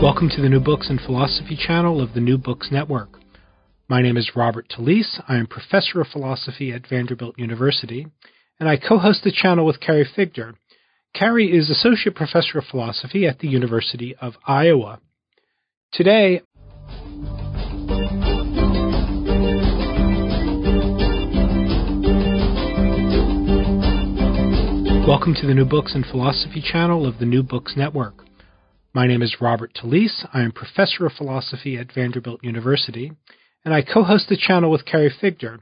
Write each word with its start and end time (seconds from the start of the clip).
Welcome 0.00 0.28
to 0.36 0.40
the 0.40 0.48
New 0.48 0.60
Books 0.60 0.90
and 0.90 1.00
Philosophy 1.00 1.56
channel 1.56 2.00
of 2.00 2.14
the 2.14 2.20
New 2.20 2.38
Books 2.38 2.68
Network. 2.70 3.18
My 3.88 4.00
name 4.00 4.16
is 4.16 4.30
Robert 4.36 4.68
Talisse. 4.68 5.20
I 5.26 5.34
am 5.34 5.48
professor 5.48 6.00
of 6.00 6.06
philosophy 6.06 6.72
at 6.72 6.88
Vanderbilt 6.88 7.36
University, 7.36 8.06
and 8.60 8.68
I 8.68 8.76
co 8.76 8.98
host 8.98 9.24
the 9.24 9.32
channel 9.32 9.66
with 9.66 9.80
Carrie 9.80 10.08
Figdor. 10.16 10.54
Carrie 11.16 11.50
is 11.50 11.68
associate 11.68 12.14
professor 12.14 12.58
of 12.58 12.64
philosophy 12.66 13.26
at 13.26 13.40
the 13.40 13.48
University 13.48 14.14
of 14.20 14.34
Iowa. 14.46 15.00
Today, 15.92 16.42
Welcome 25.08 25.34
to 25.40 25.46
the 25.46 25.54
New 25.54 25.64
Books 25.64 25.96
and 25.96 26.06
Philosophy 26.06 26.62
channel 26.62 27.04
of 27.04 27.18
the 27.18 27.24
New 27.24 27.42
Books 27.42 27.74
Network. 27.76 28.27
My 28.98 29.06
name 29.06 29.22
is 29.22 29.40
Robert 29.40 29.74
Talisse. 29.74 30.26
I 30.32 30.40
am 30.40 30.50
professor 30.50 31.06
of 31.06 31.12
philosophy 31.12 31.78
at 31.78 31.92
Vanderbilt 31.92 32.42
University, 32.42 33.12
and 33.64 33.72
I 33.72 33.80
co 33.80 34.02
host 34.02 34.28
the 34.28 34.36
channel 34.36 34.72
with 34.72 34.84
Carrie 34.84 35.14
Figdor. 35.22 35.60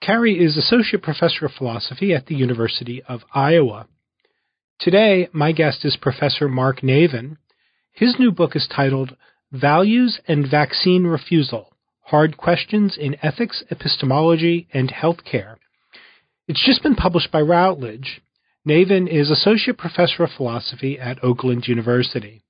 Carrie 0.00 0.42
is 0.42 0.56
associate 0.56 1.02
professor 1.02 1.44
of 1.44 1.52
philosophy 1.52 2.14
at 2.14 2.24
the 2.24 2.34
University 2.34 3.02
of 3.06 3.20
Iowa. 3.34 3.86
Today, 4.78 5.28
my 5.30 5.52
guest 5.52 5.84
is 5.84 5.98
Professor 6.00 6.48
Mark 6.48 6.80
Navin. 6.80 7.36
His 7.92 8.18
new 8.18 8.30
book 8.30 8.56
is 8.56 8.66
titled 8.66 9.14
Values 9.52 10.18
and 10.26 10.50
Vaccine 10.50 11.04
Refusal 11.04 11.74
Hard 12.04 12.38
Questions 12.38 12.96
in 12.98 13.14
Ethics, 13.22 13.62
Epistemology, 13.70 14.68
and 14.72 14.90
Healthcare. 14.90 15.56
It's 16.48 16.64
just 16.64 16.82
been 16.82 16.96
published 16.96 17.30
by 17.30 17.42
Routledge. 17.42 18.22
Navin 18.66 19.06
is 19.06 19.28
Associate 19.28 19.76
Professor 19.76 20.24
of 20.24 20.30
Philosophy 20.34 20.98
at 20.98 21.22
Oakland 21.22 21.68
University. 21.68 22.40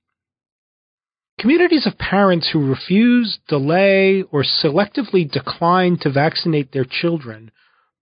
Communities 1.41 1.87
of 1.87 1.97
parents 1.97 2.51
who 2.53 2.69
refuse, 2.69 3.39
delay, 3.49 4.23
or 4.31 4.45
selectively 4.45 5.29
decline 5.29 5.97
to 6.03 6.13
vaccinate 6.13 6.73
their 6.73 6.85
children 6.85 7.51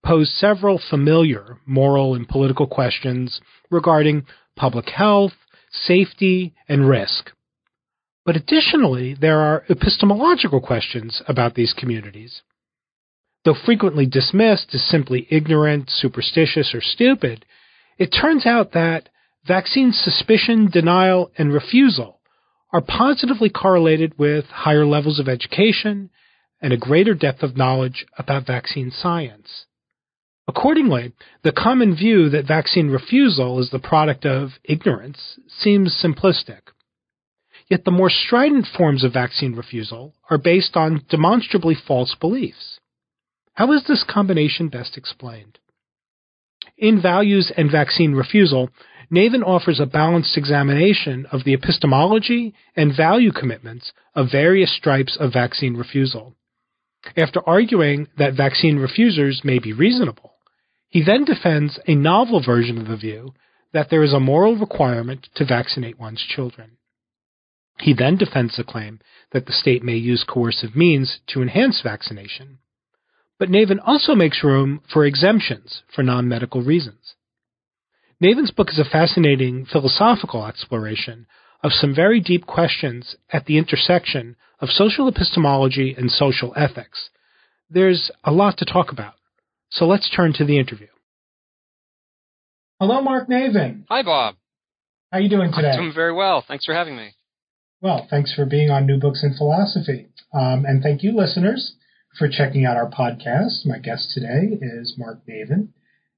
pose 0.04 0.34
several 0.36 0.80
familiar 0.90 1.58
moral 1.64 2.16
and 2.16 2.28
political 2.28 2.66
questions 2.66 3.40
regarding 3.70 4.26
public 4.56 4.88
health, 4.88 5.34
safety, 5.70 6.52
and 6.68 6.88
risk. 6.88 7.30
But 8.26 8.34
additionally, 8.34 9.14
there 9.14 9.38
are 9.38 9.64
epistemological 9.70 10.60
questions 10.60 11.22
about 11.28 11.54
these 11.54 11.72
communities. 11.72 12.42
Though 13.44 13.54
frequently 13.54 14.06
dismissed 14.06 14.74
as 14.74 14.82
simply 14.82 15.28
ignorant, 15.30 15.90
superstitious, 15.90 16.74
or 16.74 16.80
stupid, 16.80 17.44
it 17.98 18.06
turns 18.08 18.46
out 18.46 18.72
that 18.72 19.08
vaccine 19.46 19.92
suspicion, 19.92 20.68
denial, 20.68 21.30
and 21.38 21.52
refusal 21.52 22.17
are 22.72 22.80
positively 22.80 23.48
correlated 23.48 24.18
with 24.18 24.44
higher 24.46 24.86
levels 24.86 25.18
of 25.18 25.28
education 25.28 26.10
and 26.60 26.72
a 26.72 26.76
greater 26.76 27.14
depth 27.14 27.42
of 27.42 27.56
knowledge 27.56 28.04
about 28.18 28.46
vaccine 28.46 28.90
science. 28.90 29.66
Accordingly, 30.46 31.12
the 31.44 31.52
common 31.52 31.94
view 31.94 32.30
that 32.30 32.46
vaccine 32.46 32.88
refusal 32.88 33.60
is 33.60 33.70
the 33.70 33.78
product 33.78 34.24
of 34.24 34.52
ignorance 34.64 35.38
seems 35.46 36.02
simplistic. 36.02 36.60
Yet 37.68 37.84
the 37.84 37.90
more 37.90 38.08
strident 38.10 38.66
forms 38.66 39.04
of 39.04 39.12
vaccine 39.12 39.54
refusal 39.54 40.14
are 40.30 40.38
based 40.38 40.74
on 40.74 41.04
demonstrably 41.10 41.74
false 41.74 42.14
beliefs. 42.18 42.80
How 43.54 43.72
is 43.72 43.84
this 43.86 44.04
combination 44.08 44.68
best 44.68 44.96
explained? 44.96 45.58
In 46.78 47.02
Values 47.02 47.52
and 47.56 47.70
Vaccine 47.70 48.14
Refusal, 48.14 48.70
Navin 49.10 49.42
offers 49.42 49.80
a 49.80 49.86
balanced 49.86 50.36
examination 50.36 51.26
of 51.32 51.44
the 51.44 51.54
epistemology 51.54 52.54
and 52.76 52.94
value 52.94 53.32
commitments 53.32 53.92
of 54.14 54.30
various 54.30 54.74
stripes 54.76 55.16
of 55.18 55.32
vaccine 55.32 55.74
refusal. 55.74 56.34
After 57.16 57.46
arguing 57.48 58.08
that 58.18 58.34
vaccine 58.34 58.76
refusers 58.76 59.42
may 59.44 59.58
be 59.58 59.72
reasonable, 59.72 60.34
he 60.88 61.02
then 61.02 61.24
defends 61.24 61.78
a 61.86 61.94
novel 61.94 62.42
version 62.44 62.78
of 62.78 62.88
the 62.88 62.96
view 62.96 63.34
that 63.72 63.88
there 63.90 64.02
is 64.02 64.12
a 64.12 64.20
moral 64.20 64.56
requirement 64.56 65.28
to 65.34 65.44
vaccinate 65.44 65.98
one's 65.98 66.22
children. 66.22 66.72
He 67.80 67.94
then 67.94 68.16
defends 68.16 68.56
the 68.56 68.64
claim 68.64 69.00
that 69.32 69.46
the 69.46 69.52
state 69.52 69.82
may 69.82 69.96
use 69.96 70.24
coercive 70.24 70.74
means 70.74 71.20
to 71.28 71.42
enhance 71.42 71.80
vaccination. 71.82 72.58
But 73.38 73.50
Navin 73.50 73.78
also 73.84 74.14
makes 74.14 74.42
room 74.42 74.82
for 74.92 75.04
exemptions 75.04 75.82
for 75.94 76.02
non 76.02 76.28
medical 76.28 76.62
reasons. 76.62 77.07
Navin's 78.22 78.50
book 78.50 78.70
is 78.70 78.80
a 78.80 78.84
fascinating 78.84 79.64
philosophical 79.64 80.44
exploration 80.44 81.26
of 81.62 81.72
some 81.72 81.94
very 81.94 82.18
deep 82.18 82.46
questions 82.46 83.14
at 83.32 83.46
the 83.46 83.58
intersection 83.58 84.34
of 84.60 84.70
social 84.70 85.06
epistemology 85.06 85.94
and 85.96 86.10
social 86.10 86.52
ethics. 86.56 87.10
There's 87.70 88.10
a 88.24 88.32
lot 88.32 88.58
to 88.58 88.64
talk 88.64 88.90
about, 88.90 89.14
so 89.70 89.86
let's 89.86 90.10
turn 90.10 90.32
to 90.34 90.44
the 90.44 90.58
interview. 90.58 90.88
Hello, 92.80 93.00
Mark 93.00 93.28
Navin. 93.28 93.84
Hi, 93.88 94.02
Bob. 94.02 94.34
How 95.12 95.18
are 95.18 95.20
you 95.20 95.28
doing 95.28 95.52
today? 95.52 95.70
I'm 95.70 95.78
doing 95.78 95.94
very 95.94 96.12
well. 96.12 96.44
Thanks 96.46 96.64
for 96.64 96.74
having 96.74 96.96
me. 96.96 97.14
Well, 97.80 98.08
thanks 98.10 98.34
for 98.34 98.46
being 98.46 98.70
on 98.70 98.86
New 98.86 98.98
Books 98.98 99.22
in 99.22 99.34
Philosophy. 99.36 100.08
Um, 100.34 100.64
and 100.64 100.82
thank 100.82 101.04
you, 101.04 101.16
listeners, 101.16 101.74
for 102.18 102.28
checking 102.28 102.64
out 102.64 102.76
our 102.76 102.90
podcast. 102.90 103.64
My 103.64 103.78
guest 103.78 104.10
today 104.12 104.58
is 104.60 104.96
Mark 104.98 105.20
Navin 105.28 105.68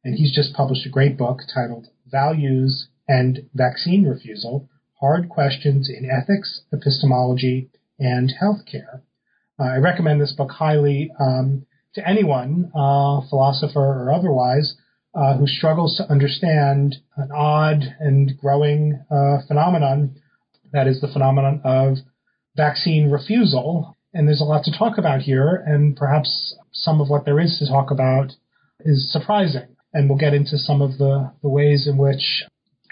and 0.04 0.14
he's 0.14 0.34
just 0.34 0.54
published 0.54 0.86
a 0.86 0.90
great 0.90 1.16
book 1.16 1.40
titled 1.52 1.86
Values 2.06 2.88
and 3.08 3.40
Vaccine 3.54 4.04
Refusal 4.04 4.68
Hard 5.00 5.28
Questions 5.28 5.90
in 5.90 6.08
Ethics, 6.10 6.62
Epistemology, 6.72 7.70
and 7.98 8.32
Healthcare. 8.40 9.02
Uh, 9.58 9.64
I 9.64 9.76
recommend 9.76 10.20
this 10.20 10.32
book 10.32 10.50
highly 10.50 11.10
um, 11.20 11.66
to 11.94 12.06
anyone, 12.06 12.70
uh, 12.74 13.20
philosopher 13.28 13.80
or 13.80 14.12
otherwise, 14.12 14.76
uh, 15.14 15.36
who 15.36 15.46
struggles 15.46 15.96
to 15.96 16.10
understand 16.10 16.96
an 17.16 17.30
odd 17.34 17.82
and 17.98 18.38
growing 18.38 19.02
uh, 19.10 19.38
phenomenon 19.48 20.16
that 20.72 20.86
is 20.86 21.00
the 21.00 21.08
phenomenon 21.08 21.60
of 21.64 21.96
vaccine 22.56 23.10
refusal. 23.10 23.96
And 24.14 24.26
there's 24.26 24.40
a 24.40 24.44
lot 24.44 24.64
to 24.64 24.76
talk 24.76 24.98
about 24.98 25.20
here, 25.20 25.62
and 25.66 25.96
perhaps 25.96 26.54
some 26.72 27.00
of 27.00 27.08
what 27.08 27.24
there 27.24 27.40
is 27.40 27.58
to 27.58 27.66
talk 27.66 27.90
about 27.90 28.32
is 28.80 29.12
surprising 29.12 29.69
and 29.92 30.08
we'll 30.08 30.18
get 30.18 30.34
into 30.34 30.58
some 30.58 30.82
of 30.82 30.98
the, 30.98 31.32
the 31.42 31.48
ways 31.48 31.86
in 31.86 31.96
which 31.96 32.44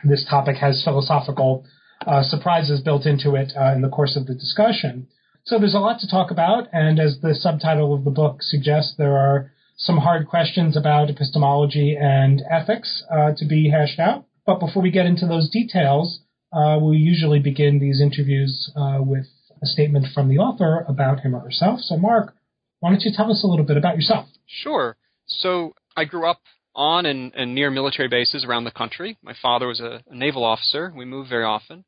this 0.05 0.25
topic 0.29 0.57
has 0.57 0.83
philosophical 0.85 1.65
uh, 2.07 2.23
surprises 2.23 2.81
built 2.81 3.07
into 3.07 3.35
it 3.35 3.53
uh, 3.59 3.73
in 3.73 3.83
the 3.83 3.89
course 3.89 4.17
of 4.17 4.27
the 4.27 4.35
discussion. 4.35 5.09
So 5.45 5.59
there's 5.59 5.75
a 5.75 5.79
lot 5.79 6.01
to 6.01 6.09
talk 6.09 6.31
about, 6.31 6.69
and 6.73 7.01
as 7.01 7.19
the 7.23 7.35
subtitle 7.35 7.95
of 7.95 8.05
the 8.05 8.11
book 8.11 8.43
suggests, 8.43 8.95
there 8.97 9.17
are 9.17 9.53
some 9.77 9.99
hard 9.99 10.29
questions 10.29 10.77
about 10.77 11.09
epistemology 11.09 11.97
and 11.99 12.43
ethics 12.51 13.03
uh, 13.11 13.33
to 13.37 13.47
be 13.47 13.71
hashed 13.71 13.99
out. 13.99 14.27
But 14.45 14.61
before 14.61 14.83
we 14.83 14.91
get 14.91 15.07
into 15.07 15.27
those 15.27 15.49
details, 15.51 16.21
uh, 16.53 16.79
we 16.83 16.97
usually 16.97 17.39
begin 17.39 17.79
these 17.79 18.01
interviews 18.01 18.71
uh, 18.77 18.99
with 19.01 19.27
a 19.63 19.67
statement 19.67 20.07
from 20.13 20.29
the 20.29 20.39
author 20.39 20.85
about 20.89 21.21
him 21.21 21.35
or 21.35 21.41
herself. 21.41 21.81
So, 21.81 21.97
Mark, 21.97 22.35
why 22.81 22.91
don't 22.91 23.03
you 23.03 23.13
tell 23.15 23.31
us 23.31 23.43
a 23.45 23.47
little 23.47 23.65
bit 23.65 23.77
about 23.77 23.97
yourself? 23.97 24.29
Sure. 24.47 24.97
So, 25.27 25.75
I 25.97 26.05
grew 26.05 26.29
up 26.29 26.41
on 26.79 27.07
and, 27.07 27.35
and 27.35 27.55
near 27.55 27.71
military 27.71 28.09
bases 28.09 28.45
around 28.45 28.65
the 28.65 28.71
country. 28.71 29.19
My 29.23 29.35
father 29.43 29.67
was 29.67 29.81
a, 29.81 30.03
a 30.09 30.15
naval 30.15 30.45
officer. 30.45 30.93
We 30.97 31.05
moved 31.05 31.29
very 31.29 31.45
often. 31.45 31.85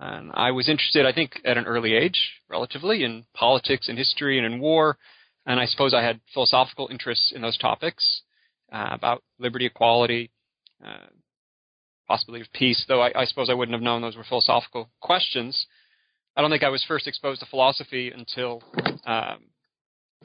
And 0.00 0.30
I 0.34 0.50
was 0.50 0.68
interested, 0.68 1.06
I 1.06 1.12
think, 1.12 1.40
at 1.44 1.56
an 1.56 1.66
early 1.66 1.94
age, 1.94 2.32
relatively, 2.48 3.04
in 3.04 3.24
politics 3.34 3.88
and 3.88 3.96
history 3.96 4.36
and 4.36 4.46
in 4.46 4.60
war. 4.60 4.98
And 5.46 5.58
I 5.58 5.66
suppose 5.66 5.94
I 5.94 6.02
had 6.02 6.20
philosophical 6.34 6.88
interests 6.90 7.32
in 7.34 7.42
those 7.42 7.56
topics 7.56 8.22
uh, 8.72 8.88
about 8.90 9.22
liberty, 9.38 9.66
equality, 9.66 10.30
uh, 10.84 11.06
possibility 12.08 12.42
of 12.42 12.52
peace, 12.52 12.84
though 12.88 13.02
I, 13.02 13.12
I, 13.14 13.24
suppose 13.24 13.48
I 13.50 13.54
wouldn't 13.54 13.74
have 13.74 13.82
known 13.82 14.02
those 14.02 14.16
were 14.16 14.24
philosophical 14.28 14.88
questions. 15.00 15.66
I 16.36 16.40
don't 16.40 16.50
think 16.50 16.62
I 16.62 16.70
was 16.70 16.84
first 16.86 17.06
exposed 17.06 17.40
to 17.40 17.46
philosophy 17.46 18.10
until 18.10 18.62
um, 19.06 19.44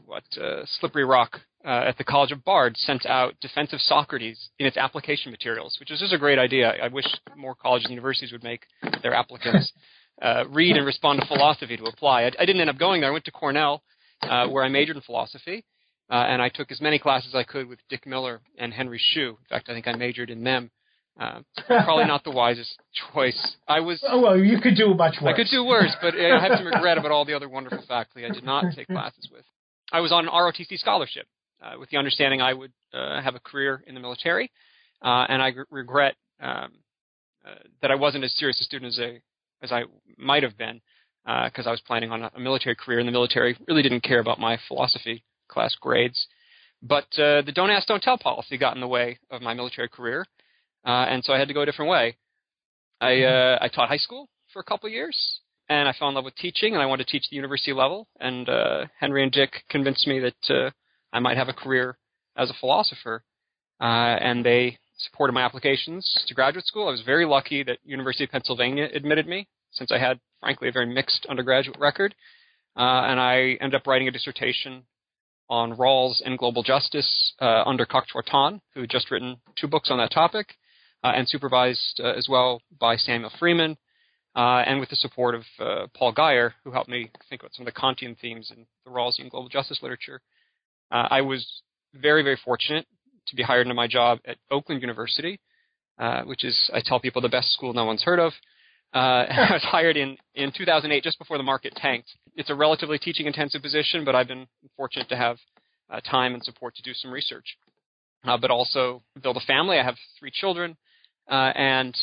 what 0.05 0.23
uh, 0.37 0.65
Simon's 0.65 1.07
Rock 1.07 1.39
uh, 1.65 1.83
at 1.87 1.97
the 1.97 2.03
College 2.03 2.31
of 2.31 2.43
Bards 2.43 2.79
sent 2.81 3.05
out 3.05 3.39
Defense 3.41 3.73
of 3.73 3.79
Socrates 3.81 4.49
in 4.59 4.65
its 4.65 4.77
application 4.77 5.31
materials, 5.31 5.77
which 5.79 5.91
is 5.91 5.99
just 5.99 6.13
a 6.13 6.17
great 6.17 6.39
idea. 6.39 6.73
I 6.81 6.87
wish 6.87 7.05
more 7.37 7.55
colleges 7.55 7.85
and 7.85 7.91
universities 7.91 8.31
would 8.31 8.43
make 8.43 8.65
their 9.01 9.13
applicants 9.13 9.71
uh, 10.21 10.45
read 10.49 10.75
and 10.75 10.85
respond 10.85 11.21
to 11.21 11.27
philosophy 11.27 11.77
to 11.77 11.83
apply. 11.85 12.23
I, 12.23 12.31
I, 12.39 12.45
didn't 12.45 12.61
end 12.61 12.69
up 12.69 12.77
going 12.77 13.01
there. 13.01 13.09
I 13.09 13.13
went 13.13 13.25
to 13.25 13.31
Cornell, 13.31 13.83
uh, 14.21 14.47
where 14.47 14.63
I 14.63 14.69
majored 14.69 14.95
in 14.95 15.01
philosophy, 15.01 15.65
uh, 16.09 16.15
and 16.15 16.41
I 16.41 16.49
took 16.49 16.71
as 16.71 16.81
many 16.81 16.99
classes 16.99 17.29
as 17.33 17.35
I 17.35 17.43
could 17.43 17.67
with 17.67 17.79
Dick 17.89 18.05
Miller 18.05 18.41
and 18.57 18.73
Henry 18.73 19.01
Shue. 19.13 19.29
In 19.29 19.45
fact, 19.49 19.69
I 19.69 19.73
think 19.73 19.87
I 19.87 19.95
majored 19.95 20.29
in 20.29 20.43
them. 20.43 20.71
Uh, 21.19 21.41
probably 21.67 22.05
not 22.05 22.23
the 22.23 22.31
wisest 22.31 22.75
choice. 23.13 23.55
I 23.67 23.79
was. 23.79 24.03
Oh 24.07 24.19
well, 24.19 24.37
you 24.37 24.59
could 24.59 24.75
do 24.75 24.95
much 24.95 25.15
worse. 25.21 25.33
I 25.33 25.35
could 25.35 25.47
do 25.51 25.63
worse, 25.63 25.95
but 26.01 26.15
I 26.15 26.41
have 26.41 26.57
some 26.57 26.65
regret 26.73 26.97
about 26.97 27.11
all 27.11 27.23
the 27.23 27.35
other 27.35 27.47
wonderful 27.47 27.83
faculty 27.87 28.25
I 28.25 28.33
did 28.33 28.43
not 28.43 28.65
take 28.75 28.87
classes 28.87 29.29
with. 29.31 29.45
I 29.93 29.99
was 29.99 30.11
on 30.11 30.27
an 30.27 30.31
ROTC 30.33 30.79
scholarship 30.79 31.27
uh, 31.61 31.73
with 31.79 31.89
the 31.91 31.97
understanding 31.97 32.41
I 32.41 32.53
would 32.53 32.73
uh, 32.93 33.21
have 33.21 33.35
a 33.35 33.39
career 33.39 33.83
in 33.85 33.93
the 33.93 34.01
military, 34.01 34.51
uh, 35.03 35.25
and 35.29 35.41
I 35.41 35.51
g- 35.51 35.59
regret 35.69 36.15
um, 36.41 36.71
uh, 37.45 37.55
that 37.81 37.91
I 37.91 37.95
wasn't 37.95 38.23
as 38.23 38.33
serious 38.35 38.59
a 38.59 38.63
student 38.63 38.93
as 38.93 38.99
I 38.99 39.21
as 39.61 39.71
I 39.71 39.83
might 40.17 40.43
have 40.43 40.57
been 40.57 40.81
because 41.23 41.67
uh, 41.67 41.69
I 41.69 41.71
was 41.71 41.81
planning 41.81 42.11
on 42.11 42.23
a, 42.23 42.31
a, 42.35 42.39
military 42.39 42.75
career 42.75 42.99
in 42.99 43.05
the 43.05 43.11
military. 43.11 43.55
Really 43.67 43.83
didn't 43.83 44.01
care 44.03 44.19
about 44.19 44.39
my 44.39 44.57
philosophy 44.67 45.23
class 45.47 45.75
grades, 45.79 46.27
but 46.81 47.05
uh, 47.17 47.43
the 47.43 47.53
don't 47.53 47.69
ask, 47.69 47.87
don't 47.87 48.01
tell 48.01 48.17
policy 48.17 48.57
got 48.57 48.75
in 48.75 48.81
the 48.81 48.87
way 48.87 49.19
of 49.29 49.41
my 49.41 49.53
military 49.53 49.87
career, 49.87 50.25
and 50.83 51.23
so 51.23 51.33
I 51.33 51.39
had 51.39 51.47
to 51.49 51.53
go 51.53 51.61
a 51.61 51.65
different 51.67 51.91
way. 51.91 52.17
I 52.99 53.11
mm-hmm. 53.11 53.63
I 53.63 53.67
taught 53.67 53.89
high 53.89 53.97
school 53.97 54.27
for 54.51 54.59
a 54.59 54.63
couple 54.63 54.89
years 54.89 55.39
and 55.69 55.87
I 55.87 55.93
fell 55.93 56.09
in 56.09 56.15
love 56.15 56.25
with 56.25 56.35
teaching, 56.35 56.73
and 56.73 56.81
I 56.81 56.85
wanted 56.85 57.07
to 57.07 57.11
teach 57.11 57.29
the 57.29 57.35
university 57.35 57.73
level. 57.73 58.07
And 58.19 58.47
uh, 58.49 58.85
Henry 58.99 59.23
and 59.23 59.31
Dick 59.31 59.63
convinced 59.69 60.07
me 60.07 60.19
that 60.19 60.55
uh, 60.55 60.71
I 61.11 61.19
might 61.19 61.37
have 61.37 61.49
a 61.49 61.53
career 61.53 61.97
as 62.37 62.49
a 62.49 62.55
philosopher, 62.59 63.23
uh, 63.79 63.83
and 63.83 64.45
they 64.45 64.77
supported 64.97 65.33
my 65.33 65.41
applications 65.41 66.23
to 66.27 66.33
graduate 66.33 66.65
school. 66.65 66.87
I 66.87 66.91
was 66.91 67.01
very 67.01 67.25
lucky 67.25 67.63
that 67.63 67.79
University 67.83 68.23
of 68.25 68.31
Pennsylvania 68.31 68.87
admitted 68.93 69.27
me, 69.27 69.47
since 69.71 69.91
I 69.91 69.97
had, 69.97 70.19
frankly, 70.39 70.67
a 70.67 70.71
very 70.71 70.85
mixed 70.85 71.25
undergraduate 71.29 71.79
record. 71.79 72.15
Uh, 72.75 73.05
and 73.07 73.19
I 73.19 73.57
ended 73.61 73.75
up 73.75 73.87
writing 73.87 74.07
a 74.07 74.11
dissertation 74.11 74.83
on 75.49 75.77
Rawls 75.77 76.21
and 76.25 76.37
global 76.37 76.63
justice 76.63 77.33
uh, 77.39 77.63
under 77.65 77.85
Kok-Chor 77.85 78.23
Tan, 78.23 78.61
who 78.73 78.81
had 78.81 78.89
just 78.89 79.11
written 79.11 79.37
two 79.55 79.67
books 79.67 79.91
on 79.91 79.97
that 79.99 80.11
topic, 80.11 80.55
uh, 81.03 81.11
and 81.15 81.27
supervised 81.27 81.99
as 81.99 82.27
well 82.29 82.61
by 82.79 82.95
Samuel 82.95 83.31
Freeman 83.37 83.77
uh, 84.35 84.63
and 84.65 84.79
with 84.79 84.89
the 84.89 84.95
support 84.95 85.35
of 85.35 85.43
uh, 85.59 85.87
Paul 85.95 86.13
Guyer, 86.13 86.51
who 86.63 86.71
helped 86.71 86.89
me 86.89 87.11
think 87.29 87.41
about 87.41 87.53
some 87.53 87.67
of 87.67 87.73
the 87.73 87.79
Kantian 87.79 88.17
themes 88.19 88.51
in 88.55 88.65
the 88.85 88.91
Rawlsian 88.91 89.29
global 89.29 89.49
justice 89.49 89.79
literature. 89.81 90.21
Uh, 90.91 91.07
I 91.09 91.21
was 91.21 91.61
very, 91.93 92.23
very 92.23 92.37
fortunate 92.43 92.87
to 93.27 93.35
be 93.35 93.43
hired 93.43 93.67
into 93.67 93.75
my 93.75 93.87
job 93.87 94.19
at 94.25 94.37
Oakland 94.49 94.81
University, 94.81 95.39
uh, 95.99 96.23
which 96.23 96.43
is, 96.43 96.69
I 96.73 96.81
tell 96.83 96.99
people, 96.99 97.21
the 97.21 97.29
best 97.29 97.51
school 97.53 97.73
no 97.73 97.85
one's 97.85 98.03
heard 98.03 98.19
of. 98.19 98.33
Uh, 98.93 98.97
I 99.29 99.53
was 99.53 99.63
hired 99.63 99.97
in, 99.97 100.17
in 100.33 100.51
2008, 100.55 101.03
just 101.03 101.19
before 101.19 101.37
the 101.37 101.43
market 101.43 101.75
tanked. 101.75 102.09
It's 102.35 102.49
a 102.49 102.55
relatively 102.55 102.97
teaching 102.97 103.27
intensive 103.27 103.61
position, 103.61 104.03
but 104.03 104.15
I've 104.15 104.27
been 104.27 104.47
fortunate 104.75 105.09
to 105.09 105.17
have 105.17 105.37
uh, 105.91 105.99
time 106.01 106.33
and 106.33 106.43
support 106.43 106.75
to 106.75 106.81
do 106.81 106.93
some 106.93 107.11
research. 107.11 107.55
but 108.25 108.49
also 108.49 109.03
build 109.21 109.37
a 109.37 109.41
family. 109.41 109.77
I 109.77 109.83
have 109.83 109.95
three 110.19 110.31
children, 110.33 110.75
and 111.27 111.95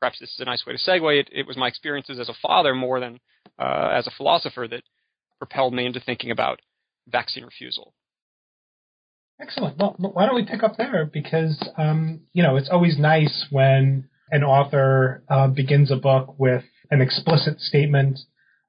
perhaps 0.00 0.18
this 0.18 0.30
is 0.30 0.40
a 0.40 0.44
nice 0.44 0.64
way 0.66 0.72
to 0.72 0.78
segue. 0.78 1.20
It, 1.20 1.28
it 1.32 1.46
was 1.46 1.56
my 1.56 1.68
experiences 1.68 2.18
as 2.18 2.28
a 2.28 2.34
father 2.42 2.74
more 2.74 2.98
than 2.98 3.20
uh, 3.58 3.90
as 3.92 4.06
a 4.06 4.10
philosopher 4.10 4.66
that 4.68 4.82
propelled 5.38 5.74
me 5.74 5.86
into 5.86 6.00
thinking 6.00 6.30
about 6.30 6.60
vaccine 7.06 7.44
refusal. 7.44 7.94
Excellent. 9.40 9.78
Well, 9.78 9.96
why 9.98 10.26
don't 10.26 10.34
we 10.34 10.44
pick 10.44 10.62
up 10.62 10.76
there? 10.76 11.08
Because 11.10 11.62
um, 11.78 12.20
you 12.32 12.42
know 12.42 12.56
it's 12.56 12.68
always 12.70 12.98
nice 12.98 13.46
when 13.50 14.08
an 14.30 14.44
author 14.44 15.22
uh, 15.28 15.48
begins 15.48 15.90
a 15.90 15.96
book 15.96 16.34
with 16.38 16.64
an 16.90 17.00
explicit 17.00 17.60
statement 17.60 18.18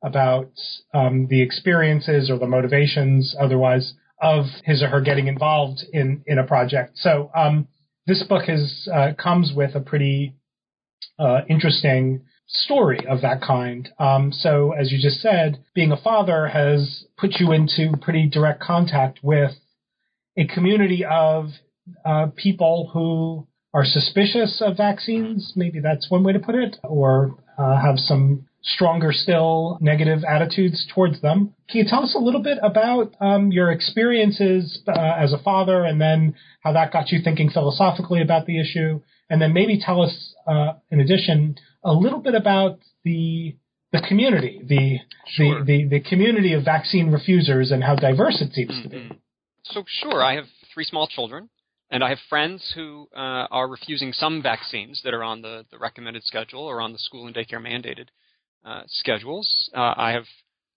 about 0.03 0.51
um, 0.93 1.27
the 1.29 1.41
experiences 1.41 2.29
or 2.29 2.39
the 2.39 2.47
motivations, 2.47 3.35
otherwise, 3.39 3.93
of 4.21 4.45
his 4.63 4.81
or 4.81 4.87
her 4.87 5.01
getting 5.01 5.27
involved 5.27 5.81
in 5.91 6.23
in 6.25 6.39
a 6.39 6.47
project. 6.47 6.97
So 6.97 7.31
um, 7.35 7.67
this 8.07 8.23
book 8.23 8.43
is 8.47 8.89
uh, 8.93 9.11
comes 9.21 9.51
with 9.55 9.75
a 9.75 9.81
pretty 9.81 10.35
uh, 11.19 11.41
interesting 11.49 12.21
story 12.47 12.99
of 13.07 13.21
that 13.21 13.41
kind. 13.41 13.89
Um, 13.99 14.31
so, 14.31 14.73
as 14.73 14.91
you 14.91 14.99
just 15.01 15.21
said, 15.21 15.63
being 15.73 15.91
a 15.91 16.01
father 16.01 16.47
has 16.47 17.05
put 17.17 17.39
you 17.39 17.51
into 17.51 17.93
pretty 18.01 18.27
direct 18.27 18.61
contact 18.61 19.19
with 19.23 19.51
a 20.37 20.45
community 20.45 21.05
of 21.05 21.47
uh, 22.05 22.27
people 22.35 22.89
who 22.93 23.47
are 23.73 23.85
suspicious 23.85 24.61
of 24.65 24.77
vaccines. 24.77 25.53
Maybe 25.55 25.79
that's 25.79 26.09
one 26.09 26.23
way 26.23 26.33
to 26.33 26.39
put 26.39 26.55
it, 26.55 26.77
or 26.83 27.37
uh, 27.57 27.79
have 27.81 27.97
some 27.97 28.47
stronger 28.63 29.11
still 29.11 29.77
negative 29.81 30.23
attitudes 30.23 30.85
towards 30.93 31.21
them. 31.21 31.53
Can 31.69 31.79
you 31.79 31.85
tell 31.87 32.03
us 32.03 32.15
a 32.15 32.19
little 32.19 32.43
bit 32.43 32.59
about 32.61 33.15
um, 33.19 33.51
your 33.51 33.71
experiences 33.71 34.81
uh, 34.87 35.15
as 35.17 35.33
a 35.33 35.39
father 35.39 35.83
and 35.83 35.99
then 35.99 36.35
how 36.63 36.73
that 36.73 36.93
got 36.93 37.09
you 37.11 37.19
thinking 37.23 37.49
philosophically 37.49 38.21
about 38.21 38.45
the 38.45 38.59
issue? 38.59 39.01
And 39.31 39.41
then 39.41 39.53
maybe 39.53 39.79
tell 39.79 40.01
us, 40.01 40.35
uh, 40.45 40.73
in 40.91 40.99
addition, 40.99 41.55
a 41.85 41.93
little 41.93 42.19
bit 42.19 42.35
about 42.35 42.79
the 43.05 43.55
the 43.93 44.01
community, 44.07 44.61
the, 44.65 44.99
sure. 45.27 45.65
the, 45.65 45.83
the, 45.83 45.99
the, 45.99 46.09
community 46.09 46.53
of 46.53 46.63
vaccine 46.63 47.11
refusers 47.11 47.71
and 47.71 47.83
how 47.83 47.93
diverse 47.93 48.41
it 48.41 48.53
seems 48.53 48.71
mm-hmm. 48.71 48.83
to 48.83 48.89
be. 48.89 48.95
Mm-hmm. 48.97 49.17
So, 49.65 49.83
sure, 49.85 50.23
I 50.23 50.35
have 50.35 50.45
three 50.73 50.85
small 50.85 51.07
children, 51.07 51.49
and 51.89 52.01
I 52.01 52.09
have 52.09 52.17
friends 52.29 52.71
who 52.73 53.09
uh, 53.13 53.47
are 53.51 53.67
refusing 53.67 54.13
some 54.13 54.41
vaccines 54.41 55.01
that 55.03 55.13
are 55.13 55.23
on 55.23 55.41
the, 55.41 55.65
the 55.71 55.77
recommended 55.77 56.23
schedule 56.23 56.63
or 56.63 56.79
on 56.79 56.93
the 56.93 56.99
school 56.99 57.27
and 57.27 57.35
daycare 57.35 57.61
mandated 57.61 58.07
uh, 58.65 58.83
schedules. 58.87 59.69
Uh, 59.75 59.93
I 59.97 60.11
have 60.11 60.25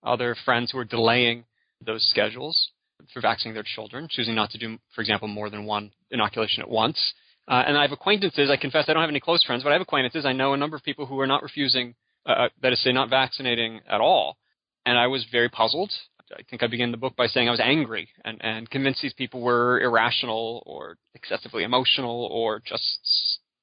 other 0.02 0.36
friends 0.44 0.72
who 0.72 0.78
are 0.78 0.84
delaying 0.84 1.44
those 1.84 2.08
schedules 2.10 2.70
for 3.12 3.20
vaccinating 3.20 3.54
their 3.54 3.64
children, 3.64 4.08
choosing 4.10 4.34
not 4.34 4.50
to 4.50 4.58
do, 4.58 4.78
for 4.94 5.02
example, 5.02 5.28
more 5.28 5.50
than 5.50 5.66
one 5.66 5.92
inoculation 6.10 6.62
at 6.62 6.68
once. 6.68 7.14
Uh, 7.46 7.62
and 7.66 7.76
I 7.76 7.82
have 7.82 7.92
acquaintances. 7.92 8.50
I 8.50 8.56
confess 8.56 8.86
I 8.88 8.94
don't 8.94 9.02
have 9.02 9.10
any 9.10 9.20
close 9.20 9.44
friends, 9.44 9.62
but 9.62 9.70
I 9.70 9.74
have 9.74 9.82
acquaintances. 9.82 10.24
I 10.24 10.32
know 10.32 10.54
a 10.54 10.56
number 10.56 10.76
of 10.76 10.82
people 10.82 11.06
who 11.06 11.20
are 11.20 11.26
not 11.26 11.42
refusing, 11.42 11.94
uh, 12.26 12.32
uh 12.32 12.48
that 12.62 12.72
is, 12.72 12.82
say, 12.82 12.92
not 12.92 13.10
vaccinating 13.10 13.80
at 13.88 14.00
all. 14.00 14.38
And 14.86 14.98
I 14.98 15.06
was 15.06 15.26
very 15.30 15.48
puzzled. 15.48 15.92
I 16.32 16.42
think 16.48 16.62
I 16.62 16.68
began 16.68 16.90
the 16.90 16.96
book 16.96 17.16
by 17.16 17.26
saying 17.26 17.48
I 17.48 17.50
was 17.50 17.60
angry 17.60 18.08
and, 18.24 18.38
and 18.42 18.68
convinced 18.70 19.02
these 19.02 19.12
people 19.12 19.42
were 19.42 19.80
irrational 19.80 20.62
or 20.64 20.96
excessively 21.14 21.64
emotional 21.64 22.28
or 22.32 22.60
just 22.64 22.98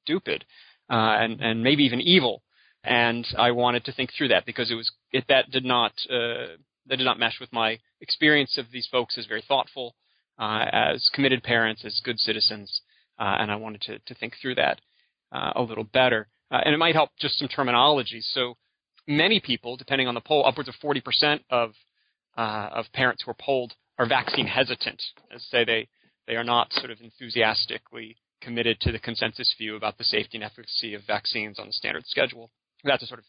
stupid 0.03 0.45
uh, 0.89 1.17
and, 1.19 1.41
and 1.41 1.63
maybe 1.63 1.83
even 1.83 2.01
evil. 2.01 2.43
And 2.83 3.27
I 3.37 3.51
wanted 3.51 3.85
to 3.85 3.91
think 3.91 4.11
through 4.15 4.29
that 4.29 4.45
because 4.45 4.71
it 4.71 4.75
was 4.75 4.91
it, 5.11 5.25
that 5.27 5.49
did 5.51 5.65
not 5.65 5.91
uh, 6.09 6.57
that 6.87 6.97
did 6.97 7.03
not 7.03 7.19
mesh 7.19 7.39
with 7.39 7.51
my 7.51 7.79
experience 7.99 8.57
of 8.57 8.65
these 8.71 8.87
folks 8.91 9.17
as 9.17 9.25
very 9.25 9.43
thoughtful, 9.47 9.95
uh, 10.39 10.65
as 10.71 11.09
committed 11.13 11.43
parents, 11.43 11.83
as 11.85 12.01
good 12.03 12.19
citizens 12.19 12.81
uh, 13.21 13.37
and 13.39 13.51
I 13.51 13.55
wanted 13.55 13.81
to, 13.81 13.99
to 13.99 14.15
think 14.15 14.33
through 14.41 14.55
that 14.55 14.81
uh, 15.31 15.53
a 15.55 15.61
little 15.61 15.83
better. 15.83 16.27
Uh, 16.49 16.59
and 16.65 16.73
it 16.73 16.77
might 16.77 16.95
help 16.95 17.11
just 17.19 17.37
some 17.37 17.47
terminology. 17.47 18.19
So 18.21 18.57
many 19.07 19.39
people, 19.39 19.77
depending 19.77 20.07
on 20.07 20.15
the 20.15 20.21
poll, 20.21 20.45
upwards 20.45 20.67
of 20.67 20.75
40% 20.83 21.41
of 21.49 21.73
of 22.37 22.85
parents 22.93 23.21
who 23.23 23.31
are 23.31 23.35
polled 23.39 23.73
are 23.99 24.07
vaccine 24.07 24.47
hesitant, 24.47 25.01
as 25.33 25.43
say 25.51 25.63
they 25.63 25.87
they 26.25 26.35
are 26.35 26.43
not 26.43 26.73
sort 26.73 26.89
of 26.89 26.99
enthusiastically 27.01 28.15
committed 28.41 28.79
to 28.79 28.91
the 28.91 28.99
consensus 28.99 29.53
view 29.57 29.75
about 29.75 29.97
the 29.97 30.03
safety 30.03 30.37
and 30.37 30.43
efficacy 30.43 30.93
of 30.95 31.03
vaccines 31.05 31.59
on 31.59 31.67
the 31.67 31.73
standard 31.73 32.05
schedule. 32.07 32.49
That's 32.83 33.03
a 33.03 33.07
sort 33.07 33.19
of 33.19 33.25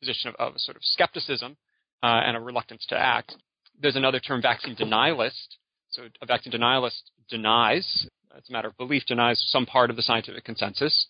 position 0.00 0.28
of, 0.28 0.34
of 0.34 0.54
a 0.56 0.58
sort 0.58 0.76
of 0.76 0.82
skepticism 0.84 1.56
uh, 2.02 2.20
and 2.26 2.36
a 2.36 2.40
reluctance 2.40 2.84
to 2.86 2.98
act. 2.98 3.36
There's 3.80 3.96
another 3.96 4.20
term, 4.20 4.42
vaccine 4.42 4.76
denialist. 4.76 5.56
So 5.90 6.02
a 6.20 6.26
vaccine 6.26 6.52
denialist 6.52 7.00
denies 7.30 8.06
it's 8.38 8.48
a 8.48 8.52
matter 8.52 8.68
of 8.68 8.76
belief, 8.76 9.04
denies 9.06 9.42
some 9.48 9.66
part 9.66 9.90
of 9.90 9.96
the 9.96 10.02
scientific 10.02 10.44
consensus 10.44 11.06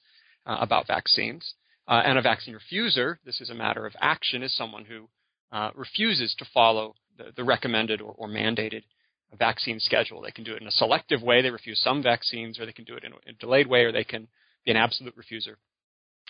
uh, 0.46 0.56
about 0.60 0.86
vaccines. 0.86 1.54
Uh, 1.86 2.02
and 2.04 2.18
a 2.18 2.22
vaccine 2.22 2.54
refuser, 2.54 3.16
this 3.24 3.40
is 3.40 3.50
a 3.50 3.54
matter 3.54 3.86
of 3.86 3.94
action, 4.00 4.42
is 4.42 4.54
someone 4.56 4.84
who 4.84 5.08
uh, 5.52 5.70
refuses 5.74 6.34
to 6.38 6.44
follow 6.52 6.94
the, 7.16 7.32
the 7.36 7.44
recommended 7.44 8.00
or, 8.00 8.12
or, 8.18 8.28
mandated 8.28 8.82
vaccine 9.38 9.80
schedule. 9.80 10.20
They 10.20 10.30
can 10.30 10.44
do 10.44 10.54
it 10.54 10.60
in 10.60 10.68
a 10.68 10.72
selective 10.72 11.22
way, 11.22 11.40
they 11.40 11.50
refuse 11.50 11.80
some 11.82 12.02
vaccines, 12.02 12.58
or 12.58 12.66
they 12.66 12.72
can 12.72 12.84
do 12.84 12.94
it 12.94 13.04
in 13.04 13.12
a, 13.12 13.32
delayed 13.38 13.66
way, 13.66 13.84
or 13.84 13.92
they 13.92 14.04
can 14.04 14.28
be 14.64 14.70
an 14.70 14.76
absolute 14.76 15.14
refuser. 15.16 15.54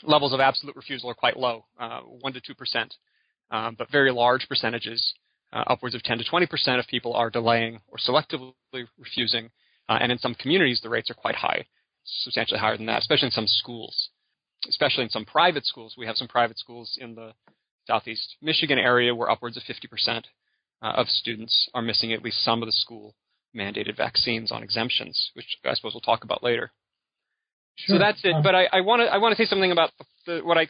Levels 0.05 0.33
of 0.33 0.41
absolute 0.41 0.77
refusal 0.77 1.11
are 1.11 1.15
quite 1.15 1.37
low, 1.37 1.65
uh, 1.81 2.01
1 2.01 2.33
to 2.33 2.41
2%, 2.41 2.91
um, 3.51 3.75
but 3.77 3.91
very 3.91 4.13
large 4.13 4.49
percentages, 4.49 5.15
uh, 5.53 5.65
upwards 5.67 5.97
of 5.97 6.03
10 6.05 6.19
to 6.19 6.25
20% 6.25 6.79
of 6.79 6.87
people 6.87 7.15
are 7.15 7.31
delaying 7.31 7.81
or 7.89 7.99
selectively 7.99 8.87
refusing 8.97 9.51
uh, 9.89 9.99
and 10.01 10.13
in 10.13 10.19
some 10.19 10.35
communities, 10.35 10.81
the 10.83 10.89
rates 10.89 11.11
are 11.11 11.15
quite 11.15 11.37
high, 11.37 11.67
substantially 12.05 12.61
higher 12.61 12.77
than 12.77 12.87
that, 12.87 13.01
especially 13.01 13.27
in 13.27 13.33
some 13.33 13.47
schools. 13.47 14.11
Especially 14.69 15.05
in 15.05 15.11
some 15.11 15.25
private 15.25 15.65
schools. 15.65 15.95
We 15.97 16.07
have 16.07 16.17
some 16.17 16.29
private 16.29 16.59
schools 16.59 16.99
in 17.01 17.15
the 17.15 17.33
southeast 17.87 18.37
Michigan 18.43 18.79
area 18.79 19.15
where 19.15 19.31
upwards 19.31 19.57
of 19.57 19.63
50% 19.63 20.25
uh, 20.83 20.87
of 20.87 21.07
students 21.09 21.69
are 21.75 21.83
missing 21.83 22.13
at 22.13 22.23
least 22.23 22.45
some 22.45 22.63
of 22.63 22.67
the 22.67 22.73
school 22.73 23.15
mandated 23.57 23.97
vaccines 23.97 24.53
on 24.53 24.63
exemptions, 24.63 25.31
which 25.35 25.57
I 25.65 25.75
suppose 25.75 25.95
we'll 25.95 26.01
talk 26.01 26.25
about 26.25 26.43
later. 26.43 26.71
Sure. 27.77 27.97
So 27.97 27.99
that's 27.99 28.21
it. 28.25 28.35
Um, 28.35 28.43
but 28.43 28.55
I 28.55 28.81
want 28.81 29.01
to 29.01 29.07
I 29.07 29.19
want 29.19 29.37
to 29.37 29.43
say 29.43 29.49
something 29.49 29.71
about 29.71 29.91
the, 30.27 30.41
what 30.41 30.59
I 30.59 30.67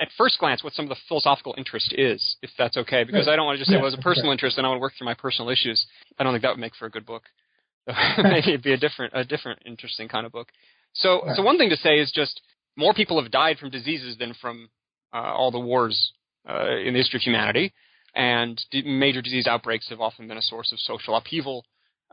at 0.00 0.08
first 0.16 0.38
glance 0.38 0.62
what 0.62 0.72
some 0.72 0.84
of 0.84 0.90
the 0.90 0.96
philosophical 1.08 1.54
interest 1.58 1.92
is, 1.96 2.36
if 2.42 2.50
that's 2.56 2.76
okay, 2.76 3.04
because 3.04 3.26
I 3.26 3.36
don't 3.36 3.44
want 3.44 3.56
to 3.56 3.60
just 3.60 3.70
say 3.70 3.76
well, 3.76 3.86
it's 3.86 3.96
a 3.96 4.02
personal 4.02 4.30
interest 4.30 4.56
and 4.56 4.66
I 4.66 4.70
want 4.70 4.78
to 4.78 4.82
work 4.82 4.92
through 4.96 5.06
my 5.06 5.14
personal 5.14 5.50
issues. 5.50 5.84
I 6.18 6.24
don't 6.24 6.32
think 6.32 6.42
that 6.42 6.50
would 6.50 6.60
make 6.60 6.76
for 6.76 6.86
a 6.86 6.90
good 6.90 7.04
book. 7.04 7.24
Maybe 8.18 8.48
it'd 8.50 8.62
be 8.62 8.72
a 8.72 8.78
different 8.78 9.12
a 9.14 9.24
different 9.24 9.60
interesting 9.64 10.08
kind 10.08 10.26
of 10.26 10.32
book. 10.32 10.48
So 10.94 11.22
right. 11.22 11.36
so 11.36 11.42
one 11.42 11.58
thing 11.58 11.70
to 11.70 11.76
say 11.76 11.98
is 11.98 12.12
just 12.14 12.40
more 12.76 12.94
people 12.94 13.20
have 13.20 13.30
died 13.30 13.58
from 13.58 13.70
diseases 13.70 14.16
than 14.18 14.34
from 14.40 14.68
uh, 15.12 15.32
all 15.32 15.50
the 15.50 15.58
wars 15.58 16.12
uh, 16.48 16.76
in 16.76 16.92
the 16.92 16.98
history 16.98 17.18
of 17.18 17.22
humanity, 17.22 17.72
and 18.14 18.60
major 18.84 19.22
disease 19.22 19.46
outbreaks 19.46 19.88
have 19.88 20.00
often 20.00 20.28
been 20.28 20.38
a 20.38 20.42
source 20.42 20.72
of 20.72 20.78
social 20.80 21.16
upheaval 21.16 21.64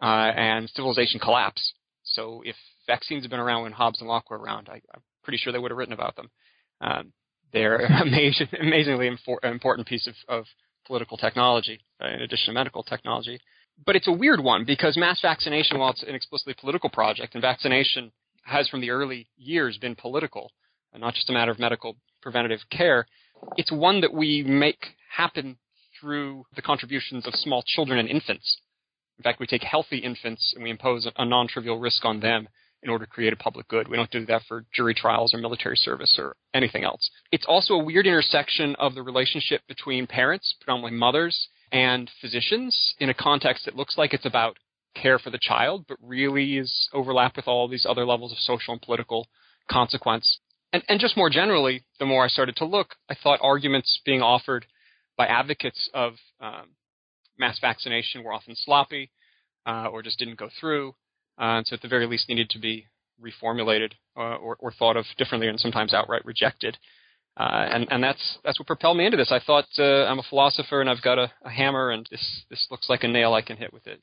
uh, 0.01 0.31
and 0.35 0.69
civilization 0.69 1.19
collapse. 1.19 1.73
So 2.03 2.41
if 2.45 2.55
vaccines 2.87 3.23
had 3.23 3.31
been 3.31 3.39
around 3.39 3.63
when 3.63 3.71
Hobbes 3.71 3.99
and 3.99 4.07
Locke 4.07 4.29
were 4.29 4.37
around, 4.37 4.69
I, 4.69 4.75
am 4.93 5.01
pretty 5.23 5.37
sure 5.37 5.51
they 5.51 5.59
would 5.59 5.71
have 5.71 5.77
written 5.77 5.93
about 5.93 6.15
them. 6.15 6.29
Um, 6.81 7.13
they're 7.51 7.77
an 7.85 8.07
amazing, 8.07 8.47
amazingly 8.59 9.09
infor- 9.09 9.43
important 9.43 9.87
piece 9.87 10.07
of, 10.07 10.15
of 10.27 10.45
political 10.85 11.17
technology, 11.17 11.79
uh, 12.03 12.07
in 12.07 12.21
addition 12.21 12.47
to 12.47 12.53
medical 12.53 12.83
technology. 12.83 13.39
But 13.83 13.95
it's 13.95 14.07
a 14.07 14.11
weird 14.11 14.41
one 14.43 14.63
because 14.65 14.97
mass 14.97 15.19
vaccination, 15.21 15.79
while 15.79 15.91
it's 15.91 16.03
an 16.03 16.15
explicitly 16.15 16.55
political 16.59 16.89
project, 16.89 17.33
and 17.33 17.41
vaccination 17.41 18.11
has 18.43 18.69
from 18.69 18.81
the 18.81 18.91
early 18.91 19.27
years 19.37 19.77
been 19.77 19.95
political, 19.95 20.51
and 20.93 21.01
not 21.01 21.13
just 21.13 21.29
a 21.29 21.33
matter 21.33 21.51
of 21.51 21.59
medical 21.59 21.97
preventative 22.21 22.61
care, 22.69 23.05
it's 23.57 23.71
one 23.71 24.01
that 24.01 24.13
we 24.13 24.43
make 24.43 24.95
happen 25.09 25.57
through 25.99 26.45
the 26.55 26.61
contributions 26.61 27.27
of 27.27 27.33
small 27.35 27.63
children 27.65 27.99
and 27.99 28.09
infants. 28.09 28.59
In 29.17 29.23
fact, 29.23 29.39
we 29.39 29.47
take 29.47 29.63
healthy 29.63 29.97
infants 29.97 30.53
and 30.55 30.63
we 30.63 30.69
impose 30.69 31.07
a 31.15 31.25
non 31.25 31.47
trivial 31.47 31.79
risk 31.79 32.03
on 32.05 32.19
them 32.19 32.47
in 32.83 32.89
order 32.89 33.05
to 33.05 33.11
create 33.11 33.33
a 33.33 33.37
public 33.37 33.67
good. 33.67 33.87
We 33.87 33.97
don't 33.97 34.11
do 34.11 34.25
that 34.27 34.43
for 34.47 34.65
jury 34.73 34.93
trials 34.93 35.33
or 35.33 35.37
military 35.37 35.77
service 35.77 36.17
or 36.19 36.35
anything 36.53 36.83
else. 36.83 37.09
It's 37.31 37.45
also 37.47 37.73
a 37.75 37.83
weird 37.83 38.05
intersection 38.05 38.75
of 38.77 38.93
the 38.93 39.01
relationship 39.01 39.61
between 39.67 40.05
parents, 40.05 40.53
predominantly 40.59 40.97
mothers, 40.97 41.47
and 41.75 42.09
physicians 42.21 42.95
in 42.99 43.09
a 43.09 43.13
context 43.13 43.65
that 43.65 43.75
looks 43.75 43.97
like 43.97 44.13
it's 44.13 44.25
about 44.25 44.55
care 44.95 45.19
for 45.19 45.29
the 45.29 45.39
child, 45.41 45.83
but 45.89 45.97
really 46.01 46.57
is 46.57 46.87
overlapped 46.93 47.35
with 47.35 47.49
all 47.49 47.67
these 47.67 47.85
other 47.87 48.05
levels 48.05 48.31
of 48.31 48.37
social 48.37 48.71
and 48.71 48.81
political 48.81 49.27
consequence. 49.69 50.39
And, 50.71 50.83
and 50.87 51.01
just 51.01 51.17
more 51.17 51.29
generally, 51.29 51.83
the 51.99 52.05
more 52.05 52.23
I 52.23 52.29
started 52.29 52.55
to 52.57 52.65
look, 52.65 52.95
I 53.09 53.15
thought 53.21 53.39
arguments 53.41 53.99
being 54.05 54.21
offered 54.21 54.65
by 55.17 55.27
advocates 55.27 55.89
of 55.93 56.13
um, 56.39 56.69
mass 57.37 57.59
vaccination 57.59 58.23
were 58.23 58.31
often 58.31 58.55
sloppy 58.55 59.11
uh, 59.65 59.87
or 59.91 60.01
just 60.01 60.17
didn't 60.17 60.39
go 60.39 60.47
through. 60.57 60.91
Uh, 61.37 61.59
and 61.59 61.67
so 61.67 61.73
at 61.73 61.81
the 61.81 61.89
very 61.89 62.07
least 62.07 62.29
needed 62.29 62.49
to 62.51 62.59
be 62.59 62.85
reformulated 63.21 63.91
uh, 64.15 64.37
or, 64.37 64.55
or, 64.61 64.71
thought 64.71 64.95
of 64.95 65.05
differently 65.17 65.49
and 65.49 65.59
sometimes 65.59 65.93
outright 65.93 66.23
rejected. 66.25 66.77
Uh, 67.37 67.67
and, 67.69 67.87
and 67.91 68.03
that's 68.03 68.37
that's 68.45 68.57
what 68.59 68.67
propelled 68.67 68.95
me 68.95 69.05
into 69.05 69.17
this. 69.17 69.31
I 69.31 69.39
thought 69.39 69.65
uh, 69.77 70.05
I'm 70.05 70.19
a 70.19 70.23
philosopher 70.29 70.79
and 70.79 70.89
I've 70.89 71.01
got 71.01 71.19
a, 71.19 71.31
a, 71.43 71.49
hammer 71.49 71.91
and 71.91 72.07
this 72.09 72.43
this 72.49 72.65
looks 72.71 72.89
like 72.89 73.03
a 73.03 73.09
nail 73.09 73.33
I 73.33 73.41
can 73.41 73.57
hit 73.57 73.73
with 73.73 73.83
it. 73.87 74.01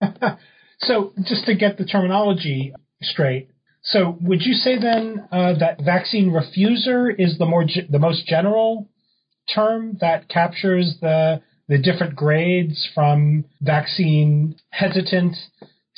so 0.80 1.12
just 1.24 1.44
to 1.46 1.54
get 1.54 1.76
the 1.76 1.84
terminology 1.84 2.72
straight, 3.02 3.50
so 3.82 4.16
would 4.22 4.40
you 4.42 4.54
say 4.54 4.78
then 4.78 5.28
uh, 5.30 5.54
that 5.58 5.82
vaccine 5.84 6.30
refuser 6.30 7.14
is 7.18 7.36
the 7.38 7.44
more 7.44 7.64
ge- 7.64 7.90
the 7.90 7.98
most 7.98 8.26
general 8.26 8.88
term 9.54 9.98
that 10.00 10.28
captures 10.28 10.96
the 11.02 11.42
the 11.68 11.76
different 11.76 12.16
grades 12.16 12.88
from 12.94 13.44
vaccine 13.60 14.56
hesitant 14.70 15.36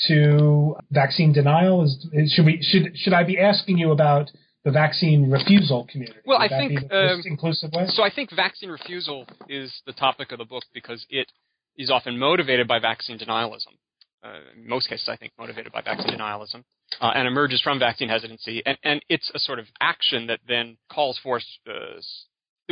to 0.09 0.77
vaccine 0.91 1.33
denial? 1.33 1.85
Is, 1.85 2.07
is, 2.13 2.33
should 2.33 2.47
we 2.47 2.59
should 2.63 2.97
should 2.97 3.13
I 3.13 3.23
be 3.23 3.39
asking 3.39 3.79
you 3.79 3.93
about 3.93 4.31
the 4.65 4.71
vaccine 4.71 5.31
refusal 5.31 5.87
community? 5.91 6.21
Well, 6.25 6.39
Would 6.39 6.53
I 6.53 6.59
think 6.59 6.93
um, 6.93 7.23
inclusive 7.25 7.73
way. 7.73 7.87
So 7.89 8.03
I 8.03 8.11
think 8.15 8.31
vaccine 8.35 8.71
refusal 8.71 9.27
is 9.49 9.73
the 9.87 9.93
topic 9.93 10.33
of 10.33 10.39
the 10.39 10.45
book 10.45 10.65
because 10.73 11.05
it 11.11 11.31
is 11.77 11.91
often 11.91 12.19
motivated 12.19 12.69
by 12.69 12.79
vaccine 12.79 13.19
denialism. 13.19 13.75
Uh, 14.25 14.39
in 14.57 14.69
most 14.69 14.89
cases, 14.89 15.09
I 15.09 15.17
think 15.17 15.33
motivated 15.37 15.73
by 15.73 15.81
vaccine 15.81 16.17
denialism, 16.17 16.63
uh, 17.01 17.11
and 17.15 17.27
emerges 17.27 17.61
from 17.61 17.81
vaccine 17.81 18.09
hesitancy, 18.09 18.63
and, 18.65 18.79
and 18.85 19.05
it's 19.09 19.29
a 19.35 19.39
sort 19.41 19.59
of 19.59 19.67
action 19.81 20.29
that 20.29 20.39
then 20.47 20.77
calls 20.89 21.19
for 21.25 21.41
uh, 21.69 21.73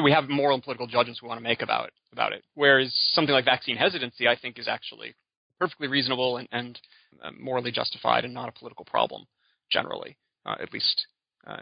we 0.00 0.12
have 0.12 0.28
moral 0.28 0.54
and 0.54 0.62
political 0.62 0.86
judgments 0.86 1.20
we 1.20 1.28
want 1.28 1.38
to 1.38 1.42
make 1.42 1.60
about 1.60 1.88
it, 1.88 1.92
about 2.12 2.32
it. 2.32 2.44
Whereas 2.54 2.94
something 3.12 3.32
like 3.32 3.44
vaccine 3.44 3.76
hesitancy, 3.76 4.28
I 4.28 4.36
think, 4.36 4.60
is 4.60 4.68
actually 4.68 5.14
perfectly 5.58 5.88
reasonable 5.88 6.36
and, 6.36 6.48
and 6.52 6.80
uh, 7.22 7.30
morally 7.38 7.72
justified 7.72 8.24
and 8.24 8.32
not 8.32 8.48
a 8.48 8.52
political 8.52 8.84
problem 8.84 9.26
generally, 9.70 10.16
uh, 10.46 10.54
at 10.60 10.72
least 10.72 11.06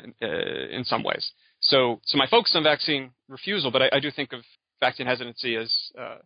in, 0.04 0.14
uh, 0.22 0.76
in, 0.76 0.84
some 0.84 1.02
ways. 1.02 1.30
So, 1.60 2.00
so 2.04 2.18
my 2.18 2.26
focus 2.26 2.52
on 2.54 2.62
vaccine 2.62 3.10
refusal, 3.28 3.70
but 3.70 3.82
I, 3.82 3.90
I 3.94 4.00
do 4.00 4.10
think 4.10 4.32
of 4.32 4.40
vaccine 4.80 5.06
hesitancy 5.06 5.56
as, 5.56 5.72
uh, 5.98 6.16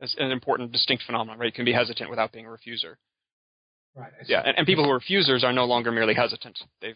as 0.00 0.14
an 0.18 0.30
important 0.30 0.72
distinct 0.72 1.04
phenomenon. 1.04 1.38
Right, 1.38 1.46
you 1.46 1.52
can 1.52 1.64
be 1.64 1.72
hesitant 1.72 2.10
without 2.10 2.32
being 2.32 2.46
a 2.46 2.48
refuser. 2.48 2.96
Right. 3.94 4.12
Yeah, 4.26 4.42
and, 4.44 4.58
and 4.58 4.66
people 4.66 4.84
who 4.84 4.90
are 4.90 4.94
refusers 4.94 5.42
are 5.44 5.52
no 5.52 5.64
longer 5.64 5.90
merely 5.90 6.14
hesitant; 6.14 6.58
they've 6.80 6.94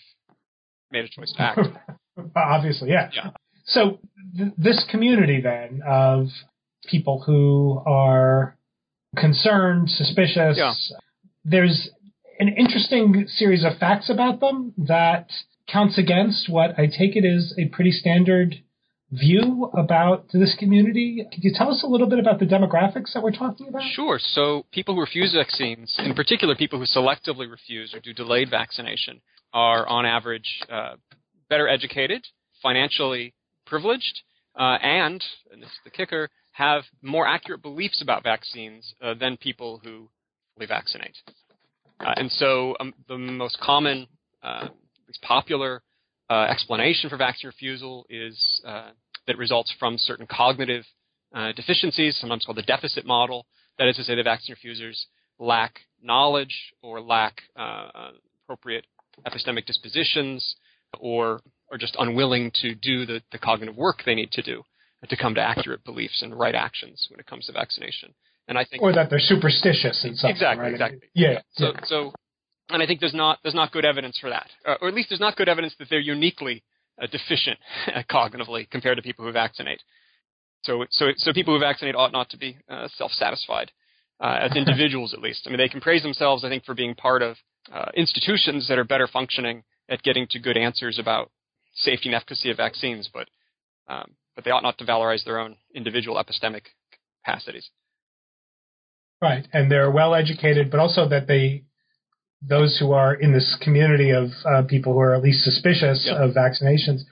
made 0.91 1.05
a 1.05 1.09
choice 1.09 1.33
to 1.37 1.43
act. 1.43 1.61
Obviously, 2.37 2.91
yeah. 2.91 3.11
Yeah. 3.13 3.31
So 3.65 3.99
th- 4.37 4.53
this 4.59 4.85
community 4.91 5.41
then 5.41 5.83
of 5.87 6.27
people 6.87 7.23
who 7.25 7.83
are 7.87 8.57
concerned, 9.17 9.91
suspicious. 9.91 10.57
Yeah. 10.57 10.75
There's 11.45 11.91
an 12.39 12.49
interesting 12.49 13.27
series 13.29 13.65
of 13.65 13.79
facts 13.79 14.11
about 14.11 14.41
them 14.41 14.73
that 14.79 15.29
counts 15.73 15.99
against 15.99 16.49
what 16.49 16.79
I 16.79 16.87
take 16.87 17.17
it 17.17 17.25
is 17.25 17.55
a 17.59 17.67
pretty 17.67 17.93
standard 17.93 18.57
view 19.11 19.71
about 19.77 20.27
this 20.33 20.57
community. 20.59 21.25
Could 21.33 21.45
you 21.45 21.53
tell 21.55 21.71
us 21.71 21.83
a 21.83 21.87
little 21.87 22.09
bit 22.09 22.19
about 22.19 22.39
the 22.39 22.47
demographics 22.47 23.13
that 23.13 23.23
we're 23.23 23.33
talking 23.33 23.69
about? 23.69 23.83
Sure. 23.93 24.19
So, 24.19 24.65
people 24.73 24.95
who 24.95 25.01
refuse 25.01 25.35
vaccines, 25.35 25.95
in 25.99 26.15
particular 26.15 26.55
people 26.55 26.79
who 26.79 26.87
selectively 26.87 27.51
refuse 27.51 27.95
or 27.95 28.01
do 28.01 28.13
delayed 28.13 28.51
vaccination, 28.51 29.21
are 29.53 29.87
on 29.87 30.07
average 30.07 30.61
uh, 30.71 30.95
better 31.51 31.69
educated, 31.69 32.27
financially 32.63 33.35
privileged, 33.67 34.23
uh, 34.59 34.79
and, 34.83 35.23
and 35.53 35.63
this 35.63 35.69
is 35.69 35.79
the 35.85 35.91
kicker, 35.91 36.31
have 36.53 36.83
more 37.03 37.27
accurate 37.27 37.63
beliefs 37.63 38.01
about 38.03 38.23
vaccines 38.23 38.95
uh, 39.03 39.15
than 39.15 39.37
people 39.37 39.81
who 39.85 40.09
fully 40.55 40.67
vaccinate. 40.67 41.17
Uh, 42.01 42.15
and 42.17 42.31
so 42.31 42.75
um, 42.81 42.95
the 43.09 43.17
most 43.17 43.59
common, 43.61 44.07
uh, 45.23 45.27
popular 45.27 45.83
uh, 46.31 46.45
explanation 46.45 47.11
for 47.11 47.17
vaccine 47.17 47.49
refusal 47.49 48.07
is 48.09 48.61
uh, 48.67 48.91
that 49.27 49.37
results 49.39 49.73
from 49.79 49.99
certain 49.99 50.27
cognitive 50.27 50.85
uh, 51.35 51.53
deficiencies, 51.53 52.17
sometimes 52.19 52.45
called 52.45 52.59
the 52.59 52.63
deficit 52.63 53.07
model. 53.07 53.47
That 53.79 53.89
is 53.89 53.97
to 53.97 54.05
say, 54.05 54.15
the 54.15 54.23
vaccine 54.23 54.55
refusers 54.55 55.07
lack 55.39 55.81
knowledge 56.03 56.75
or 56.83 57.01
lack 57.01 57.43
appropriate 58.45 58.87
epistemic 59.27 59.67
dispositions 59.67 60.57
or 60.99 61.41
are 61.71 61.79
just 61.79 61.97
unwilling 61.99 62.51
to 62.61 62.75
do 62.75 63.07
the, 63.07 63.23
the 63.33 63.39
cognitive 63.39 63.77
work 63.77 64.03
they 64.05 64.15
need 64.15 64.31
to 64.33 64.43
do 64.43 64.63
to 65.09 65.17
come 65.17 65.35
to 65.35 65.41
accurate 65.41 65.85
beliefs 65.85 66.23
and 66.23 66.39
right 66.39 66.55
actions 66.55 67.07
when 67.11 67.19
it 67.19 67.27
comes 67.27 67.47
to 67.47 67.53
vaccination. 67.53 68.15
And 68.49 68.59
I 68.59 68.65
think, 68.65 68.83
or 68.83 68.93
that 68.93 69.11
they're 69.11 69.19
superstitious 69.19 70.05
in 70.05 70.15
something. 70.17 70.31
Exactly, 70.31 70.65
right? 70.65 70.73
exactly. 70.73 71.09
Yeah. 71.15 71.41
So, 71.53 71.67
yeah. 71.67 71.81
so, 71.85 72.13
and 72.71 72.83
I 72.83 72.87
think 72.87 73.01
there's 73.01 73.15
not 73.15 73.39
there's 73.43 73.55
not 73.55 73.73
good 73.73 73.85
evidence 73.85 74.19
for 74.19 74.31
that, 74.31 74.49
uh, 74.67 74.77
or 74.81 74.89
at 74.89 74.95
least 74.95 75.09
there's 75.11 75.21
not 75.21 75.37
good 75.37 75.49
evidence 75.49 75.75
that 75.79 75.89
they're 75.91 76.01
uniquely 76.01 76.63
uh, 77.01 77.07
deficient 77.07 77.59
cognitively 78.11 78.69
compared 78.71 78.97
to 78.97 79.03
people 79.03 79.25
who 79.25 79.33
vaccinate. 79.33 79.81
So, 80.63 80.85
so, 80.91 81.07
so 81.17 81.33
people 81.33 81.55
who 81.55 81.61
vaccinate 81.61 81.97
ought 81.97 82.13
not 82.13 82.31
to 82.31 82.37
be 82.37 82.57
uh, 82.69 82.87
self-satisfied 82.97 83.73
uh, 84.21 84.39
as 84.43 84.57
individuals, 84.57 85.13
at 85.13 85.21
least. 85.21 85.43
I 85.45 85.51
mean, 85.51 85.59
they 85.59 85.69
can 85.69 85.81
praise 85.81 86.03
themselves, 86.03 86.45
I 86.45 86.49
think, 86.49 86.65
for 86.65 86.75
being 86.75 86.95
part 86.95 87.21
of 87.21 87.37
uh, 87.73 87.91
institutions 87.95 88.69
that 88.69 88.79
are 88.79 88.85
better 88.85 89.09
functioning 89.09 89.65
at 89.89 90.03
getting 90.05 90.27
to 90.31 90.39
good 90.39 90.57
answers 90.57 91.01
about 91.01 91.31
safety 91.75 92.09
and 92.09 92.15
efficacy 92.15 92.51
of 92.51 92.57
vaccines, 92.57 93.11
but 93.13 93.29
um, 93.89 94.13
but 94.35 94.45
they 94.45 94.51
ought 94.51 94.63
not 94.63 94.79
to 94.79 94.85
valorize 94.85 95.25
their 95.25 95.39
own 95.39 95.57
individual 95.75 96.23
epistemic 96.23 96.63
capacities. 97.25 97.69
Right, 99.21 99.47
and 99.53 99.71
they're 99.71 99.91
well 99.91 100.15
educated, 100.15 100.71
but 100.71 100.81
also 100.81 101.09
that 101.09 101.27
they, 101.27 101.65
those 102.47 102.77
who 102.79 102.93
are 102.93 103.15
in 103.15 103.33
this 103.33 103.57
community 103.63 104.11
of 104.11 104.31
uh, 104.45 104.63
people 104.63 104.93
who 104.93 105.01
are 105.01 105.15
at 105.15 105.23
least 105.23 105.45
suspicious 105.45 106.05
yep. 106.07 106.17
of 106.17 106.35
vaccinations, 106.35 107.03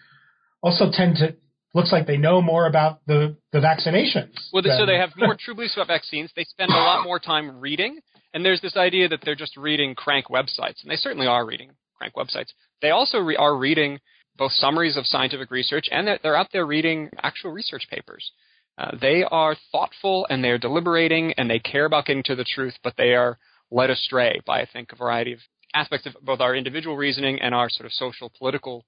also 0.63 0.91
tend 0.93 1.17
to 1.17 1.37
looks 1.73 1.93
like 1.93 2.07
they 2.07 2.17
know 2.17 2.43
more 2.43 2.67
about 2.67 3.01
the 3.07 3.37
the 3.53 3.59
vaccinations. 3.59 4.35
Well, 4.53 4.63
than, 4.63 4.79
so 4.79 4.87
they 4.87 4.97
have 4.97 5.11
more 5.17 5.37
true 5.39 5.55
beliefs 5.55 5.75
about 5.77 5.87
vaccines. 5.87 6.31
They 6.35 6.45
spend 6.45 6.71
a 6.71 6.77
lot 6.77 7.05
more 7.05 7.21
time 7.21 7.61
reading, 7.61 8.01
and 8.35 8.45
there's 8.45 8.61
this 8.61 8.77
idea 8.77 9.09
that 9.09 9.21
they're 9.25 9.37
just 9.37 9.57
reading 9.57 9.95
crank 9.95 10.27
websites, 10.27 10.83
and 10.83 10.91
they 10.91 10.97
certainly 10.97 11.27
are 11.27 11.47
reading 11.47 11.71
crank 11.97 12.15
websites. 12.15 12.49
They 12.83 12.91
also 12.91 13.19
re- 13.19 13.37
are 13.37 13.57
reading 13.57 14.01
both 14.37 14.53
summaries 14.53 14.97
of 14.97 15.07
scientific 15.07 15.51
research 15.51 15.87
and 15.93 16.07
that 16.07 16.21
they're 16.23 16.37
out 16.37 16.49
there 16.53 16.65
reading 16.65 17.11
actual 17.23 17.51
research 17.51 17.87
papers. 17.91 18.33
Uh, 18.79 18.97
they 18.99 19.23
are 19.31 19.55
thoughtful 19.71 20.27
and 20.31 20.43
they 20.43 20.49
are 20.49 20.57
deliberating 20.57 21.35
and 21.37 21.51
they 21.51 21.59
care 21.59 21.85
about 21.85 22.07
getting 22.07 22.23
to 22.23 22.35
the 22.35 22.45
truth, 22.45 22.75
but 22.83 22.95
they 22.97 23.15
are 23.15 23.39
led 23.71 23.91
astray 23.91 24.41
by, 24.47 24.61
I 24.61 24.67
think, 24.73 24.93
a 24.93 24.97
variety 24.97 25.33
of 25.33 25.41
aspects 25.75 26.07
of 26.07 26.15
both 26.23 26.41
our 26.41 26.55
individual 26.55 26.97
reasoning 26.97 27.41
and 27.41 27.55
our 27.55 27.69
sort 27.71 27.87
of 27.87 27.93
social 27.93 28.31
political 28.37 28.85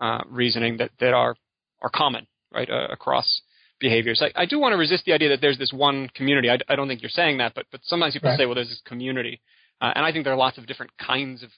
uh, 0.00 0.22
reasoning 0.28 0.78
that, 0.78 0.90
that 1.00 1.14
are 1.14 1.36
are 1.80 1.90
common 1.90 2.26
right 2.52 2.68
uh, 2.68 2.88
across 2.90 3.42
behaviors. 3.80 4.22
I, 4.22 4.42
I, 4.42 4.46
do 4.46 4.58
want 4.58 4.72
to 4.72 4.78
resist 4.78 5.04
the 5.04 5.12
idea 5.12 5.28
that 5.28 5.40
there's 5.40 5.58
this 5.58 5.72
one 5.72 6.08
community. 6.14 6.48
I, 6.48 6.58
I 6.68 6.76
don't 6.76 6.88
think 6.88 7.02
you're 7.02 7.10
saying 7.10 7.38
that, 7.38 7.54
but 7.54 7.66
but 7.70 7.80
sometimes 7.84 8.14
people 8.14 8.30
right. 8.30 8.38
say, 8.38 8.46
well, 8.46 8.54
there's 8.54 8.68
this 8.68 8.82
community, 8.86 9.40
uh, 9.80 9.92
and 9.94 10.04
I 10.04 10.12
think 10.12 10.24
there 10.24 10.32
are 10.32 10.36
lots 10.36 10.58
of 10.58 10.66
different 10.66 10.92
kinds 10.98 11.42
of 11.42 11.50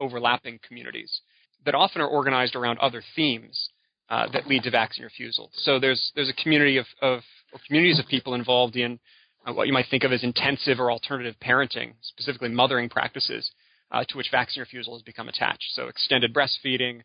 overlapping 0.00 0.58
communities 0.66 1.20
that 1.64 1.74
often 1.74 2.00
are 2.00 2.08
organized 2.08 2.56
around 2.56 2.78
other 2.78 3.02
themes 3.14 3.70
uh, 4.08 4.26
that 4.32 4.46
lead 4.46 4.62
to 4.64 4.70
vaccine 4.70 5.04
refusal. 5.04 5.50
So 5.54 5.78
there's 5.78 6.12
there's 6.14 6.30
a 6.30 6.42
community 6.42 6.78
of, 6.78 6.86
of 7.00 7.20
communities 7.66 7.98
of 7.98 8.06
people 8.06 8.34
involved 8.34 8.76
in 8.76 8.98
what 9.52 9.66
you 9.66 9.72
might 9.72 9.86
think 9.90 10.04
of 10.04 10.12
as 10.12 10.22
intensive 10.22 10.80
or 10.80 10.90
alternative 10.90 11.34
parenting, 11.42 11.94
specifically 12.02 12.48
mothering 12.48 12.88
practices, 12.88 13.50
uh, 13.90 14.04
to 14.08 14.16
which 14.16 14.28
vaccine 14.30 14.60
refusal 14.60 14.94
has 14.94 15.02
become 15.02 15.28
attached. 15.28 15.70
So 15.74 15.88
extended 15.88 16.34
breastfeeding, 16.34 17.02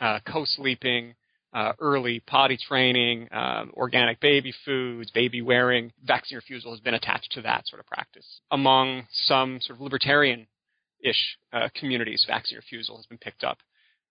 uh, 0.00 0.20
co-sleeping, 0.26 1.14
uh, 1.52 1.72
early 1.80 2.20
potty 2.20 2.56
training, 2.56 3.28
um, 3.32 3.72
organic 3.74 4.20
baby 4.20 4.52
foods, 4.64 5.10
baby 5.10 5.42
wearing, 5.42 5.92
vaccine 6.04 6.36
refusal 6.36 6.70
has 6.70 6.80
been 6.80 6.94
attached 6.94 7.32
to 7.32 7.42
that 7.42 7.66
sort 7.66 7.80
of 7.80 7.86
practice. 7.86 8.40
Among 8.50 9.06
some 9.12 9.58
sort 9.60 9.78
of 9.78 9.80
libertarian-ish 9.80 11.38
uh, 11.52 11.68
communities, 11.74 12.24
vaccine 12.28 12.56
refusal 12.56 12.96
has 12.96 13.06
been 13.06 13.18
picked 13.18 13.42
up 13.42 13.58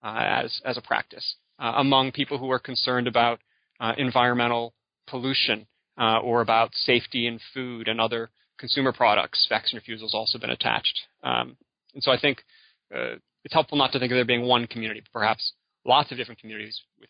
uh, 0.03 0.41
as 0.43 0.61
as 0.65 0.77
a 0.77 0.81
practice. 0.81 1.35
Uh, 1.59 1.73
among 1.77 2.11
people 2.11 2.37
who 2.37 2.51
are 2.51 2.59
concerned 2.59 3.07
about 3.07 3.39
uh, 3.79 3.93
environmental 3.97 4.73
pollution 5.07 5.65
or 5.99 6.41
about 6.41 6.73
safety 6.73 7.27
in 7.27 7.39
food 7.53 7.87
and 7.87 7.99
other 7.99 8.29
consumer 8.57 8.93
products, 8.93 9.45
vaccine 9.49 9.77
refusal 9.77 10.07
has 10.07 10.13
also 10.13 10.37
been 10.37 10.49
attached. 10.49 10.99
Um, 11.23 11.57
and 11.93 12.03
so 12.03 12.11
I 12.11 12.19
think 12.19 12.43
it's 12.91 13.53
helpful 13.53 13.77
not 13.77 13.91
to 13.93 13.99
think 13.99 14.11
of 14.11 14.17
there 14.17 14.25
being 14.25 14.45
one 14.45 14.67
community, 14.67 15.01
but 15.01 15.19
perhaps 15.19 15.53
lots 15.85 16.11
of 16.11 16.17
different 16.17 16.39
communities 16.39 16.81
with 16.99 17.09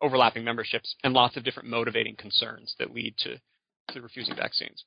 overlapping 0.00 0.44
memberships 0.44 0.94
and 1.02 1.14
lots 1.14 1.36
of 1.36 1.44
different 1.44 1.68
motivating 1.68 2.16
concerns 2.16 2.74
that 2.78 2.94
lead 2.94 3.14
to, 3.18 3.40
to 3.92 4.00
refusing 4.00 4.36
vaccines. 4.36 4.84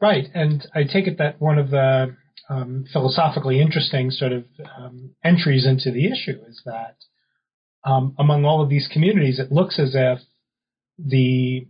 Right, 0.00 0.26
and 0.34 0.66
I 0.74 0.82
take 0.84 1.06
it 1.06 1.18
that 1.18 1.40
one 1.40 1.58
of 1.58 1.70
the 1.70 2.16
um, 2.48 2.84
philosophically 2.92 3.60
interesting 3.60 4.10
sort 4.10 4.32
of 4.32 4.44
um, 4.76 5.14
entries 5.24 5.66
into 5.66 5.90
the 5.90 6.06
issue 6.06 6.38
is 6.48 6.60
that 6.66 6.96
um, 7.84 8.14
among 8.18 8.44
all 8.44 8.62
of 8.62 8.68
these 8.68 8.88
communities, 8.92 9.38
it 9.38 9.52
looks 9.52 9.78
as 9.78 9.94
if 9.94 10.18
the 10.98 11.66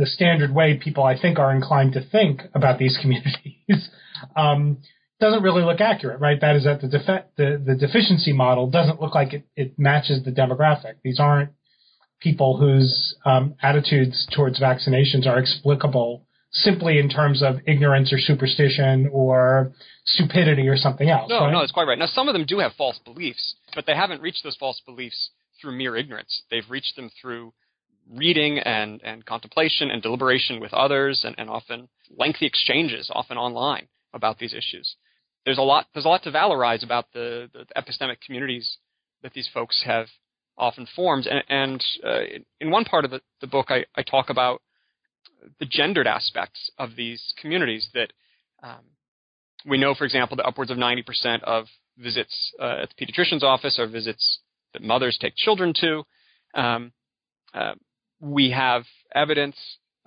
the 0.00 0.06
standard 0.06 0.52
way 0.54 0.80
people 0.82 1.04
I 1.04 1.20
think 1.20 1.38
are 1.38 1.54
inclined 1.54 1.92
to 1.92 2.00
think 2.00 2.40
about 2.54 2.78
these 2.78 2.98
communities 3.02 3.90
um, 4.34 4.78
doesn't 5.20 5.42
really 5.42 5.62
look 5.62 5.80
accurate, 5.82 6.20
right? 6.20 6.40
That 6.40 6.56
is 6.56 6.64
that 6.64 6.80
the, 6.80 6.88
defe- 6.88 7.24
the, 7.36 7.62
the 7.64 7.74
deficiency 7.74 8.32
model 8.32 8.70
doesn't 8.70 9.00
look 9.00 9.14
like 9.14 9.34
it, 9.34 9.44
it 9.54 9.78
matches 9.78 10.24
the 10.24 10.32
demographic. 10.32 10.94
These 11.04 11.20
aren't 11.20 11.50
people 12.18 12.56
whose 12.56 13.14
um, 13.26 13.54
attitudes 13.62 14.26
towards 14.34 14.58
vaccinations 14.58 15.26
are 15.26 15.38
explicable 15.38 16.26
simply 16.52 16.98
in 16.98 17.10
terms 17.10 17.42
of 17.42 17.56
ignorance 17.66 18.12
or 18.12 18.18
superstition 18.18 19.08
or 19.12 19.72
stupidity 20.04 20.66
or 20.66 20.76
something 20.76 21.10
else. 21.10 21.28
No, 21.28 21.42
right? 21.42 21.52
no, 21.52 21.60
that's 21.60 21.72
quite 21.72 21.86
right. 21.86 21.98
Now, 21.98 22.06
some 22.06 22.26
of 22.26 22.32
them 22.32 22.46
do 22.46 22.58
have 22.58 22.72
false 22.72 22.98
beliefs, 23.04 23.54
but 23.74 23.84
they 23.86 23.94
haven't 23.94 24.22
reached 24.22 24.42
those 24.42 24.56
false 24.56 24.80
beliefs 24.86 25.30
through 25.60 25.76
mere 25.76 25.94
ignorance. 25.94 26.42
They've 26.50 26.68
reached 26.68 26.96
them 26.96 27.10
through 27.20 27.52
reading 28.10 28.58
and, 28.58 29.00
and 29.02 29.24
contemplation 29.24 29.90
and 29.90 30.02
deliberation 30.02 30.60
with 30.60 30.74
others 30.74 31.22
and, 31.24 31.34
and 31.38 31.48
often 31.48 31.88
lengthy 32.16 32.46
exchanges, 32.46 33.10
often 33.14 33.38
online, 33.38 33.88
about 34.12 34.38
these 34.38 34.52
issues 34.52 34.96
there's 35.44 35.58
a 35.58 35.62
lot 35.62 35.86
there's 35.94 36.04
a 36.04 36.08
lot 36.08 36.22
to 36.22 36.30
valorize 36.30 36.84
about 36.84 37.06
the, 37.12 37.48
the 37.52 37.66
epistemic 37.76 38.16
communities 38.24 38.78
that 39.22 39.32
these 39.32 39.48
folks 39.52 39.82
have 39.84 40.06
often 40.56 40.86
formed. 40.94 41.26
And, 41.26 41.42
and 41.48 41.84
uh, 42.04 42.20
in 42.60 42.70
one 42.70 42.84
part 42.84 43.04
of 43.04 43.10
the, 43.10 43.20
the 43.40 43.46
book, 43.46 43.66
I, 43.70 43.84
I, 43.96 44.02
talk 44.02 44.28
about 44.28 44.60
the 45.58 45.66
gendered 45.66 46.06
aspects 46.06 46.70
of 46.78 46.96
these 46.96 47.32
communities 47.40 47.88
that 47.94 48.12
um, 48.62 48.84
we 49.66 49.78
know, 49.78 49.94
for 49.94 50.04
example, 50.04 50.36
that 50.36 50.46
upwards 50.46 50.70
of 50.70 50.76
90% 50.76 51.42
of 51.44 51.66
visits 51.98 52.52
uh, 52.60 52.82
at 52.82 52.90
the 52.90 53.06
pediatrician's 53.06 53.44
office 53.44 53.78
are 53.78 53.86
visits 53.86 54.40
that 54.74 54.82
mothers 54.82 55.18
take 55.20 55.34
children 55.34 55.72
to. 55.80 56.02
Um, 56.54 56.92
uh, 57.54 57.74
we 58.20 58.50
have 58.50 58.84
evidence, 59.14 59.56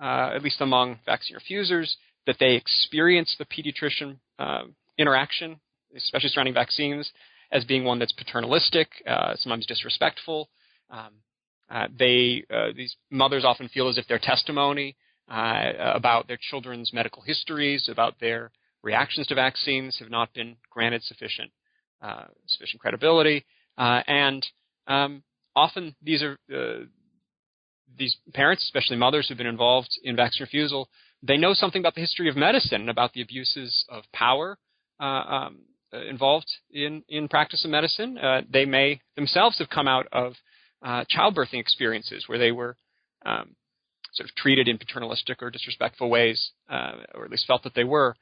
uh, 0.00 0.30
at 0.34 0.42
least 0.42 0.60
among 0.60 0.98
vaccine 1.04 1.34
refusers, 1.34 1.96
that 2.26 2.36
they 2.40 2.54
experience 2.54 3.36
the 3.38 3.44
pediatrician 3.44 4.16
uh, 4.38 4.62
interaction, 4.98 5.60
especially 5.96 6.28
surrounding 6.28 6.54
vaccines, 6.54 7.10
as 7.52 7.64
being 7.64 7.84
one 7.84 7.98
that's 7.98 8.12
paternalistic, 8.12 8.88
uh, 9.06 9.34
sometimes 9.36 9.66
disrespectful. 9.66 10.48
Um, 10.90 11.12
uh, 11.70 11.86
they 11.98 12.44
uh, 12.52 12.68
these 12.76 12.94
mothers 13.10 13.44
often 13.44 13.68
feel 13.68 13.88
as 13.88 13.98
if 13.98 14.06
their 14.06 14.18
testimony 14.18 14.96
uh, 15.30 15.72
about 15.94 16.28
their 16.28 16.38
children's 16.50 16.92
medical 16.92 17.22
histories, 17.22 17.88
about 17.90 18.18
their 18.20 18.50
reactions 18.82 19.26
to 19.28 19.34
vaccines, 19.34 19.96
have 19.98 20.10
not 20.10 20.32
been 20.34 20.56
granted 20.70 21.02
sufficient 21.02 21.50
uh, 22.02 22.24
sufficient 22.46 22.80
credibility, 22.80 23.44
uh, 23.78 24.02
and 24.06 24.46
um, 24.86 25.22
often 25.56 25.94
these 26.02 26.22
are 26.22 26.36
these 27.96 28.16
parents, 28.32 28.64
especially 28.64 28.96
mothers 28.96 29.28
who've 29.28 29.38
been 29.38 29.46
involved 29.46 29.88
in 30.02 30.16
vaccine 30.16 30.44
refusal, 30.44 30.88
they 31.22 31.36
know 31.36 31.54
something 31.54 31.80
about 31.80 31.94
the 31.94 32.00
history 32.00 32.28
of 32.28 32.36
medicine 32.36 32.82
and 32.82 32.90
about 32.90 33.12
the 33.12 33.22
abuses 33.22 33.84
of 33.88 34.04
power 34.12 34.58
uh, 35.00 35.04
um, 35.04 35.58
uh, 35.92 36.04
involved 36.04 36.46
in, 36.70 37.02
in 37.08 37.28
practice 37.28 37.64
of 37.64 37.70
medicine. 37.70 38.18
Uh, 38.18 38.42
they 38.50 38.64
may 38.64 39.00
themselves 39.16 39.58
have 39.58 39.70
come 39.70 39.88
out 39.88 40.06
of 40.12 40.34
childbirthing 40.84 41.58
experiences 41.58 42.24
where 42.26 42.38
they 42.38 42.52
were 42.52 42.76
um, 43.24 43.56
sort 44.12 44.28
of 44.28 44.34
treated 44.36 44.68
in 44.68 44.76
paternalistic 44.76 45.42
or 45.42 45.50
disrespectful 45.50 46.10
ways, 46.10 46.50
or 46.68 47.24
at 47.24 47.30
least 47.30 47.46
felt 47.46 47.62
that 47.62 47.74
they 47.74 47.84
were. 47.84 48.14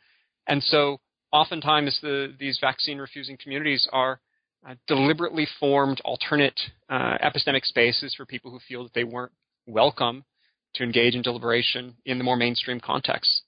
And 0.46 0.62
so 0.62 1.00
oftentimes 1.32 1.98
the, 2.02 2.32
these 2.38 2.58
vaccine 2.60 2.98
refusing 2.98 3.36
communities 3.42 3.88
are 3.92 4.20
uh, 4.68 4.74
deliberately 4.86 5.46
formed 5.58 6.00
alternate 6.04 6.60
uh, 6.88 7.18
epistemic 7.18 7.64
spaces 7.64 8.14
for 8.14 8.24
people 8.24 8.50
who 8.50 8.60
feel 8.68 8.84
that 8.84 8.94
they 8.94 9.02
weren't 9.02 9.32
welcome 9.66 10.24
to 10.74 10.82
engage 10.82 11.14
in 11.14 11.22
deliberation 11.22 11.94
in 12.04 12.18
the 12.18 12.24
more 12.24 12.36
mainstream 12.36 12.80
context 12.80 13.42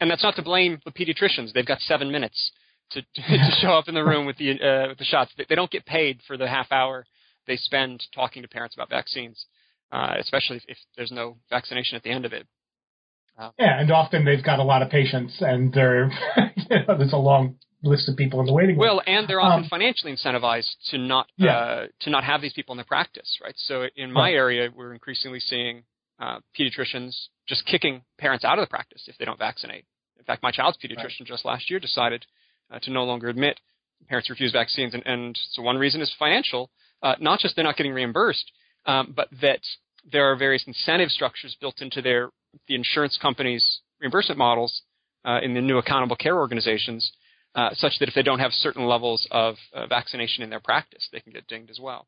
and 0.00 0.10
that's 0.10 0.22
not 0.22 0.36
to 0.36 0.42
blame 0.42 0.80
the 0.84 0.90
pediatricians. 0.90 1.52
They've 1.52 1.66
got 1.66 1.80
seven 1.80 2.10
minutes 2.10 2.52
to 2.90 3.02
to 3.14 3.50
show 3.60 3.72
up 3.72 3.88
in 3.88 3.94
the 3.94 4.04
room 4.04 4.26
with 4.26 4.36
the 4.36 4.52
uh, 4.52 4.88
with 4.88 4.98
the 4.98 5.04
shots. 5.04 5.32
They, 5.36 5.54
don't 5.54 5.70
get 5.70 5.86
paid 5.86 6.20
for 6.26 6.36
the 6.36 6.48
half 6.48 6.70
hour 6.72 7.06
they 7.46 7.56
spend 7.56 8.04
talking 8.14 8.42
to 8.42 8.48
parents 8.48 8.74
about 8.74 8.90
vaccines, 8.90 9.46
uh, 9.90 10.14
especially 10.18 10.58
if, 10.58 10.64
if, 10.68 10.76
there's 10.96 11.10
no 11.10 11.38
vaccination 11.48 11.96
at 11.96 12.02
the 12.02 12.10
end 12.10 12.26
of 12.26 12.34
it. 12.34 12.46
Uh, 13.38 13.50
yeah, 13.58 13.80
and 13.80 13.90
often 13.92 14.24
they've 14.24 14.42
got 14.42 14.58
a 14.58 14.64
lot 14.64 14.82
of 14.82 14.90
patients, 14.90 15.36
and 15.40 15.72
they're 15.72 16.10
you 16.36 16.76
know, 16.88 16.98
there's 16.98 17.12
a 17.12 17.16
long 17.16 17.56
list 17.82 18.08
of 18.08 18.16
people 18.16 18.40
in 18.40 18.46
the 18.46 18.52
waiting 18.52 18.76
room. 18.76 18.80
Well, 18.80 19.02
and 19.06 19.28
they're 19.28 19.40
often 19.40 19.64
um, 19.64 19.68
financially 19.70 20.12
incentivized 20.12 20.68
to 20.90 20.98
not 20.98 21.26
yeah. 21.36 21.56
uh, 21.56 21.86
to 22.00 22.10
not 22.10 22.24
have 22.24 22.42
these 22.42 22.52
people 22.52 22.72
in 22.72 22.78
their 22.78 22.84
practice, 22.84 23.38
right? 23.42 23.54
So 23.56 23.86
in 23.96 24.12
my 24.12 24.30
right. 24.30 24.34
area, 24.34 24.68
we're 24.74 24.92
increasingly 24.92 25.40
seeing 25.40 25.84
uh, 26.18 26.40
pediatricians 26.58 27.14
just 27.46 27.64
kicking 27.66 28.02
parents 28.18 28.44
out 28.44 28.58
of 28.58 28.64
the 28.64 28.68
practice 28.68 29.04
if 29.06 29.16
they 29.18 29.24
don't 29.24 29.38
vaccinate. 29.38 29.84
In 30.18 30.24
fact, 30.24 30.42
my 30.42 30.50
child's 30.50 30.76
pediatrician 30.78 31.20
right. 31.20 31.26
just 31.26 31.44
last 31.44 31.70
year 31.70 31.78
decided 31.78 32.26
uh, 32.70 32.80
to 32.80 32.90
no 32.90 33.04
longer 33.04 33.28
admit 33.28 33.60
parents 34.08 34.30
refuse 34.30 34.52
vaccines, 34.52 34.94
and, 34.94 35.02
and 35.06 35.38
so 35.52 35.62
one 35.62 35.76
reason 35.76 36.00
is 36.00 36.12
financial. 36.18 36.70
Uh, 37.02 37.14
not 37.20 37.40
just 37.40 37.56
they're 37.56 37.64
not 37.64 37.76
getting 37.76 37.92
reimbursed, 37.92 38.50
um, 38.86 39.12
but 39.14 39.28
that 39.40 39.60
there 40.10 40.30
are 40.30 40.36
various 40.36 40.64
incentive 40.66 41.10
structures 41.10 41.56
built 41.60 41.80
into 41.80 42.02
their 42.02 42.30
the 42.66 42.74
insurance 42.74 43.18
companies' 43.20 43.80
reimbursement 44.00 44.38
models 44.38 44.82
uh, 45.24 45.40
in 45.42 45.54
the 45.54 45.60
new 45.60 45.78
accountable 45.78 46.16
care 46.16 46.36
organizations, 46.36 47.12
uh, 47.54 47.70
such 47.72 47.98
that 48.00 48.08
if 48.08 48.14
they 48.14 48.22
don't 48.22 48.38
have 48.38 48.52
certain 48.52 48.86
levels 48.86 49.26
of 49.30 49.56
uh, 49.74 49.86
vaccination 49.86 50.44
in 50.44 50.50
their 50.50 50.60
practice, 50.60 51.08
they 51.12 51.20
can 51.20 51.32
get 51.32 51.46
dinged 51.46 51.70
as 51.70 51.80
well. 51.80 52.06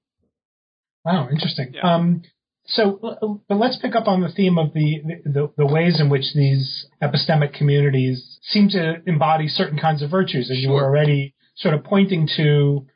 Wow, 1.04 1.28
interesting. 1.30 1.72
Yeah. 1.74 1.94
Um, 1.94 2.22
so, 2.66 3.42
but 3.48 3.56
let's 3.56 3.78
pick 3.78 3.96
up 3.96 4.06
on 4.06 4.20
the 4.20 4.30
theme 4.30 4.58
of 4.58 4.72
the, 4.74 5.00
the, 5.24 5.50
the 5.56 5.66
ways 5.66 6.00
in 6.00 6.08
which 6.08 6.34
these 6.34 6.86
epistemic 7.02 7.54
communities 7.54 8.38
seem 8.42 8.68
to 8.70 9.02
embody 9.06 9.48
certain 9.48 9.78
kinds 9.78 10.02
of 10.02 10.10
virtues, 10.10 10.50
as 10.50 10.56
sure. 10.56 10.62
you 10.62 10.70
were 10.70 10.84
already 10.84 11.34
sort 11.56 11.74
of 11.74 11.82
pointing 11.82 12.28
to 12.36 12.86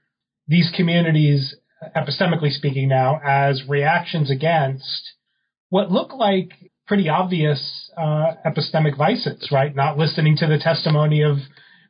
these 0.47 0.71
communities, 0.77 1.57
epistemically 1.97 2.51
speaking, 2.51 2.89
now 2.89 3.21
as 3.25 3.63
reactions 3.69 4.31
against 4.31 5.13
what 5.71 5.91
look 5.91 6.13
like 6.13 6.51
pretty 6.87 7.09
obvious 7.09 7.91
uh, 7.97 8.33
epistemic 8.47 8.97
vices, 8.97 9.49
right? 9.51 9.75
Not 9.75 9.99
listening 9.99 10.37
to 10.39 10.47
the 10.47 10.59
testimony 10.59 11.23
of 11.23 11.39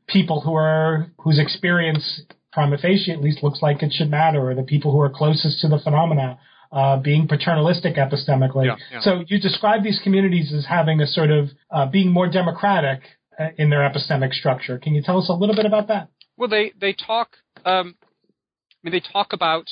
people 0.06 0.40
who 0.40 0.54
are 0.54 1.06
whose 1.18 1.38
experience 1.38 2.22
prima 2.52 2.78
facie 2.78 3.12
at 3.12 3.20
least 3.20 3.42
looks 3.42 3.60
like 3.62 3.82
it 3.82 3.92
should 3.92 4.10
matter, 4.10 4.50
or 4.50 4.54
the 4.54 4.62
people 4.62 4.92
who 4.92 5.00
are 5.00 5.10
closest 5.10 5.60
to 5.60 5.68
the 5.68 5.78
phenomena 5.78 6.38
uh, 6.72 6.96
being 6.96 7.28
paternalistic 7.28 7.96
epistemically. 7.96 8.66
Yeah, 8.66 8.76
yeah. 8.90 9.00
So 9.00 9.24
you 9.26 9.40
describe 9.40 9.82
these 9.82 10.00
communities 10.02 10.52
as 10.52 10.66
having 10.66 11.00
a 11.00 11.06
sort 11.06 11.30
of 11.30 11.50
uh, 11.70 11.86
being 11.86 12.12
more 12.12 12.28
democratic 12.28 13.00
uh, 13.38 13.48
in 13.58 13.70
their 13.70 13.80
epistemic 13.80 14.32
structure. 14.32 14.78
Can 14.78 14.94
you 14.94 15.02
tell 15.02 15.18
us 15.18 15.28
a 15.28 15.32
little 15.32 15.54
bit 15.54 15.66
about 15.66 15.88
that? 15.88 16.08
Well, 16.36 16.48
they 16.48 16.72
they 16.80 16.92
talk. 16.92 17.36
Um, 17.64 17.96
I 18.02 18.90
mean, 18.90 18.92
they 18.92 19.00
talk 19.12 19.32
about 19.32 19.68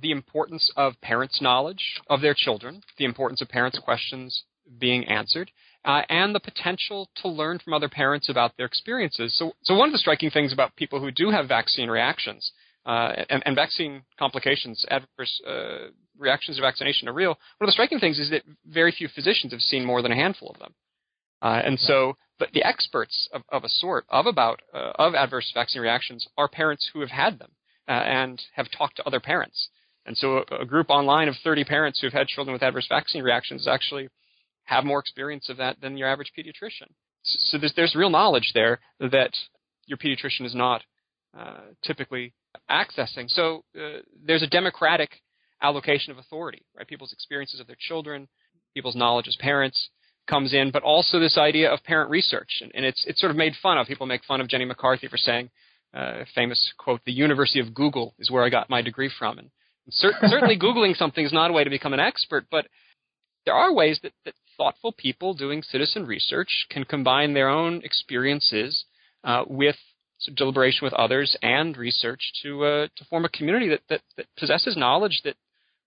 the 0.00 0.10
importance 0.10 0.70
of 0.76 1.00
parents' 1.00 1.40
knowledge 1.40 2.00
of 2.08 2.20
their 2.20 2.34
children, 2.34 2.82
the 2.98 3.04
importance 3.04 3.40
of 3.40 3.48
parents' 3.48 3.78
questions 3.78 4.44
being 4.78 5.04
answered, 5.06 5.50
uh, 5.84 6.02
and 6.08 6.34
the 6.34 6.40
potential 6.40 7.08
to 7.16 7.28
learn 7.28 7.58
from 7.58 7.74
other 7.74 7.88
parents 7.88 8.28
about 8.28 8.56
their 8.56 8.66
experiences. 8.66 9.36
So, 9.36 9.52
so 9.62 9.74
one 9.74 9.88
of 9.88 9.92
the 9.92 9.98
striking 9.98 10.30
things 10.30 10.52
about 10.52 10.76
people 10.76 11.00
who 11.00 11.10
do 11.10 11.30
have 11.30 11.48
vaccine 11.48 11.88
reactions 11.88 12.52
uh, 12.86 13.12
and, 13.28 13.42
and, 13.44 13.54
vaccine 13.54 14.02
complications, 14.18 14.84
adverse 14.90 15.40
uh, 15.48 15.88
reactions 16.18 16.56
to 16.56 16.62
vaccination 16.62 17.08
are 17.08 17.12
real. 17.12 17.30
One 17.30 17.36
of 17.62 17.68
the 17.68 17.72
striking 17.72 18.00
things 18.00 18.18
is 18.18 18.30
that 18.30 18.42
very 18.66 18.92
few 18.92 19.08
physicians 19.08 19.52
have 19.52 19.60
seen 19.60 19.84
more 19.84 20.02
than 20.02 20.12
a 20.12 20.16
handful 20.16 20.50
of 20.50 20.58
them, 20.58 20.74
uh, 21.42 21.62
and 21.64 21.78
so 21.78 22.16
but 22.40 22.50
the 22.54 22.64
experts 22.64 23.28
of, 23.32 23.42
of 23.50 23.62
a 23.62 23.68
sort 23.68 24.04
of 24.08 24.26
about 24.26 24.60
uh, 24.74 24.92
of 24.96 25.14
adverse 25.14 25.50
vaccine 25.54 25.80
reactions 25.80 26.26
are 26.36 26.48
parents 26.48 26.90
who 26.92 27.00
have 27.00 27.10
had 27.10 27.38
them 27.38 27.52
uh, 27.88 27.92
and 27.92 28.40
have 28.54 28.66
talked 28.76 28.96
to 28.96 29.06
other 29.06 29.20
parents. 29.20 29.68
And 30.06 30.16
so 30.16 30.44
a, 30.50 30.64
group 30.64 30.90
online 30.90 31.28
of 31.28 31.36
30 31.44 31.64
parents 31.64 32.00
who 32.00 32.06
have 32.06 32.12
had 32.12 32.26
children 32.26 32.52
with 32.52 32.62
adverse 32.62 32.86
vaccine 32.88 33.22
reactions 33.22 33.68
actually 33.68 34.08
have 34.64 34.84
more 34.84 34.98
experience 34.98 35.48
of 35.48 35.56
that 35.58 35.80
than 35.80 35.96
your 35.96 36.08
average 36.08 36.32
pediatrician. 36.36 36.88
So 37.22 37.58
there's, 37.58 37.72
there's 37.74 37.94
real 37.94 38.10
knowledge 38.10 38.50
there 38.54 38.80
that 38.98 39.30
your 39.86 39.98
pediatrician 39.98 40.44
is 40.44 40.54
not 40.54 40.82
uh, 41.38 41.60
typically 41.84 42.34
accessing. 42.70 43.28
So 43.28 43.64
uh, 43.76 44.00
there's 44.24 44.42
a 44.42 44.48
democratic 44.48 45.10
allocation 45.62 46.10
of 46.10 46.18
authority, 46.18 46.62
right? 46.76 46.86
People's 46.86 47.12
experiences 47.12 47.60
of 47.60 47.66
their 47.66 47.76
children, 47.78 48.28
people's 48.74 48.96
knowledge 48.96 49.28
as 49.28 49.36
parents 49.36 49.90
comes 50.28 50.52
in, 50.52 50.70
but 50.70 50.82
also 50.82 51.18
this 51.18 51.38
idea 51.38 51.70
of 51.70 51.82
parent 51.84 52.10
research. 52.10 52.58
And, 52.60 52.72
and 52.74 52.84
it's, 52.84 53.04
it's 53.06 53.20
sort 53.20 53.30
of 53.30 53.36
made 53.36 53.54
fun 53.62 53.78
of. 53.78 53.86
People 53.86 54.06
make 54.06 54.24
fun 54.24 54.40
of 54.40 54.48
Jenny 54.48 54.64
McCarthy 54.64 55.08
for 55.08 55.16
saying, 55.16 55.50
uh, 55.94 56.24
famous 56.34 56.72
quote, 56.78 57.00
the 57.04 57.12
University 57.12 57.60
of 57.60 57.74
Google 57.74 58.14
is 58.18 58.30
where 58.30 58.44
I 58.44 58.48
got 58.50 58.70
my 58.70 58.82
degree 58.82 59.10
from. 59.18 59.38
And 59.38 59.50
certainly 59.90 60.58
Googling 60.58 60.96
something 60.96 61.24
is 61.24 61.32
not 61.32 61.50
a 61.50 61.52
way 61.52 61.64
to 61.64 61.70
become 61.70 61.92
an 61.92 62.00
expert, 62.00 62.46
but 62.50 62.66
there 63.44 63.54
are 63.54 63.72
ways 63.72 63.98
that, 64.02 64.12
that 64.24 64.34
thoughtful 64.56 64.92
people 64.92 65.34
doing 65.34 65.62
citizen 65.62 66.06
research 66.06 66.66
can 66.70 66.84
combine 66.84 67.34
their 67.34 67.48
own 67.48 67.82
experiences 67.84 68.84
uh, 69.24 69.44
with 69.46 69.76
deliberation 70.36 70.80
with 70.82 70.92
others 70.92 71.36
and 71.42 71.76
research 71.76 72.32
to 72.42 72.64
uh, 72.64 72.86
to 72.96 73.04
form 73.06 73.24
a 73.24 73.28
community 73.28 73.68
that, 73.68 73.80
that, 73.88 74.00
that 74.16 74.26
possesses 74.38 74.76
knowledge 74.76 75.20
that 75.24 75.34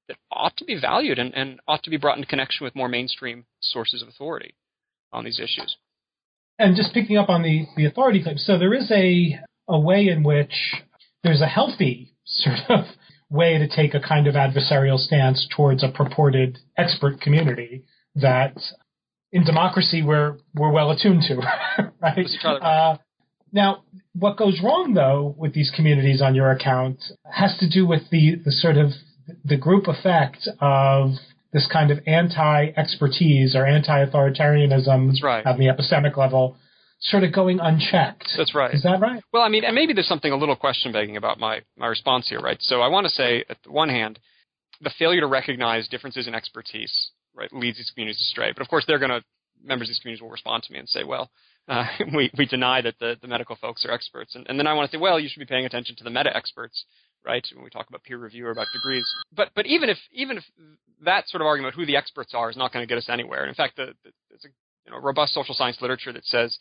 that 0.07 0.17
ought 0.31 0.55
to 0.57 0.65
be 0.65 0.79
valued 0.79 1.17
and, 1.17 1.33
and 1.33 1.59
ought 1.67 1.83
to 1.83 1.89
be 1.89 1.97
brought 1.97 2.17
into 2.17 2.27
connection 2.27 2.63
with 2.63 2.75
more 2.75 2.89
mainstream 2.89 3.45
sources 3.61 4.01
of 4.01 4.07
authority 4.07 4.53
on 5.11 5.23
these 5.23 5.39
issues. 5.39 5.77
And 6.59 6.75
just 6.75 6.93
picking 6.93 7.17
up 7.17 7.29
on 7.29 7.41
the, 7.41 7.65
the 7.75 7.85
authority 7.85 8.21
claim, 8.21 8.37
so 8.37 8.57
there 8.57 8.73
is 8.73 8.89
a 8.91 9.39
a 9.67 9.80
way 9.80 10.08
in 10.08 10.23
which 10.23 10.54
there's 11.23 11.41
a 11.41 11.47
healthy 11.47 12.13
sort 12.25 12.60
of 12.69 12.86
way 13.30 13.58
to 13.58 13.67
take 13.67 13.93
a 13.93 13.99
kind 13.99 14.28
of 14.28 14.36
adversarial 14.36 14.97
stance 14.97 15.47
towards 15.56 15.84
a 15.84 15.89
purported 15.89 16.60
expert 16.78 17.19
community 17.19 17.84
that 18.15 18.56
in 19.32 19.43
democracy 19.43 20.01
we're 20.04 20.38
we're 20.54 20.71
well 20.71 20.91
attuned 20.91 21.23
to, 21.23 21.36
right? 22.01 22.30
Uh, 22.45 22.97
now, 23.51 23.84
what 24.13 24.38
goes 24.38 24.60
wrong 24.63 24.93
though 24.93 25.36
with 25.38 25.54
these 25.54 25.71
communities 25.75 26.21
on 26.21 26.36
your 26.36 26.51
account 26.51 27.04
has 27.30 27.58
to 27.60 27.69
do 27.69 27.86
with 27.86 28.10
the 28.12 28.36
the 28.43 28.51
sort 28.51 28.78
of 28.78 28.91
the 29.43 29.58
group 29.58 29.88
effect 29.88 30.47
of 30.62 31.12
this 31.51 31.67
kind 31.71 31.89
of 31.89 31.99
anti-expertise 32.06 33.56
or 33.56 33.65
anti-authoritarianism 33.65 35.13
right. 35.23 35.45
on 35.45 35.58
the 35.58 35.67
epistemic 35.67 36.17
level 36.17 36.58
sort 37.05 37.23
of 37.23 37.31
going 37.31 37.59
unchecked. 37.59 38.29
That's 38.37 38.55
right. 38.55 38.73
Is 38.73 38.83
that 38.83 38.99
right? 38.99 39.21
Well, 39.31 39.43
I 39.43 39.49
mean, 39.49 39.63
and 39.63 39.75
maybe 39.75 39.93
there's 39.93 40.07
something 40.07 40.31
a 40.31 40.37
little 40.37 40.55
question 40.55 40.91
begging 40.91 41.17
about 41.17 41.39
my, 41.39 41.61
my 41.77 41.87
response 41.87 42.27
here, 42.27 42.39
right? 42.39 42.57
So 42.61 42.81
I 42.81 42.87
want 42.87 43.05
to 43.05 43.13
say, 43.13 43.45
at 43.49 43.57
the 43.63 43.71
one 43.71 43.89
hand, 43.89 44.19
the 44.81 44.91
failure 44.97 45.21
to 45.21 45.27
recognize 45.27 45.87
differences 45.87 46.27
in 46.27 46.35
expertise, 46.35 47.11
right, 47.35 47.51
leads 47.53 47.77
these 47.77 47.91
communities 47.93 48.21
astray. 48.21 48.51
But 48.51 48.61
of 48.61 48.67
course, 48.67 48.85
they're 48.87 48.99
going 48.99 49.11
to, 49.11 49.23
members 49.63 49.87
of 49.87 49.91
these 49.91 49.99
communities 49.99 50.21
will 50.21 50.31
respond 50.31 50.63
to 50.63 50.73
me 50.73 50.79
and 50.79 50.89
say, 50.89 51.03
well, 51.03 51.29
uh, 51.67 51.85
we, 52.15 52.31
we 52.37 52.45
deny 52.45 52.81
that 52.81 52.95
the, 52.99 53.15
the 53.21 53.27
medical 53.27 53.55
folks 53.55 53.85
are 53.85 53.91
experts. 53.91 54.35
And, 54.35 54.47
and 54.49 54.57
then 54.57 54.67
I 54.67 54.73
want 54.73 54.89
to 54.89 54.97
say, 54.97 54.99
well, 54.99 55.19
you 55.19 55.29
should 55.29 55.39
be 55.39 55.45
paying 55.45 55.65
attention 55.65 55.95
to 55.97 56.03
the 56.03 56.09
meta 56.09 56.35
experts, 56.35 56.85
right, 57.23 57.45
when 57.53 57.63
we 57.63 57.69
talk 57.69 57.87
about 57.87 58.03
peer 58.03 58.17
review 58.17 58.47
or 58.47 58.51
about 58.51 58.67
degrees. 58.73 59.05
But, 59.35 59.49
but 59.55 59.67
even 59.67 59.89
if, 59.89 59.97
even 60.11 60.37
if 60.37 60.43
that 61.03 61.27
sort 61.27 61.41
of 61.41 61.47
argument, 61.47 61.75
who 61.75 61.85
the 61.85 61.97
experts 61.97 62.33
are, 62.33 62.49
is 62.49 62.57
not 62.57 62.73
going 62.73 62.81
to 62.83 62.87
get 62.87 62.97
us 62.97 63.09
anywhere. 63.09 63.41
And 63.41 63.49
in 63.49 63.55
fact, 63.55 63.75
the, 63.75 63.93
the, 64.03 64.11
there's 64.29 64.45
a 64.45 64.49
you 64.85 64.91
know, 64.91 64.99
robust 64.99 65.33
social 65.33 65.55
science 65.55 65.77
literature 65.81 66.13
that 66.13 66.25
says 66.25 66.57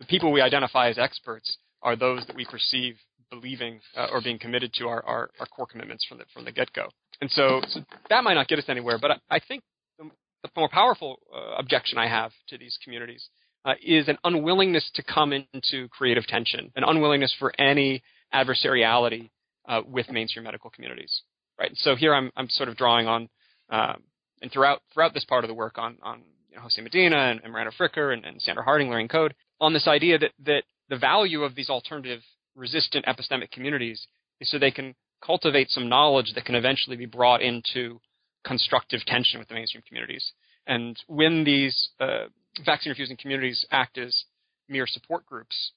the 0.00 0.06
people 0.06 0.32
we 0.32 0.40
identify 0.40 0.88
as 0.88 0.98
experts 0.98 1.56
are 1.82 1.94
those 1.94 2.26
that 2.26 2.34
we 2.34 2.44
perceive 2.44 2.96
believing 3.30 3.80
uh, 3.96 4.08
or 4.10 4.20
being 4.20 4.38
committed 4.38 4.72
to 4.74 4.88
our, 4.88 5.04
our, 5.04 5.30
our, 5.38 5.46
core 5.46 5.66
commitments 5.66 6.04
from 6.08 6.18
the, 6.18 6.24
from 6.34 6.44
the 6.44 6.50
get-go. 6.50 6.88
And 7.20 7.30
so, 7.30 7.60
so, 7.68 7.80
that 8.08 8.24
might 8.24 8.34
not 8.34 8.48
get 8.48 8.58
us 8.58 8.64
anywhere, 8.66 8.98
but 9.00 9.12
I, 9.12 9.36
I 9.36 9.40
think 9.46 9.62
the, 9.98 10.10
the, 10.42 10.50
more 10.56 10.68
powerful 10.68 11.20
uh, 11.32 11.54
objection 11.56 11.96
I 11.96 12.08
have 12.08 12.32
to 12.48 12.58
these 12.58 12.76
communities 12.82 13.28
uh, 13.64 13.74
is 13.84 14.08
an 14.08 14.18
unwillingness 14.24 14.90
to 14.94 15.02
come 15.04 15.32
into 15.32 15.88
creative 15.90 16.26
tension, 16.26 16.72
an 16.74 16.82
unwillingness 16.84 17.34
for 17.38 17.52
any 17.60 18.02
adversariality 18.34 19.30
uh, 19.68 19.82
with 19.86 20.10
mainstream 20.10 20.44
medical 20.44 20.70
communities. 20.70 21.22
Right. 21.58 21.70
So 21.74 21.94
here 21.94 22.14
I'm, 22.14 22.30
I'm 22.36 22.48
sort 22.48 22.68
of 22.68 22.76
drawing 22.76 23.06
on, 23.06 23.28
um, 23.68 24.02
and 24.40 24.50
throughout 24.50 24.80
throughout 24.94 25.12
this 25.12 25.26
part 25.26 25.44
of 25.44 25.48
the 25.48 25.54
work 25.54 25.76
on 25.76 25.98
on 26.02 26.22
you 26.48 26.56
know, 26.56 26.62
Jose 26.62 26.80
Medina 26.80 27.16
and, 27.16 27.40
and 27.44 27.52
Miranda 27.52 27.70
Fricker 27.78 28.14
and, 28.14 28.24
and 28.24 28.40
Sandra 28.40 28.64
Harding 28.64 28.88
Lorraine 28.88 29.08
Code, 29.08 29.34
on 29.60 29.72
this 29.72 29.86
idea 29.86 30.18
that, 30.18 30.32
that 30.44 30.62
the 30.88 30.96
value 30.96 31.42
of 31.42 31.54
these 31.54 31.70
alternative 31.70 32.20
resistant 32.56 33.04
epistemic 33.06 33.50
communities 33.50 34.06
is 34.40 34.50
so 34.50 34.58
they 34.58 34.70
can 34.70 34.94
cultivate 35.24 35.70
some 35.70 35.88
knowledge 35.88 36.32
that 36.34 36.44
can 36.44 36.54
eventually 36.54 36.96
be 36.96 37.06
brought 37.06 37.42
into 37.42 38.00
constructive 38.44 39.00
tension 39.06 39.38
with 39.38 39.48
the 39.48 39.54
mainstream 39.54 39.82
communities. 39.86 40.32
And 40.66 40.96
when 41.06 41.44
these 41.44 41.90
uh, 42.00 42.26
vaccine 42.64 42.90
refusing 42.90 43.16
communities 43.16 43.66
act 43.70 43.98
as 43.98 44.24
mere 44.68 44.86
support 44.86 45.26
groups 45.26 45.72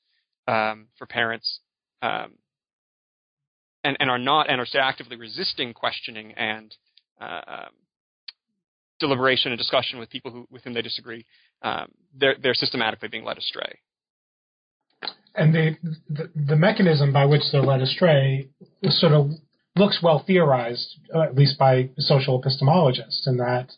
um, 0.47 0.87
for 0.97 1.05
parents 1.05 1.59
um, 2.01 2.33
and, 3.83 3.97
and, 3.99 4.09
are 4.09 4.19
not 4.19 4.49
and 4.49 4.61
are 4.61 4.67
actively 4.79 5.17
resisting 5.17 5.73
questioning 5.73 6.31
and 6.33 6.75
uh, 7.19 7.41
um, 7.47 7.69
deliberation 8.99 9.51
and 9.51 9.59
discussion 9.59 9.99
with 9.99 10.09
people 10.09 10.31
who, 10.31 10.47
with 10.49 10.63
whom 10.63 10.73
they 10.73 10.81
disagree, 10.81 11.25
um, 11.63 11.91
they're, 12.15 12.35
they're 12.41 12.53
systematically 12.53 13.09
being 13.09 13.23
led 13.23 13.37
astray. 13.37 13.79
And 15.35 15.53
the, 15.53 15.75
the, 16.09 16.29
the 16.35 16.55
mechanism 16.55 17.11
by 17.11 17.25
which 17.25 17.41
they're 17.51 17.63
led 17.63 17.81
astray 17.81 18.49
sort 18.83 19.13
of 19.13 19.31
looks 19.75 19.99
well 20.03 20.23
theorized, 20.25 20.99
at 21.15 21.35
least 21.35 21.57
by 21.57 21.89
social 21.97 22.39
epistemologists, 22.41 23.25
in 23.25 23.37
that 23.37 23.71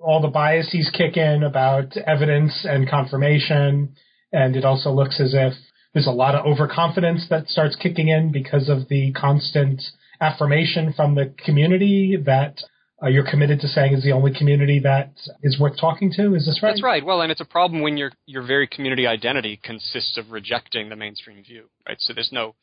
all 0.00 0.22
the 0.22 0.28
biases 0.28 0.90
kick 0.96 1.16
in 1.16 1.42
about 1.42 1.96
evidence 1.96 2.66
and 2.68 2.88
confirmation, 2.88 3.94
and 4.32 4.56
it 4.56 4.64
also 4.64 4.90
looks 4.90 5.20
as 5.20 5.34
if 5.34 5.52
there's 5.92 6.06
a 6.06 6.10
lot 6.10 6.34
of 6.34 6.46
overconfidence 6.46 7.26
that 7.28 7.48
starts 7.48 7.76
kicking 7.76 8.08
in 8.08 8.32
because 8.32 8.68
of 8.68 8.88
the 8.88 9.12
constant 9.12 9.82
affirmation 10.20 10.92
from 10.94 11.14
the 11.14 11.34
community 11.44 12.16
that 12.24 12.56
uh, 13.02 13.08
you're 13.08 13.28
committed 13.28 13.60
to 13.60 13.68
saying 13.68 13.94
is 13.94 14.04
the 14.04 14.12
only 14.12 14.32
community 14.32 14.78
that 14.80 15.12
is 15.42 15.58
worth 15.58 15.76
talking 15.78 16.12
to. 16.12 16.34
Is 16.34 16.46
this 16.46 16.62
right? 16.62 16.70
That's 16.70 16.82
right. 16.82 17.04
Well, 17.04 17.22
and 17.22 17.32
it's 17.32 17.40
a 17.40 17.46
problem 17.46 17.82
when 17.82 17.96
your 17.96 18.12
your 18.26 18.42
very 18.46 18.66
community 18.66 19.06
identity 19.06 19.60
consists 19.62 20.16
of 20.18 20.30
rejecting 20.30 20.88
the 20.88 20.96
mainstream 20.96 21.42
view, 21.42 21.64
right? 21.86 21.96
So 22.00 22.12
there's 22.12 22.30
no 22.32 22.54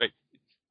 right, 0.00 0.10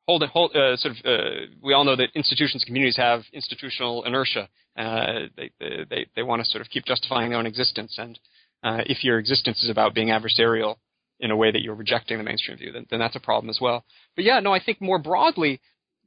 hold 0.07 0.23
it, 0.23 0.29
hold 0.29 0.55
uh, 0.55 0.77
sort 0.77 0.95
of. 0.97 1.05
Uh, 1.05 1.29
we 1.61 1.73
all 1.73 1.83
know 1.83 1.95
that 1.95 2.09
institutions, 2.15 2.63
communities 2.65 2.97
have 2.97 3.23
institutional 3.33 4.03
inertia. 4.05 4.47
Uh, 4.77 5.27
they 5.35 5.51
they 5.59 6.07
they 6.15 6.23
want 6.23 6.43
to 6.43 6.49
sort 6.49 6.61
of 6.61 6.69
keep 6.69 6.85
justifying 6.85 7.29
their 7.29 7.39
own 7.39 7.45
existence, 7.45 7.95
and 7.97 8.19
uh, 8.63 8.81
if 8.85 9.03
your 9.03 9.19
existence 9.19 9.61
is 9.63 9.69
about 9.69 9.93
being 9.93 10.07
adversarial 10.07 10.75
in 11.19 11.31
a 11.31 11.35
way 11.35 11.51
that 11.51 11.61
you're 11.61 11.75
rejecting 11.75 12.17
the 12.17 12.23
mainstream 12.23 12.57
view, 12.57 12.71
then, 12.71 12.85
then 12.89 12.99
that's 12.99 13.15
a 13.15 13.19
problem 13.19 13.49
as 13.49 13.59
well. 13.61 13.83
But 14.15 14.23
yeah, 14.23 14.39
no, 14.39 14.53
I 14.53 14.63
think 14.63 14.79
more 14.79 14.99
broadly, 14.99 15.59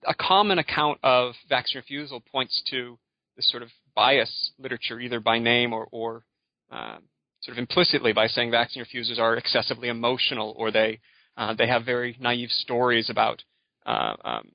a 0.06 0.14
common 0.14 0.58
account 0.58 0.98
of 1.02 1.34
vaccine 1.48 1.78
refusal 1.78 2.20
points 2.20 2.62
to 2.70 2.98
this 3.36 3.50
sort 3.50 3.62
of 3.62 3.68
bias 3.94 4.52
literature, 4.58 5.00
either 5.00 5.20
by 5.20 5.38
name 5.38 5.72
or, 5.72 5.88
or 5.90 6.24
uh, 6.70 6.96
sort 7.40 7.56
of 7.56 7.58
implicitly 7.58 8.12
by 8.12 8.26
saying 8.26 8.50
vaccine 8.50 8.80
refusers 8.80 9.18
are 9.18 9.36
excessively 9.36 9.88
emotional 9.88 10.54
or 10.56 10.70
they 10.70 11.00
uh, 11.36 11.54
they 11.54 11.66
have 11.66 11.84
very 11.84 12.16
naive 12.20 12.50
stories 12.50 13.08
about 13.08 13.42
uh, 13.86 14.14
um, 14.24 14.52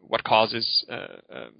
what 0.00 0.22
causes 0.22 0.84
uh, 0.90 1.34
um, 1.34 1.52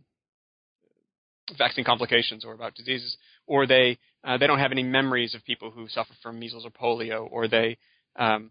vaccine 1.58 1.84
complications 1.84 2.44
or 2.44 2.54
about 2.54 2.74
diseases, 2.74 3.16
or 3.46 3.66
they 3.66 3.98
uh, 4.24 4.38
they 4.38 4.46
don't 4.46 4.58
have 4.58 4.72
any 4.72 4.82
memories 4.82 5.34
of 5.34 5.44
people 5.44 5.70
who 5.70 5.88
suffer 5.88 6.12
from 6.22 6.38
measles 6.38 6.64
or 6.64 6.70
polio, 6.70 7.28
or 7.30 7.48
they 7.48 7.76
um, 8.16 8.50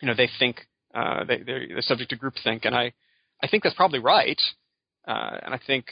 you 0.00 0.08
know 0.08 0.14
they 0.14 0.28
think 0.38 0.60
uh, 0.94 1.24
they, 1.24 1.38
they're, 1.38 1.66
they're 1.68 1.82
subject 1.82 2.10
to 2.10 2.16
groupthink, 2.16 2.64
and 2.64 2.74
I 2.74 2.92
I 3.42 3.48
think 3.48 3.62
that's 3.62 3.76
probably 3.76 3.98
right, 3.98 4.40
and 5.06 5.54
I 5.54 5.60
think 5.66 5.86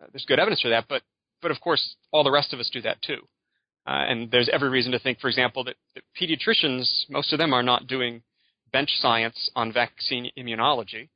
uh, 0.00 0.06
there's 0.12 0.24
good 0.26 0.38
evidence 0.38 0.60
for 0.60 0.68
that. 0.68 0.86
But 0.88 1.02
but 1.42 1.50
of 1.50 1.60
course, 1.60 1.96
all 2.12 2.24
the 2.24 2.30
rest 2.30 2.52
of 2.52 2.60
us 2.60 2.70
do 2.72 2.80
that 2.82 3.02
too. 3.02 3.26
Uh, 3.86 4.04
and 4.08 4.30
there's 4.30 4.48
every 4.50 4.70
reason 4.70 4.92
to 4.92 4.98
think, 4.98 5.20
for 5.20 5.28
example, 5.28 5.62
that, 5.64 5.76
that, 5.94 6.02
pediatricians, 6.18 7.04
most 7.10 7.32
of 7.34 7.38
them 7.38 7.52
are 7.52 7.62
not 7.62 7.86
doing 7.86 8.22
bench 8.72 8.88
science 8.98 9.50
on 9.54 9.72
vaccine 9.72 10.30
immunology, 10.38 11.10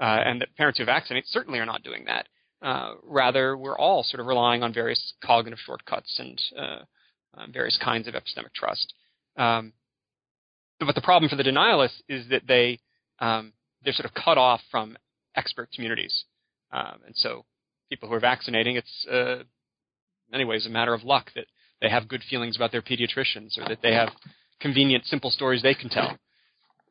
uh, 0.00 0.18
and 0.26 0.40
that 0.40 0.54
parents 0.56 0.78
who 0.78 0.84
vaccinate 0.84 1.24
certainly 1.28 1.60
are 1.60 1.66
not 1.66 1.84
doing 1.84 2.04
that. 2.06 2.26
Uh, 2.60 2.94
rather, 3.04 3.56
we're 3.56 3.78
all 3.78 4.02
sort 4.02 4.20
of 4.20 4.26
relying 4.26 4.64
on 4.64 4.74
various 4.74 5.14
cognitive 5.24 5.60
shortcuts 5.64 6.18
and 6.18 6.42
uh, 6.58 6.80
uh, 7.36 7.46
various 7.52 7.78
kinds 7.82 8.08
of 8.08 8.14
epistemic 8.14 8.52
trust. 8.52 8.94
Um, 9.36 9.72
but 10.80 10.96
the 10.96 11.00
problem 11.00 11.30
for 11.30 11.36
the 11.36 11.44
denialists 11.44 12.00
is 12.08 12.28
that 12.30 12.42
they 12.48 12.80
um, 13.20 13.52
they're 13.84 13.92
sort 13.92 14.06
of 14.06 14.14
cut 14.14 14.38
off 14.38 14.60
from 14.72 14.96
expert 15.36 15.70
communities, 15.74 16.24
um, 16.72 16.98
and 17.06 17.16
so 17.16 17.44
people 17.90 18.08
who 18.08 18.14
are 18.14 18.20
vaccinating, 18.20 18.76
it's 18.76 19.06
uh, 19.10 19.40
in 19.40 19.46
many 20.30 20.44
ways 20.44 20.66
a 20.66 20.70
matter 20.70 20.94
of 20.94 21.04
luck 21.04 21.30
that 21.34 21.46
they 21.80 21.88
have 21.88 22.08
good 22.08 22.22
feelings 22.28 22.56
about 22.56 22.72
their 22.72 22.82
pediatricians 22.82 23.58
or 23.58 23.68
that 23.68 23.78
they 23.82 23.94
have 23.94 24.10
convenient, 24.60 25.04
simple 25.06 25.30
stories 25.30 25.62
they 25.62 25.74
can 25.74 25.88
tell. 25.88 26.18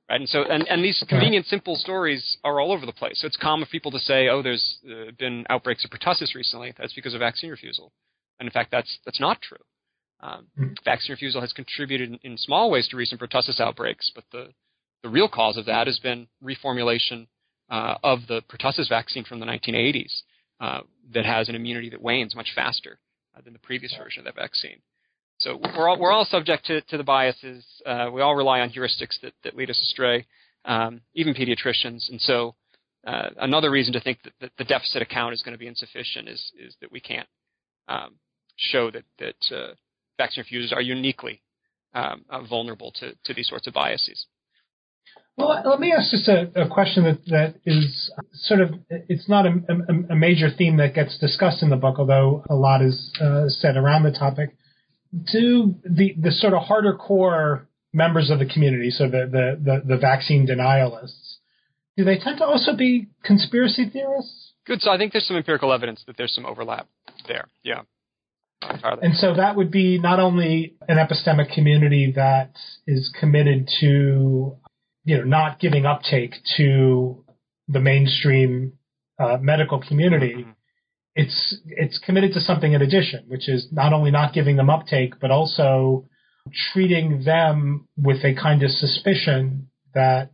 Right, 0.10 0.22
and 0.22 0.30
so 0.30 0.44
and, 0.44 0.66
and 0.68 0.84
these 0.84 1.04
convenient, 1.10 1.48
simple 1.48 1.76
stories 1.76 2.38
are 2.44 2.62
all 2.62 2.72
over 2.72 2.86
the 2.86 2.94
place. 2.94 3.20
So 3.20 3.28
it's 3.28 3.36
common 3.36 3.66
for 3.66 3.72
people 3.72 3.92
to 3.92 4.00
say, 4.00 4.30
"Oh, 4.30 4.42
there's 4.42 4.78
uh, 4.90 5.12
been 5.20 5.46
outbreaks 5.50 5.84
of 5.84 5.92
pertussis 5.92 6.34
recently. 6.34 6.74
That's 6.78 6.94
because 6.94 7.14
of 7.14 7.20
vaccine 7.20 7.50
refusal." 7.50 7.92
And 8.40 8.48
in 8.48 8.54
fact, 8.54 8.72
that's 8.72 9.00
that's 9.04 9.20
not 9.20 9.42
true. 9.42 9.58
Um, 10.20 10.48
mm-hmm. 10.58 10.74
Vaccine 10.84 11.14
refusal 11.14 11.42
has 11.42 11.54
contributed 11.54 12.10
in, 12.10 12.32
in, 12.32 12.38
small 12.38 12.72
ways 12.72 12.88
to 12.88 12.98
recent 12.98 13.22
pertussis 13.22 13.60
outbreaks, 13.60 14.12
but 14.16 14.24
the, 14.32 14.48
the 15.04 15.10
real 15.10 15.30
cause 15.30 15.58
of 15.58 15.66
that 15.66 15.86
has 15.86 16.00
been 16.00 16.28
reformulation 16.44 17.28
uh, 17.70 17.96
of 18.04 18.20
the 18.28 18.42
pertussis 18.50 18.90
vaccine 18.90 19.24
from 19.24 19.40
the 19.40 19.46
1980s 19.46 20.22
uh, 20.60 20.82
that 21.14 21.26
has 21.26 21.50
an 21.50 21.56
immunity 21.56 21.90
that 21.90 22.02
wanes 22.02 22.36
much 22.36 22.52
faster 22.56 23.00
uh, 23.36 23.42
than 23.42 23.54
the 23.54 23.60
previous 23.60 23.96
version 23.98 24.20
of 24.20 24.26
that 24.26 24.42
vaccine. 24.42 24.82
So 25.40 25.60
we're 25.76 25.88
all, 25.88 26.00
we're 26.00 26.12
all 26.12 26.26
subject 26.26 26.66
to, 26.66 26.82
to 26.82 26.98
the 26.98 27.04
biases. 27.04 27.64
Uh, 27.86 28.10
we 28.12 28.22
all 28.22 28.36
rely 28.36 28.62
on 28.62 28.70
heuristics 28.70 29.22
that, 29.22 29.34
that 29.44 29.56
lead 29.56 29.70
us 29.70 29.80
astray, 29.80 30.26
um, 30.66 31.02
even 31.14 31.36
pediatricians. 31.36 32.10
And 32.10 32.20
so 32.20 32.56
uh, 33.06 33.30
another 33.40 33.70
reason 33.70 33.94
to 33.94 34.02
think 34.02 34.24
that, 34.24 34.34
that, 34.42 34.52
the 34.58 34.64
deficit 34.64 35.02
account 35.02 35.34
is 35.34 35.44
going 35.44 35.54
to 35.54 35.60
be 35.60 35.68
insufficient 35.68 36.28
is, 36.28 36.52
is 36.58 36.76
that 36.82 36.92
we 36.92 37.00
can't 37.00 37.28
um, 37.88 38.16
show 38.56 38.90
that, 38.90 39.04
that 39.20 39.56
uh, 39.56 39.74
vaccine 40.18 40.42
refusers 40.42 40.74
are 40.74 40.82
uniquely 40.82 41.42
um, 41.94 42.26
vulnerable 42.50 42.92
to, 42.96 43.14
to 43.26 43.34
these 43.34 43.48
sorts 43.48 43.68
of 43.68 43.74
biases. 43.74 44.26
Well, 45.38 45.62
let 45.66 45.80
me 45.80 45.94
ask 45.94 46.10
just 46.10 46.28
a, 46.28 46.50
a, 46.64 46.68
question 46.68 47.04
that, 47.04 47.24
that 47.28 47.56
is 47.64 48.12
sort 48.34 48.60
of, 48.60 48.74
it's 48.90 49.30
not 49.30 49.46
a, 49.46 49.50
a, 49.70 50.14
a, 50.14 50.16
major 50.16 50.50
theme 50.50 50.78
that 50.78 50.96
gets 50.96 51.20
discussed 51.20 51.62
in 51.62 51.70
the 51.70 51.76
book, 51.76 51.98
although 52.00 52.44
a 52.50 52.56
lot 52.56 52.82
is 52.82 53.12
uh, 53.22 53.44
said 53.48 53.78
around 53.78 54.02
the 54.02 54.12
topic. 54.12 54.56
Do 55.32 55.76
the, 55.84 56.16
the 56.20 56.32
sort 56.32 56.54
of 56.54 56.64
harder 56.64 56.96
core 56.96 57.68
members 57.94 58.32
of 58.32 58.40
the 58.40 58.48
community, 58.48 58.90
so 58.90 59.06
the, 59.06 59.30
the, 59.32 59.60
the, 59.64 59.96
the 59.96 59.98
vaccine 59.98 60.48
denialists, 60.48 61.36
do 61.96 62.04
they 62.04 62.18
tend 62.18 62.40
to 62.40 62.46
also 62.46 62.76
be 62.76 63.08
conspiracy 63.24 63.90
theorists? 63.92 64.54
Good. 64.66 64.82
So 64.82 64.92
I 64.92 64.98
think 64.98 65.14
there's 65.14 65.28
some 65.28 65.38
empirical 65.38 65.72
evidence 65.72 66.04
that 66.08 66.18
there's 66.18 66.34
some 66.34 66.46
overlap 66.46 66.88
there. 67.28 67.48
Yeah. 67.64 67.82
And 68.62 69.16
so 69.16 69.36
that 69.36 69.56
would 69.56 69.72
be 69.72 70.00
not 70.00 70.20
only 70.20 70.76
an 70.88 70.98
epistemic 70.98 71.54
community 71.54 72.14
that 72.16 72.54
is 72.86 73.14
committed 73.20 73.70
to, 73.80 74.58
you 75.08 75.18
know, 75.18 75.24
not 75.24 75.58
giving 75.58 75.86
uptake 75.86 76.34
to 76.58 77.24
the 77.70 77.80
mainstream 77.80 78.74
uh, 79.18 79.38
medical 79.40 79.80
community. 79.80 80.36
Mm-hmm. 80.40 80.52
It's 81.16 81.58
it's 81.66 81.98
committed 81.98 82.34
to 82.34 82.42
something 82.42 82.74
in 82.74 82.82
addition, 82.82 83.24
which 83.28 83.48
is 83.48 83.70
not 83.72 83.94
only 83.94 84.12
not 84.12 84.34
giving 84.34 84.58
them 84.58 84.70
uptake, 84.70 85.14
but 85.22 85.32
also 85.32 86.06
treating 86.74 87.24
them 87.24 87.88
with 87.98 88.24
a 88.26 88.36
kind 88.36 88.62
of 88.64 88.70
suspicion 88.70 89.70
that 89.94 90.32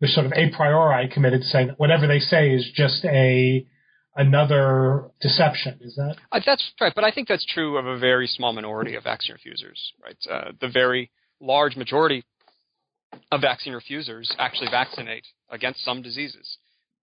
they're 0.00 0.08
sort 0.08 0.26
of 0.26 0.32
a 0.32 0.50
priori 0.56 1.08
committed 1.08 1.40
to 1.40 1.46
saying 1.46 1.66
that 1.66 1.80
whatever 1.80 2.06
they 2.06 2.20
say 2.20 2.50
is 2.50 2.70
just 2.74 3.04
a 3.04 3.66
another 4.14 5.10
deception. 5.20 5.80
Is 5.80 5.96
that? 5.96 6.14
Uh, 6.30 6.40
that's 6.46 6.72
right, 6.80 6.92
but 6.94 7.02
I 7.02 7.10
think 7.10 7.26
that's 7.26 7.44
true 7.44 7.76
of 7.76 7.86
a 7.86 7.98
very 7.98 8.28
small 8.28 8.52
minority 8.52 8.94
of 8.94 9.02
vaccine 9.02 9.34
refusers. 9.34 9.92
Right, 10.00 10.16
uh, 10.30 10.52
the 10.60 10.68
very 10.68 11.10
large 11.40 11.76
majority 11.76 12.24
of 13.30 13.40
vaccine 13.40 13.72
refusers 13.72 14.34
actually 14.38 14.68
vaccinate 14.70 15.24
against 15.50 15.84
some 15.84 16.02
diseases, 16.02 16.58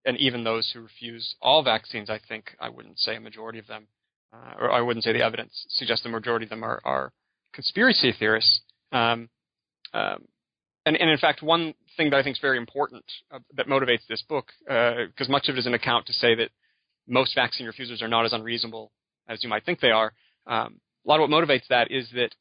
and 0.06 0.17
even 0.17 0.43
those 0.43 0.71
who 0.73 0.82
refuse 0.82 1.36
all 1.41 1.63
vaccines, 1.63 2.10
I 2.10 2.19
think 2.28 2.56
I 2.60 2.69
wouldn't 2.69 2.99
say 2.99 3.15
a 3.15 3.19
majority 3.19 3.60
of 3.60 3.67
them, 3.67 3.88
uh, 4.34 4.54
or 4.60 4.71
I 4.71 4.82
wouldn't 4.82 5.04
say 5.04 5.13
the 5.13 5.23
evidence 5.23 5.65
suggests 5.69 6.04
the 6.04 6.10
majority 6.10 6.45
of 6.45 6.49
them 6.49 6.63
are, 6.63 6.82
are 6.84 7.13
conspiracy 7.54 8.13
theorists. 8.17 8.62
Um, 8.91 9.30
um, 9.93 10.26
and, 10.86 10.97
and, 10.97 11.10
in 11.10 11.17
fact, 11.17 11.41
one 11.41 11.73
thing 11.95 12.10
that 12.10 12.17
I 12.17 12.23
think 12.23 12.36
is 12.36 12.41
very 12.41 12.58
important 12.58 13.06
uh, 13.32 13.39
that 13.56 13.67
motivates 13.67 14.06
this 14.10 14.23
book, 14.28 14.47
because 14.65 15.30
uh, 15.30 15.32
much 15.32 15.47
of 15.47 15.56
it 15.56 15.60
is 15.60 15.65
an 15.65 15.73
account 15.73 16.08
to 16.08 16.13
say 16.13 16.36
that 16.36 16.49
most 17.08 17.36
vaccine 17.36 17.67
refusers 17.67 18.02
are 18.02 18.08
not 18.08 18.26
as 18.26 18.34
unreasonable 18.34 18.91
as 19.30 19.43
you 19.43 19.49
might 19.49 19.65
think 19.65 19.80
they 19.80 19.91
are. 19.91 20.13
Um, 20.45 20.80
a 21.06 21.10
lot 21.10 21.21
of 21.21 21.30
what 21.30 21.30
motivates 21.30 21.67
that 21.69 21.91
is 21.91 22.10
that 22.13 22.36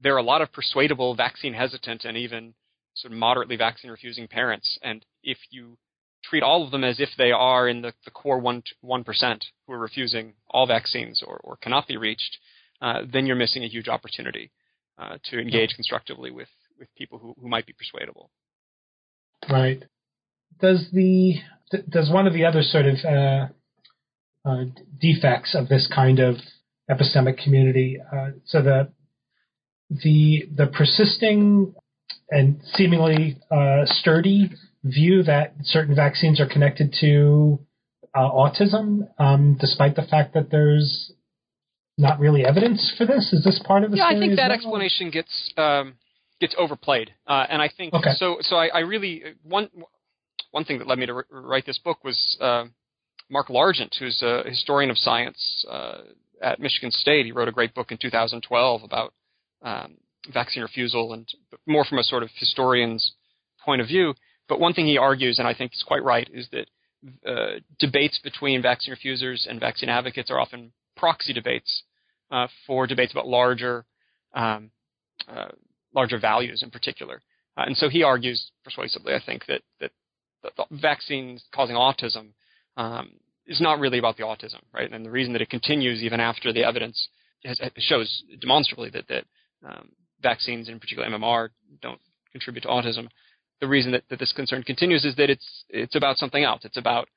there 0.00 0.14
are 0.14 0.18
a 0.18 0.22
lot 0.22 0.42
of 0.42 0.52
persuadable 0.52 1.14
vaccine 1.14 1.54
hesitant 1.54 2.04
and 2.04 2.16
even 2.16 2.54
sort 2.94 3.12
of 3.12 3.18
moderately 3.18 3.56
vaccine 3.56 3.90
refusing 3.90 4.28
parents. 4.28 4.78
And 4.82 5.04
if 5.22 5.38
you 5.50 5.78
treat 6.24 6.42
all 6.42 6.64
of 6.64 6.70
them 6.70 6.84
as 6.84 7.00
if 7.00 7.08
they 7.18 7.32
are 7.32 7.68
in 7.68 7.82
the, 7.82 7.92
the 8.04 8.10
core 8.10 8.40
1%, 8.40 8.62
1% 8.84 9.40
who 9.66 9.72
are 9.72 9.78
refusing 9.78 10.34
all 10.48 10.66
vaccines 10.66 11.22
or, 11.26 11.40
or 11.42 11.56
cannot 11.56 11.88
be 11.88 11.96
reached, 11.96 12.38
uh, 12.80 13.02
then 13.10 13.26
you're 13.26 13.36
missing 13.36 13.64
a 13.64 13.68
huge 13.68 13.88
opportunity 13.88 14.50
uh, 14.98 15.18
to 15.30 15.40
engage 15.40 15.70
constructively 15.74 16.30
with, 16.30 16.48
with 16.78 16.88
people 16.96 17.18
who, 17.18 17.34
who 17.40 17.48
might 17.48 17.66
be 17.66 17.72
persuadable. 17.72 18.30
Right. 19.50 19.82
Does 20.60 20.88
the 20.92 21.36
does 21.88 22.10
one 22.10 22.26
of 22.26 22.34
the 22.34 22.44
other 22.44 22.62
sort 22.62 22.86
of 22.86 22.96
uh, 23.04 23.46
uh, 24.44 24.64
defects 25.00 25.54
of 25.54 25.68
this 25.68 25.90
kind 25.92 26.18
of 26.18 26.36
epistemic 26.90 27.42
community, 27.42 27.98
uh, 28.00 28.30
so 28.44 28.62
the 28.62 28.92
the 29.88 30.48
the 30.54 30.66
persisting 30.66 31.74
and 32.30 32.60
seemingly 32.74 33.38
uh, 33.50 33.84
sturdy 33.84 34.50
view 34.84 35.22
that 35.22 35.54
certain 35.62 35.94
vaccines 35.94 36.40
are 36.40 36.46
connected 36.46 36.94
to 37.00 37.60
uh, 38.14 38.30
autism, 38.30 39.08
um, 39.18 39.56
despite 39.60 39.96
the 39.96 40.02
fact 40.02 40.34
that 40.34 40.50
there's 40.50 41.12
not 41.98 42.18
really 42.18 42.44
evidence 42.44 42.92
for 42.96 43.06
this. 43.06 43.32
Is 43.32 43.44
this 43.44 43.60
part 43.64 43.84
of 43.84 43.90
the 43.90 43.98
yeah, 43.98 44.08
story? 44.08 44.16
I 44.16 44.20
think 44.20 44.36
that 44.36 44.48
well? 44.48 44.56
explanation 44.56 45.10
gets 45.10 45.52
um, 45.56 45.94
gets 46.40 46.54
overplayed, 46.58 47.12
uh, 47.26 47.46
and 47.48 47.62
I 47.62 47.70
think 47.74 47.94
okay. 47.94 48.12
so. 48.16 48.38
So 48.40 48.56
I, 48.56 48.68
I 48.68 48.78
really 48.80 49.22
one 49.42 49.68
one 50.50 50.64
thing 50.64 50.78
that 50.78 50.86
led 50.86 50.98
me 50.98 51.06
to 51.06 51.22
write 51.30 51.66
this 51.66 51.78
book 51.78 52.04
was 52.04 52.36
uh, 52.40 52.64
Mark 53.30 53.48
Largent, 53.48 53.96
who's 53.98 54.22
a 54.22 54.42
historian 54.48 54.90
of 54.90 54.98
science 54.98 55.64
uh, 55.70 56.02
at 56.42 56.60
Michigan 56.60 56.90
State. 56.90 57.26
He 57.26 57.32
wrote 57.32 57.48
a 57.48 57.52
great 57.52 57.74
book 57.74 57.92
in 57.92 57.98
2012 57.98 58.82
about 58.82 59.14
um, 59.62 59.96
vaccine 60.32 60.62
refusal 60.62 61.12
and 61.12 61.28
more 61.66 61.84
from 61.84 61.98
a 61.98 62.04
sort 62.04 62.22
of 62.22 62.30
historian's 62.36 63.14
point 63.64 63.80
of 63.80 63.88
view. 63.88 64.14
But 64.48 64.60
one 64.60 64.72
thing 64.72 64.86
he 64.86 64.98
argues, 64.98 65.38
and 65.38 65.48
I 65.48 65.54
think 65.54 65.72
he's 65.72 65.82
quite 65.82 66.02
right, 66.02 66.28
is 66.32 66.48
that 66.52 66.66
uh, 67.26 67.58
debates 67.78 68.20
between 68.22 68.62
vaccine 68.62 68.92
refusers 68.92 69.46
and 69.48 69.58
vaccine 69.58 69.88
advocates 69.88 70.30
are 70.30 70.38
often 70.38 70.72
proxy 70.96 71.32
debates 71.32 71.82
uh, 72.30 72.46
for 72.66 72.86
debates 72.86 73.12
about 73.12 73.26
larger 73.26 73.84
um, 74.34 74.70
uh, 75.28 75.48
larger 75.94 76.18
values 76.18 76.62
in 76.62 76.70
particular. 76.70 77.20
Uh, 77.56 77.64
and 77.66 77.76
so 77.76 77.88
he 77.88 78.02
argues 78.02 78.50
persuasively, 78.64 79.14
I 79.14 79.20
think, 79.24 79.46
that 79.46 79.62
that 79.80 79.90
vaccines 80.70 81.44
causing 81.54 81.76
autism 81.76 82.28
um, 82.76 83.10
is 83.46 83.60
not 83.60 83.78
really 83.78 83.98
about 83.98 84.16
the 84.16 84.24
autism, 84.24 84.60
right? 84.72 84.90
And 84.90 85.04
the 85.04 85.10
reason 85.10 85.32
that 85.34 85.42
it 85.42 85.50
continues 85.50 86.02
even 86.02 86.20
after 86.20 86.52
the 86.52 86.64
evidence 86.64 87.08
has, 87.44 87.60
shows 87.78 88.22
demonstrably 88.40 88.90
that 88.90 89.08
that 89.08 89.24
um, 89.64 89.90
vaccines, 90.22 90.68
in 90.68 90.78
particular 90.80 91.08
MMR, 91.08 91.50
don't 91.80 92.00
contribute 92.32 92.62
to 92.62 92.68
autism. 92.68 93.08
The 93.60 93.68
reason 93.68 93.92
that, 93.92 94.04
that 94.10 94.18
this 94.18 94.32
concern 94.32 94.62
continues 94.62 95.04
is 95.04 95.14
that 95.16 95.30
it's 95.30 95.64
it's 95.68 95.94
about 95.94 96.16
something 96.16 96.42
else. 96.42 96.64
It's 96.64 96.76
about 96.76 97.08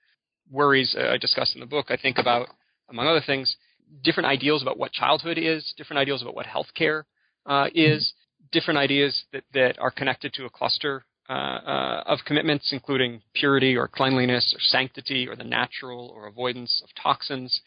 worries 0.51 0.95
uh, 0.97 1.09
I 1.09 1.17
discussed 1.17 1.55
in 1.55 1.59
the 1.59 1.65
book. 1.65 1.87
I 1.89 1.97
think 1.97 2.17
about, 2.17 2.49
among 2.89 3.07
other 3.07 3.23
things, 3.25 3.55
different 4.03 4.27
ideals 4.27 4.61
about 4.61 4.77
what 4.77 4.91
childhood 4.91 5.37
is, 5.37 5.73
different 5.77 5.99
ideals 5.99 6.21
about 6.21 6.35
what 6.35 6.45
healthcare 6.45 7.03
uh, 7.45 7.67
is, 7.73 8.13
different 8.51 8.77
ideas 8.77 9.23
that, 9.33 9.43
that 9.53 9.79
are 9.79 9.91
connected 9.91 10.33
to 10.33 10.45
a 10.45 10.49
cluster 10.49 11.03
uh, 11.29 11.33
uh, 11.33 12.03
of 12.05 12.19
commitments, 12.25 12.71
including 12.71 13.21
purity 13.33 13.75
or 13.75 13.87
cleanliness 13.87 14.53
or 14.55 14.59
sanctity 14.59 15.27
or 15.27 15.35
the 15.35 15.43
natural 15.43 16.11
or 16.15 16.27
avoidance 16.27 16.81
of 16.83 16.89
toxins. 17.01 17.61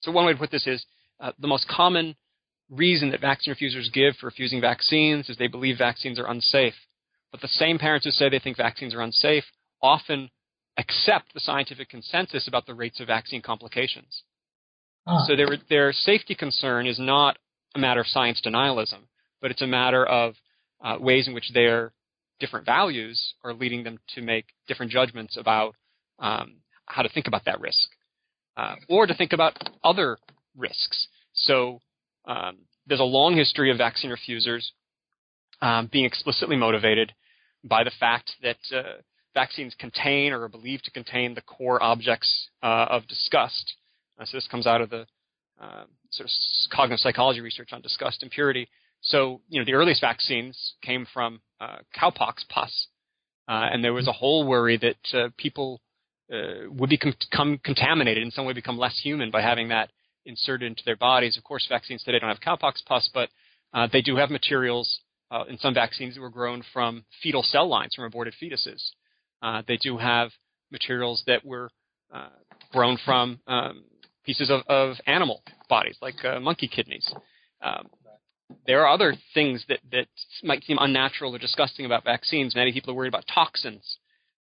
So, 0.00 0.12
one 0.12 0.26
way 0.26 0.32
to 0.32 0.38
put 0.38 0.52
this 0.52 0.66
is 0.66 0.84
uh, 1.18 1.32
the 1.40 1.48
most 1.48 1.66
common 1.68 2.14
reason 2.70 3.10
that 3.10 3.20
vaccine 3.20 3.52
refusers 3.52 3.90
give 3.92 4.14
for 4.16 4.26
refusing 4.26 4.60
vaccines 4.60 5.28
is 5.28 5.36
they 5.36 5.48
believe 5.48 5.78
vaccines 5.78 6.18
are 6.18 6.30
unsafe. 6.30 6.74
But 7.32 7.40
the 7.40 7.48
same 7.48 7.78
parents 7.78 8.06
who 8.06 8.10
say 8.10 8.28
they 8.28 8.38
think 8.38 8.56
vaccines 8.56 8.94
are 8.94 9.02
unsafe 9.02 9.44
often 9.82 10.30
accept 10.76 11.34
the 11.34 11.40
scientific 11.40 11.88
consensus 11.88 12.48
about 12.48 12.66
the 12.66 12.74
rates 12.74 13.00
of 13.00 13.06
vaccine 13.06 13.42
complications. 13.42 14.22
Ah. 15.06 15.24
So 15.26 15.36
their 15.36 15.48
their 15.68 15.92
safety 15.92 16.34
concern 16.34 16.86
is 16.86 16.98
not 16.98 17.38
a 17.74 17.78
matter 17.78 18.00
of 18.00 18.06
science 18.06 18.40
denialism, 18.44 19.02
but 19.40 19.50
it's 19.50 19.62
a 19.62 19.66
matter 19.66 20.04
of 20.04 20.34
uh, 20.82 20.96
ways 20.98 21.28
in 21.28 21.34
which 21.34 21.52
their 21.52 21.92
different 22.38 22.66
values 22.66 23.34
are 23.44 23.52
leading 23.52 23.84
them 23.84 23.98
to 24.14 24.22
make 24.22 24.46
different 24.66 24.90
judgments 24.90 25.36
about 25.36 25.74
um, 26.18 26.56
how 26.86 27.02
to 27.02 27.08
think 27.08 27.26
about 27.26 27.44
that 27.44 27.60
risk, 27.60 27.88
uh, 28.56 28.76
or 28.88 29.06
to 29.06 29.14
think 29.14 29.32
about 29.32 29.56
other 29.84 30.18
risks. 30.56 31.08
So 31.32 31.80
um, 32.26 32.58
there's 32.86 33.00
a 33.00 33.04
long 33.04 33.36
history 33.36 33.70
of 33.70 33.78
vaccine 33.78 34.10
refusers 34.10 34.72
um, 35.62 35.88
being 35.92 36.04
explicitly 36.04 36.56
motivated 36.56 37.12
by 37.64 37.84
the 37.84 37.92
fact 38.00 38.32
that 38.42 38.56
uh, 38.74 39.00
vaccines 39.34 39.74
contain 39.78 40.32
or 40.32 40.44
are 40.44 40.48
believed 40.48 40.84
to 40.84 40.90
contain 40.90 41.34
the 41.34 41.42
core 41.42 41.82
objects 41.82 42.48
uh, 42.62 42.86
of 42.88 43.06
disgust. 43.06 43.74
Uh, 44.18 44.24
so 44.24 44.36
this 44.36 44.48
comes 44.48 44.66
out 44.66 44.80
of 44.80 44.90
the 44.90 45.06
uh, 45.60 45.84
sort 46.10 46.28
of 46.28 46.30
cognitive 46.74 47.00
psychology 47.00 47.40
research 47.40 47.70
on 47.72 47.80
disgust 47.82 48.22
and 48.22 48.30
purity. 48.30 48.68
So 49.02 49.40
you 49.48 49.60
know 49.60 49.64
the 49.64 49.74
earliest 49.74 50.00
vaccines 50.00 50.74
came 50.82 51.06
from 51.12 51.40
uh, 51.60 51.78
cowpox 51.98 52.48
pus, 52.48 52.86
uh, 53.48 53.68
and 53.72 53.84
there 53.84 53.92
was 53.92 54.08
a 54.08 54.12
whole 54.12 54.46
worry 54.46 54.78
that 54.78 55.32
people 55.36 55.80
would 56.70 56.90
become 56.90 57.58
contaminated 57.64 58.22
in 58.22 58.30
some 58.30 58.44
way, 58.44 58.52
become 58.52 58.78
less 58.78 58.98
human 59.02 59.30
by 59.30 59.42
having 59.42 59.68
that 59.68 59.90
inserted 60.26 60.66
into 60.66 60.82
their 60.84 60.96
bodies. 60.96 61.36
Of 61.36 61.44
course, 61.44 61.66
vaccines 61.68 62.02
today 62.02 62.18
don't 62.18 62.28
have 62.28 62.40
cowpox 62.40 62.84
pus, 62.86 63.10
but 63.12 63.30
they 63.92 64.02
do 64.02 64.16
have 64.16 64.30
materials 64.30 65.00
uh, 65.30 65.44
in 65.48 65.58
some 65.58 65.74
vaccines 65.74 66.14
that 66.14 66.20
were 66.20 66.30
grown 66.30 66.62
from 66.72 67.04
fetal 67.22 67.42
cell 67.42 67.68
lines 67.68 67.94
from 67.94 68.04
aborted 68.04 68.34
fetuses. 68.42 68.82
Uh, 69.42 69.62
they 69.66 69.76
do 69.76 69.96
have 69.96 70.30
materials 70.70 71.22
that 71.26 71.44
were 71.44 71.70
uh, 72.12 72.28
grown 72.72 72.98
from 73.04 73.40
um, 73.46 73.84
pieces 74.24 74.50
of, 74.50 74.62
of, 74.68 74.96
animal 75.06 75.42
bodies, 75.68 75.96
like 76.02 76.24
uh, 76.24 76.40
monkey 76.40 76.68
kidneys. 76.68 77.12
Um, 77.62 77.88
there 78.66 78.84
are 78.84 78.92
other 78.92 79.14
things 79.32 79.64
that, 79.68 79.78
that 79.92 80.06
might 80.42 80.64
seem 80.64 80.78
unnatural 80.80 81.34
or 81.34 81.38
disgusting 81.38 81.86
about 81.86 82.04
vaccines. 82.04 82.54
Many 82.54 82.72
people 82.72 82.92
are 82.92 82.96
worried 82.96 83.08
about 83.08 83.24
toxins. 83.32 83.98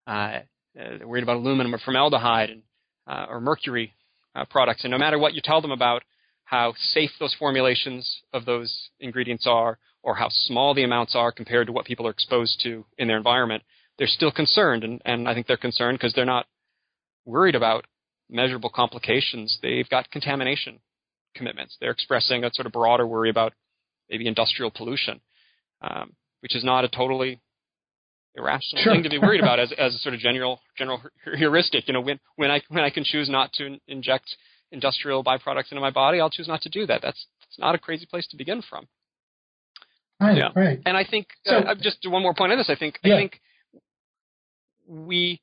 Uh, 0.08 0.10
uh, 0.10 0.42
they're 0.74 1.08
worried 1.08 1.24
about 1.24 1.38
aluminum 1.38 1.74
or 1.74 1.80
formaldehyde 1.80 2.50
and, 2.50 2.64
or 3.08 3.40
mercury 3.40 3.94
products. 4.46 4.84
And 4.84 4.92
no 4.92 4.98
matter 4.98 5.20
what 5.20 5.34
you 5.34 5.42
tell 5.44 5.62
them 5.62 5.72
about 5.72 6.04
how 6.46 6.74
safe 6.78 7.12
those 7.20 7.36
formulations 7.38 8.22
of 8.34 8.46
those 8.46 8.90
ingredients 9.00 9.46
are, 9.48 9.78
or 10.02 10.16
how 10.16 10.30
small 10.30 10.74
the 10.74 10.84
amounts 10.84 11.16
are 11.16 11.32
compared 11.32 11.68
to 11.68 11.74
what 11.74 11.86
people 11.86 12.08
are 12.08 12.12
exposed 12.12 12.60
to 12.64 12.86
in 12.98 13.08
their 13.08 13.18
environment, 13.18 13.64
they're 13.98 14.08
still 14.08 14.32
concerned. 14.32 14.84
And, 14.84 15.02
and 15.06 15.28
I 15.28 15.34
think 15.34 15.46
they're 15.46 15.58
concerned 15.58 15.98
because 15.98 16.14
they're 16.14 16.26
not 16.26 16.48
worried 17.26 17.56
about 17.56 17.86
measurable 18.30 18.70
complications. 18.74 19.60
They've 19.62 19.90
got 19.90 20.10
contamination 20.10 20.80
commitments. 21.36 21.78
They're 21.80 21.92
expressing 21.92 22.44
a 22.44 22.50
sort 22.54 22.66
of 22.66 22.72
broader 22.72 23.06
worry 23.06 23.30
about 23.30 23.54
maybe 24.10 24.28
industrial 24.28 24.72
pollution, 24.72 25.20
um, 25.82 26.14
which 26.42 26.56
is 26.56 26.64
not 26.64 26.86
a 26.86 26.90
totally 26.90 27.40
irrational 28.40 28.84
sure. 28.84 28.94
thing 28.94 29.04
to 29.04 29.10
be 29.10 29.20
worried 29.20 29.42
about 29.42 29.60
as, 29.66 29.72
as 29.78 29.96
a 29.96 29.98
sort 30.00 30.16
of 30.16 30.22
general 30.22 30.62
general 30.78 31.02
heuristic. 31.38 31.88
You 31.88 31.94
know, 31.94 32.02
when 32.02 32.20
when 32.36 32.52
I 32.52 32.62
when 32.70 32.84
I 32.84 32.90
can 32.90 33.04
choose 33.04 33.30
not 33.30 33.54
to 33.54 33.78
inject 33.88 34.36
industrial 34.72 35.24
byproducts 35.24 35.72
into 35.72 35.82
my 35.82 35.92
body, 35.92 36.20
I'll 36.20 36.30
choose 36.30 36.48
not 36.48 36.62
to 36.62 36.70
do 36.70 36.86
that. 36.88 37.02
That's 37.02 37.26
it's 37.48 37.60
not 37.60 37.76
a 37.76 37.78
crazy 37.78 38.06
place 38.06 38.28
to 38.28 38.38
begin 38.38 38.62
from. 38.68 38.88
Right, 40.20 40.38
yeah. 40.38 40.50
right. 40.54 40.80
And 40.86 40.98
I 40.98 41.06
think 41.10 41.28
so, 41.46 41.56
uh, 41.56 41.76
just 41.80 42.00
one 42.06 42.22
more 42.22 42.34
point 42.34 42.52
on 42.52 42.58
this. 42.58 42.70
I 42.70 42.76
think 42.76 43.00
yeah. 43.04 43.16
I 43.16 43.18
think 43.18 43.42
we 44.88 45.42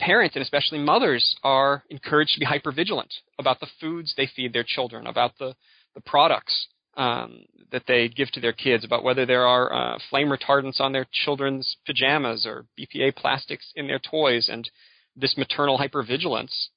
parents 0.00 0.34
and 0.34 0.42
especially 0.42 0.78
mothers 0.78 1.36
are 1.42 1.84
encouraged 1.88 2.34
to 2.34 2.40
be 2.40 2.46
hyper 2.46 2.72
vigilant 2.72 3.12
about 3.38 3.60
the 3.60 3.68
foods 3.80 4.14
they 4.16 4.28
feed 4.34 4.52
their 4.52 4.64
children, 4.66 5.06
about 5.06 5.32
the 5.38 5.54
the 5.94 6.00
products 6.02 6.68
um, 6.98 7.44
that 7.70 7.84
they 7.86 8.08
give 8.08 8.30
to 8.32 8.40
their 8.40 8.52
kids, 8.52 8.84
about 8.84 9.04
whether 9.04 9.24
there 9.24 9.46
are 9.46 9.72
uh, 9.72 9.98
flame 10.10 10.28
retardants 10.28 10.80
on 10.80 10.92
their 10.92 11.06
children's 11.12 11.76
pajamas 11.86 12.44
or 12.44 12.66
BPA 12.78 13.14
plastics 13.14 13.72
in 13.76 13.86
their 13.86 14.00
toys, 14.00 14.48
and 14.50 14.68
this 15.16 15.36
maternal 15.38 15.78
hypervigilance. 15.78 16.68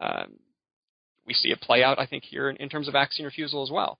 Um, 0.00 0.38
we 1.26 1.34
see 1.34 1.50
it 1.50 1.60
play 1.60 1.82
out, 1.82 1.98
I 1.98 2.06
think, 2.06 2.24
here 2.24 2.50
in, 2.50 2.56
in 2.56 2.68
terms 2.68 2.88
of 2.88 2.92
vaccine 2.92 3.24
refusal 3.24 3.62
as 3.62 3.70
well. 3.70 3.98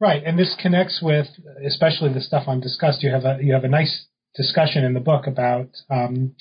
Right, 0.00 0.22
and 0.24 0.36
this 0.36 0.56
connects 0.60 1.00
with 1.00 1.28
especially 1.64 2.12
the 2.12 2.20
stuff 2.20 2.44
on 2.48 2.60
disgust. 2.60 3.02
You 3.04 3.10
have 3.10 3.24
a 3.24 3.38
you 3.40 3.52
have 3.52 3.64
a 3.64 3.68
nice 3.68 4.06
discussion 4.34 4.84
in 4.84 4.94
the 4.94 5.00
book 5.00 5.28
about 5.28 5.68
um, 5.90 6.34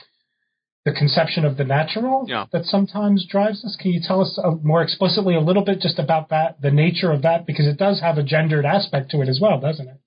the 0.85 0.91
conception 0.91 1.45
of 1.45 1.57
the 1.57 1.63
natural 1.63 2.25
yeah. 2.27 2.45
that 2.51 2.65
sometimes 2.65 3.25
drives 3.29 3.63
us. 3.63 3.77
Can 3.79 3.91
you 3.91 4.01
tell 4.03 4.21
us 4.21 4.39
uh, 4.43 4.51
more 4.63 4.81
explicitly 4.81 5.35
a 5.35 5.39
little 5.39 5.63
bit 5.63 5.79
just 5.79 5.99
about 5.99 6.29
that, 6.29 6.61
the 6.61 6.71
nature 6.71 7.11
of 7.11 7.21
that, 7.21 7.45
because 7.45 7.67
it 7.67 7.77
does 7.77 8.01
have 8.01 8.17
a 8.17 8.23
gendered 8.23 8.65
aspect 8.65 9.11
to 9.11 9.21
it 9.21 9.29
as 9.29 9.39
well, 9.41 9.59
doesn't 9.59 9.87
it? 9.87 9.97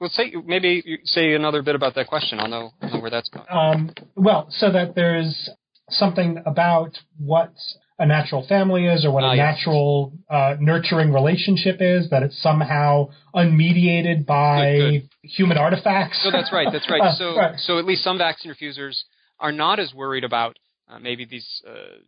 Well, 0.00 0.10
say 0.12 0.34
maybe 0.44 1.00
say 1.04 1.34
another 1.34 1.62
bit 1.62 1.74
about 1.74 1.94
that 1.94 2.08
question. 2.08 2.38
I'll 2.38 2.48
know, 2.48 2.70
I'll 2.82 2.90
know 2.90 3.00
where 3.00 3.10
that's 3.10 3.30
going. 3.30 3.46
Um, 3.48 3.94
well, 4.14 4.46
so 4.50 4.70
that 4.70 4.94
there's 4.94 5.48
something 5.88 6.42
about 6.44 6.98
what 7.18 7.52
a 7.98 8.04
natural 8.04 8.46
family 8.46 8.86
is 8.86 9.06
or 9.06 9.10
what 9.10 9.24
a 9.24 9.28
uh, 9.28 9.34
natural 9.36 10.12
uh, 10.28 10.56
nurturing 10.60 11.14
relationship 11.14 11.78
is, 11.80 12.10
that 12.10 12.22
it's 12.22 12.40
somehow 12.42 13.08
unmediated 13.34 14.26
by 14.26 14.76
good, 14.76 14.92
good. 14.92 15.10
human 15.22 15.56
artifacts. 15.56 16.22
So 16.22 16.30
that's 16.30 16.52
right. 16.52 16.68
That's 16.70 16.90
right. 16.90 17.00
uh, 17.02 17.14
so, 17.14 17.36
right. 17.36 17.58
so 17.58 17.78
at 17.78 17.86
least 17.86 18.04
some 18.04 18.18
vaccine 18.18 18.50
refusers 18.50 19.02
are 19.38 19.52
not 19.52 19.78
as 19.78 19.92
worried 19.94 20.24
about 20.24 20.58
uh, 20.88 20.98
maybe 20.98 21.24
these 21.24 21.62
uh, 21.68 21.98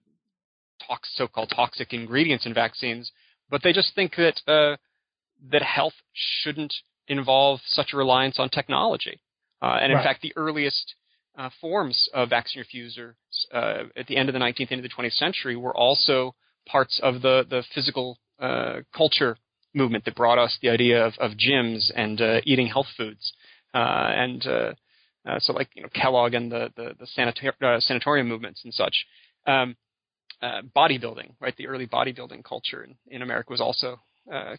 tox- 0.87 1.11
so-called 1.15 1.53
toxic 1.55 1.93
ingredients 1.93 2.47
in 2.47 2.55
vaccines, 2.55 3.11
but 3.51 3.63
they 3.63 3.73
just 3.73 3.95
think 3.95 4.15
that 4.17 4.41
uh, 4.47 4.77
that 5.51 5.63
health 5.63 5.95
shouldn't 6.13 6.75
involve 7.07 7.61
such 7.67 7.93
a 7.93 7.97
reliance 7.97 8.39
on 8.39 8.49
technology. 8.49 9.21
and 9.63 9.93
in 9.93 9.97
right. 9.97 10.05
fact, 10.05 10.23
the 10.23 10.33
earliest 10.37 10.95
uh, 11.39 11.51
forms 11.61 12.09
of 12.13 12.31
vaccine 12.31 12.61
refusers 12.61 13.15
uh, 13.53 13.85
at 13.97 14.07
the 14.09 14.17
end 14.17 14.29
of 14.29 14.33
the 14.33 14.39
19th, 14.39 14.71
into 14.71 14.83
the 14.83 14.89
20th 14.89 15.13
century 15.13 15.57
were 15.57 15.77
also 15.77 16.35
parts 16.67 17.01
of 17.03 17.23
the, 17.23 17.45
the 17.49 17.63
physical 17.75 18.19
uh, 18.41 18.81
culture 18.95 19.37
movement 19.75 20.05
that 20.05 20.17
brought 20.17 20.39
us 20.39 20.59
the 20.61 20.69
idea 20.69 21.05
of, 21.05 21.15
of 21.19 21.33
gyms 21.33 21.91
and 21.95 22.21
uh, 22.21 22.41
eating 22.45 22.67
health 22.67 22.89
foods. 22.97 23.33
Uh, 23.73 23.79
and 23.79 24.47
uh, 25.29 25.39
so, 25.39 25.53
like 25.53 25.69
you 25.75 25.83
know, 25.83 25.89
Kellogg 25.95 26.35
and 26.35 26.51
the, 26.51 26.73
the, 26.77 26.95
the 26.99 27.07
sanator- 27.17 27.83
sanatorium 27.83 28.29
movements 28.29 28.63
and 28.65 28.73
such. 28.73 29.07
Um, 29.47 29.77
bodybuilding, 30.77 31.33
right? 31.41 31.57
The 31.57 31.67
early 31.67 31.87
bodybuilding 31.87 32.45
culture 32.45 32.85
in, 32.85 32.95
in 33.09 33.23
America 33.23 33.51
was 33.51 33.61
also 33.61 33.99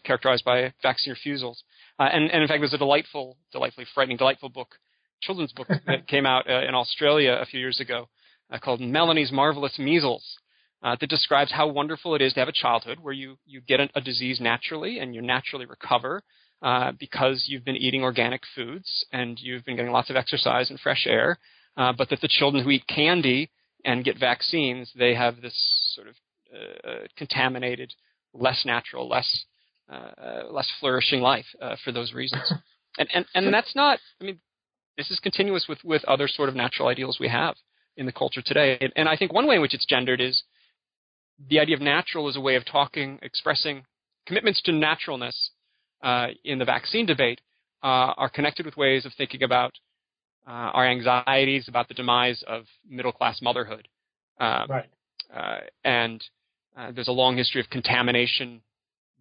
characterized 0.04 0.44
by 0.44 0.74
vaccine 0.82 1.12
refusals. 1.12 1.62
and, 1.98 2.30
and 2.30 2.42
in 2.42 2.48
fact, 2.48 2.60
there's 2.60 2.74
a 2.74 2.78
delightful, 2.78 3.38
delightfully 3.52 3.86
frightening, 3.94 4.18
delightful 4.18 4.50
book 4.50 4.74
children's 5.20 5.52
book 5.52 5.68
that 5.86 6.06
came 6.06 6.26
out 6.26 6.48
uh, 6.48 6.62
in 6.66 6.74
Australia 6.74 7.38
a 7.40 7.46
few 7.46 7.60
years 7.60 7.80
ago 7.80 8.08
uh, 8.50 8.58
called 8.58 8.80
Melanie's 8.80 9.32
Marvelous 9.32 9.78
Measles. 9.78 10.24
Uh, 10.82 10.96
that 10.98 11.10
describes 11.10 11.52
how 11.52 11.68
wonderful 11.68 12.14
it 12.14 12.22
is 12.22 12.32
to 12.32 12.40
have 12.40 12.48
a 12.48 12.52
childhood 12.52 12.98
where 13.02 13.12
you, 13.12 13.36
you 13.44 13.60
get 13.60 13.80
a 13.94 14.00
disease 14.00 14.40
naturally 14.40 14.98
and 14.98 15.14
you 15.14 15.20
naturally 15.20 15.66
recover 15.66 16.22
uh, 16.62 16.92
because 16.98 17.44
you've 17.48 17.64
been 17.64 17.76
eating 17.76 18.02
organic 18.02 18.42
foods 18.54 19.04
and 19.12 19.38
you've 19.40 19.64
been 19.64 19.76
getting 19.76 19.92
lots 19.92 20.10
of 20.10 20.16
exercise 20.16 20.70
and 20.70 20.78
fresh 20.80 21.06
air. 21.06 21.38
Uh, 21.76 21.92
but 21.92 22.10
that 22.10 22.20
the 22.20 22.28
children 22.28 22.62
who 22.62 22.70
eat 22.70 22.86
candy 22.86 23.50
and 23.84 24.04
get 24.04 24.18
vaccines, 24.18 24.90
they 24.98 25.14
have 25.14 25.40
this 25.40 25.54
sort 25.94 26.08
of 26.08 26.14
uh, 26.54 27.06
contaminated, 27.16 27.92
less 28.34 28.64
natural, 28.64 29.08
less 29.08 29.44
less 30.50 30.70
flourishing 30.78 31.20
life 31.20 31.46
for 31.84 31.92
those 31.92 32.12
reasons. 32.12 32.52
And, 32.98 33.08
and 33.14 33.24
and 33.34 33.54
that's 33.54 33.74
not. 33.76 34.00
I 34.20 34.24
mean, 34.24 34.40
this 35.00 35.10
is 35.10 35.18
continuous 35.20 35.66
with, 35.68 35.78
with 35.84 36.04
other 36.04 36.28
sort 36.28 36.50
of 36.50 36.54
natural 36.54 36.88
ideals 36.88 37.18
we 37.18 37.28
have 37.28 37.54
in 37.96 38.04
the 38.04 38.12
culture 38.12 38.42
today. 38.42 38.76
And, 38.80 38.92
and 38.96 39.08
I 39.08 39.16
think 39.16 39.32
one 39.32 39.46
way 39.46 39.54
in 39.54 39.62
which 39.62 39.74
it's 39.74 39.86
gendered 39.86 40.20
is 40.20 40.42
the 41.48 41.58
idea 41.58 41.74
of 41.74 41.80
natural 41.80 42.28
as 42.28 42.36
a 42.36 42.40
way 42.40 42.56
of 42.56 42.66
talking, 42.66 43.18
expressing 43.22 43.84
commitments 44.26 44.60
to 44.62 44.72
naturalness 44.72 45.50
uh, 46.02 46.28
in 46.44 46.58
the 46.58 46.64
vaccine 46.64 47.06
debate 47.06 47.40
uh, 47.82 48.14
are 48.16 48.28
connected 48.28 48.66
with 48.66 48.76
ways 48.76 49.04
of 49.06 49.12
thinking 49.16 49.42
about 49.42 49.72
uh, 50.46 50.70
our 50.72 50.86
anxieties 50.86 51.68
about 51.68 51.88
the 51.88 51.94
demise 51.94 52.42
of 52.46 52.64
middle 52.88 53.12
class 53.12 53.40
motherhood. 53.42 53.88
Um, 54.38 54.66
right. 54.68 54.90
Uh, 55.34 55.60
and 55.84 56.22
uh, 56.76 56.90
there's 56.92 57.08
a 57.08 57.12
long 57.12 57.36
history 57.36 57.60
of 57.60 57.68
contamination 57.70 58.62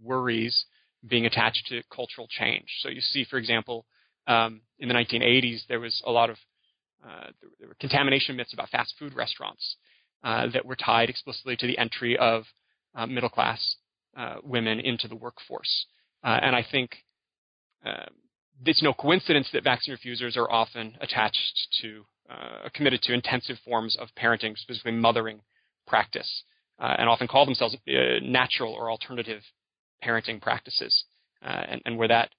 worries 0.01 0.65
being 1.07 1.25
attached 1.25 1.67
to 1.67 1.81
cultural 1.93 2.27
change. 2.29 2.65
So 2.81 2.89
you 2.89 3.01
see, 3.01 3.25
for 3.29 3.37
example, 3.37 3.85
um, 4.27 4.61
in 4.79 4.87
the 4.87 4.93
1980s, 4.93 5.61
there 5.67 5.79
was 5.79 6.01
a 6.05 6.11
lot 6.11 6.29
of 6.29 6.37
uh, 7.03 7.27
there 7.59 7.69
were 7.69 7.75
contamination 7.79 8.35
myths 8.35 8.53
about 8.53 8.69
fast 8.69 8.93
food 8.99 9.13
restaurants 9.13 9.77
uh, 10.23 10.47
that 10.51 10.65
were 10.65 10.75
tied 10.75 11.09
explicitly 11.09 11.55
to 11.55 11.65
the 11.65 11.77
entry 11.77 12.17
of 12.17 12.43
uh, 12.95 13.05
middle 13.05 13.29
class 13.29 13.77
uh, 14.17 14.35
women 14.43 14.79
into 14.79 15.07
the 15.07 15.15
workforce. 15.15 15.85
Uh, 16.23 16.39
and 16.41 16.55
I 16.55 16.65
think 16.69 16.91
um, 17.85 18.13
it's 18.65 18.83
no 18.83 18.93
coincidence 18.93 19.49
that 19.53 19.63
vaccine 19.63 19.93
refusers 19.93 20.35
are 20.35 20.51
often 20.51 20.97
attached 21.01 21.67
to, 21.81 22.05
uh, 22.29 22.69
committed 22.73 23.01
to 23.03 23.13
intensive 23.13 23.57
forms 23.65 23.97
of 23.97 24.09
parenting, 24.15 24.57
specifically 24.57 24.91
mothering 24.91 25.41
practice. 25.87 26.43
uh, 26.79 26.95
and 26.97 27.09
often 27.09 27.27
call 27.27 27.45
themselves 27.45 27.75
uh, 27.87 28.19
natural 28.23 28.73
or 28.73 28.89
alternative 28.89 29.41
parenting 30.03 30.41
practices, 30.41 31.03
uh, 31.43 31.63
and, 31.67 31.81
and, 31.85 31.97
where 31.97 32.07
that 32.07 32.29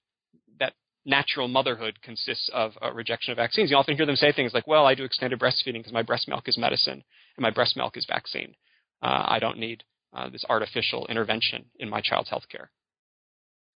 that 0.59 0.73
natural 1.05 1.47
motherhood 1.47 2.01
consists 2.01 2.49
of 2.53 2.71
a 2.81 2.91
rejection 2.91 3.31
of 3.31 3.37
vaccines. 3.37 3.69
You 3.69 3.77
often 3.77 3.95
hear 3.95 4.05
them 4.05 4.15
say 4.15 4.31
things 4.31 4.53
like, 4.53 4.65
"Well, 4.67 4.87
I 4.87 4.95
do 4.95 5.03
extended 5.03 5.39
breastfeeding 5.39 5.73
because 5.73 5.93
my 5.93 6.01
breast 6.01 6.27
milk 6.27 6.47
is 6.47 6.57
medicine 6.57 7.03
and 7.37 7.43
my 7.43 7.51
breast 7.51 7.77
milk 7.77 7.97
is 7.97 8.05
vaccine. 8.07 8.55
Uh, 9.01 9.25
I 9.27 9.39
don't 9.39 9.59
need 9.59 9.83
this 10.31 10.43
artificial 10.49 11.05
intervention 11.07 11.65
in 11.79 11.89
my 11.89 12.01
child's 12.01 12.29
health 12.29 12.47
care." 12.49 12.71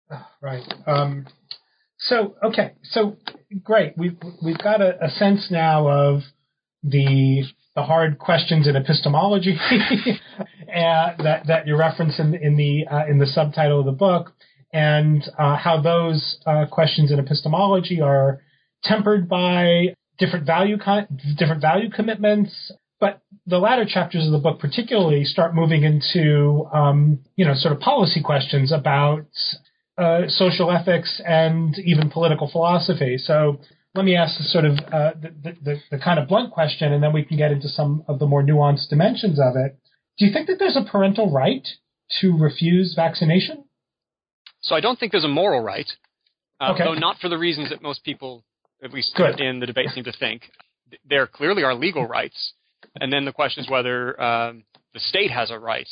Right. 0.42 0.64
Um, 0.86 1.26
so 1.98 2.36
okay. 2.44 2.74
So 2.84 3.18
great. 3.64 3.98
We've 3.98 4.18
we've 4.44 4.58
got 4.58 4.82
a, 4.82 5.06
a 5.06 5.10
sense 5.10 5.48
now 5.50 5.88
of 5.88 6.22
the 6.84 7.44
the 7.76 7.84
hard 7.84 8.20
questions 8.20 8.68
in 8.68 8.76
epistemology 8.76 9.58
that 10.68 11.44
that 11.48 11.68
you 11.68 11.76
reference 11.76 12.20
in, 12.20 12.36
in 12.36 12.56
the 12.58 12.86
uh, 12.90 13.06
in 13.10 13.18
the 13.18 13.26
subtitle 13.26 13.80
of 13.80 13.86
the 13.86 13.92
book, 13.92 14.34
and 14.72 15.24
uh, 15.38 15.58
how 15.58 15.82
those 15.82 16.38
uh, 16.46 16.66
questions 16.72 17.12
in 17.12 17.20
epistemology 17.20 18.02
are 18.02 18.42
tempered 18.84 19.28
by 19.28 19.96
different 20.18 20.46
value 20.46 20.78
con- 20.78 21.08
different 21.38 21.62
value 21.62 21.90
commitments. 21.90 22.72
But 23.00 23.22
the 23.46 23.58
latter 23.58 23.86
chapters 23.86 24.26
of 24.26 24.32
the 24.32 24.38
book, 24.38 24.60
particularly, 24.60 25.26
start 25.26 25.54
moving 25.54 25.84
into 25.84 26.68
um, 26.74 27.20
you 27.36 27.46
know 27.46 27.56
sort 27.56 27.74
of 27.74 27.80
policy 27.80 28.22
questions 28.22 28.72
about 28.72 29.26
uh, 29.98 30.28
social 30.28 30.72
ethics 30.72 31.22
and 31.26 31.78
even 31.80 32.10
political 32.10 32.50
philosophy. 32.50 33.18
So 33.18 33.60
let 33.96 34.04
me 34.04 34.16
ask 34.16 34.38
the 34.38 34.44
sort 34.44 34.66
of 34.66 34.74
uh, 34.92 35.12
the, 35.22 35.56
the, 35.64 35.82
the, 35.92 35.98
kind 35.98 36.20
of 36.20 36.28
blunt 36.28 36.52
question, 36.52 36.92
and 36.92 37.02
then 37.02 37.14
we 37.14 37.24
can 37.24 37.38
get 37.38 37.52
into 37.52 37.70
some 37.70 38.04
of 38.08 38.20
the 38.20 38.28
more 38.28 38.44
nuanced 38.44 38.90
dimensions 38.90 39.40
of 39.40 39.56
it. 39.56 39.78
Do 40.18 40.26
you 40.26 40.34
think 40.34 40.48
that 40.48 40.58
there's 40.60 40.78
a 40.78 40.84
parental 40.90 41.32
right 41.32 41.66
to 42.22 42.38
refuse 42.38 42.94
vaccination? 42.96 43.66
So 44.62 44.76
I 44.76 44.82
don't 44.82 45.00
think 45.00 45.12
there's 45.12 45.24
a 45.24 45.30
moral 45.30 45.62
right, 45.62 45.90
uh, 46.60 46.74
okay. 46.74 46.84
though 46.84 46.94
not 46.94 47.18
for 47.20 47.30
the 47.30 47.38
reasons 47.38 47.70
that 47.70 47.82
most 47.82 48.04
people, 48.04 48.44
at 48.84 48.92
least 48.92 49.14
Good. 49.16 49.40
in 49.40 49.60
the 49.60 49.66
debate, 49.66 49.90
seem 49.94 50.04
to 50.06 50.14
think. 50.14 50.44
There 51.08 51.28
clearly 51.28 51.64
are 51.64 51.74
legal 51.74 52.06
rights, 52.06 52.54
and 53.00 53.14
then 53.14 53.26
the 53.26 53.32
question 53.32 53.64
is 53.64 53.70
whether 53.70 54.20
um, 54.22 54.64
the 54.94 55.00
state 55.00 55.32
has 55.32 55.52
a 55.52 55.60
right 55.60 55.88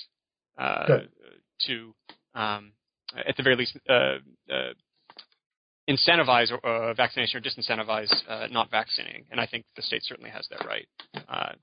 uh, 0.57 0.99
to, 1.67 1.93
um, 2.35 2.71
at 3.28 3.38
the 3.38 3.43
very 3.43 3.55
least, 3.55 3.78
uh, 3.89 4.18
uh 4.51 4.74
incentivize 5.89 6.51
uh, 6.64 6.93
vaccination 6.93 7.39
or 7.39 7.41
disincentivize 7.41 8.11
uh, 8.28 8.47
not 8.49 8.72
vaccinating. 8.72 9.26
And 9.32 9.39
I 9.39 9.45
think 9.45 9.66
the 9.76 9.82
state 9.82 10.01
certainly 10.03 10.30
has 10.30 10.47
that 10.49 10.66
right. 10.66 10.88
Uh, 11.28 11.53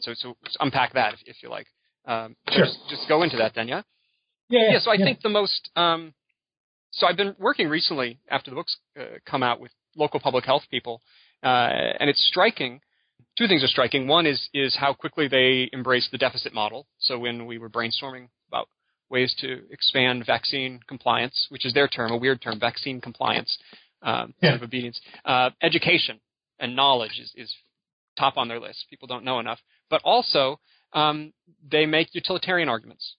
so, 0.00 0.12
so, 0.14 0.36
unpack 0.60 0.92
that 0.94 1.14
if, 1.14 1.20
if 1.26 1.42
you 1.42 1.48
like. 1.48 1.66
Um, 2.06 2.36
sure. 2.50 2.64
Just, 2.64 2.78
just, 2.88 3.08
go 3.08 3.22
into 3.22 3.36
that 3.38 3.52
then, 3.54 3.68
yeah? 3.68 3.82
Yeah. 4.48 4.60
Yeah. 4.60 4.72
yeah 4.72 4.78
so 4.80 4.90
I 4.90 4.94
yeah. 4.94 5.04
think 5.04 5.22
the 5.22 5.28
most. 5.28 5.70
Um, 5.76 6.14
so 6.92 7.06
I've 7.06 7.16
been 7.16 7.34
working 7.38 7.68
recently 7.68 8.18
after 8.30 8.50
the 8.50 8.56
books 8.56 8.76
uh, 8.98 9.04
come 9.24 9.42
out 9.42 9.60
with 9.60 9.70
local 9.96 10.20
public 10.20 10.44
health 10.44 10.62
people, 10.70 11.02
uh, 11.42 11.46
and 12.00 12.10
it's 12.10 12.24
striking. 12.26 12.80
Two 13.38 13.46
things 13.46 13.62
are 13.62 13.68
striking. 13.68 14.08
One 14.08 14.26
is 14.26 14.48
is 14.52 14.76
how 14.76 14.92
quickly 14.92 15.28
they 15.28 15.70
embrace 15.72 16.08
the 16.10 16.18
deficit 16.18 16.52
model. 16.52 16.86
So 16.98 17.18
when 17.18 17.46
we 17.46 17.58
were 17.58 17.70
brainstorming 17.70 18.28
about 18.48 18.68
ways 19.10 19.34
to 19.40 19.62
expand 19.70 20.24
vaccine 20.24 20.80
compliance, 20.88 21.46
which 21.50 21.66
is 21.66 21.74
their 21.74 21.88
term, 21.88 22.12
a 22.12 22.16
weird 22.16 22.40
term, 22.40 22.58
vaccine 22.60 23.00
compliance, 23.00 23.58
um, 24.02 24.34
yeah. 24.40 24.54
of 24.54 24.62
obedience. 24.62 25.00
Uh, 25.24 25.50
education 25.62 26.20
and 26.58 26.76
knowledge 26.76 27.18
is, 27.20 27.32
is 27.36 27.54
top 28.18 28.36
on 28.36 28.48
their 28.48 28.60
list. 28.60 28.86
People 28.88 29.08
don't 29.08 29.24
know 29.24 29.40
enough. 29.40 29.58
But 29.88 30.00
also, 30.04 30.60
um, 30.92 31.32
they 31.70 31.86
make 31.86 32.14
utilitarian 32.14 32.68
arguments, 32.68 33.16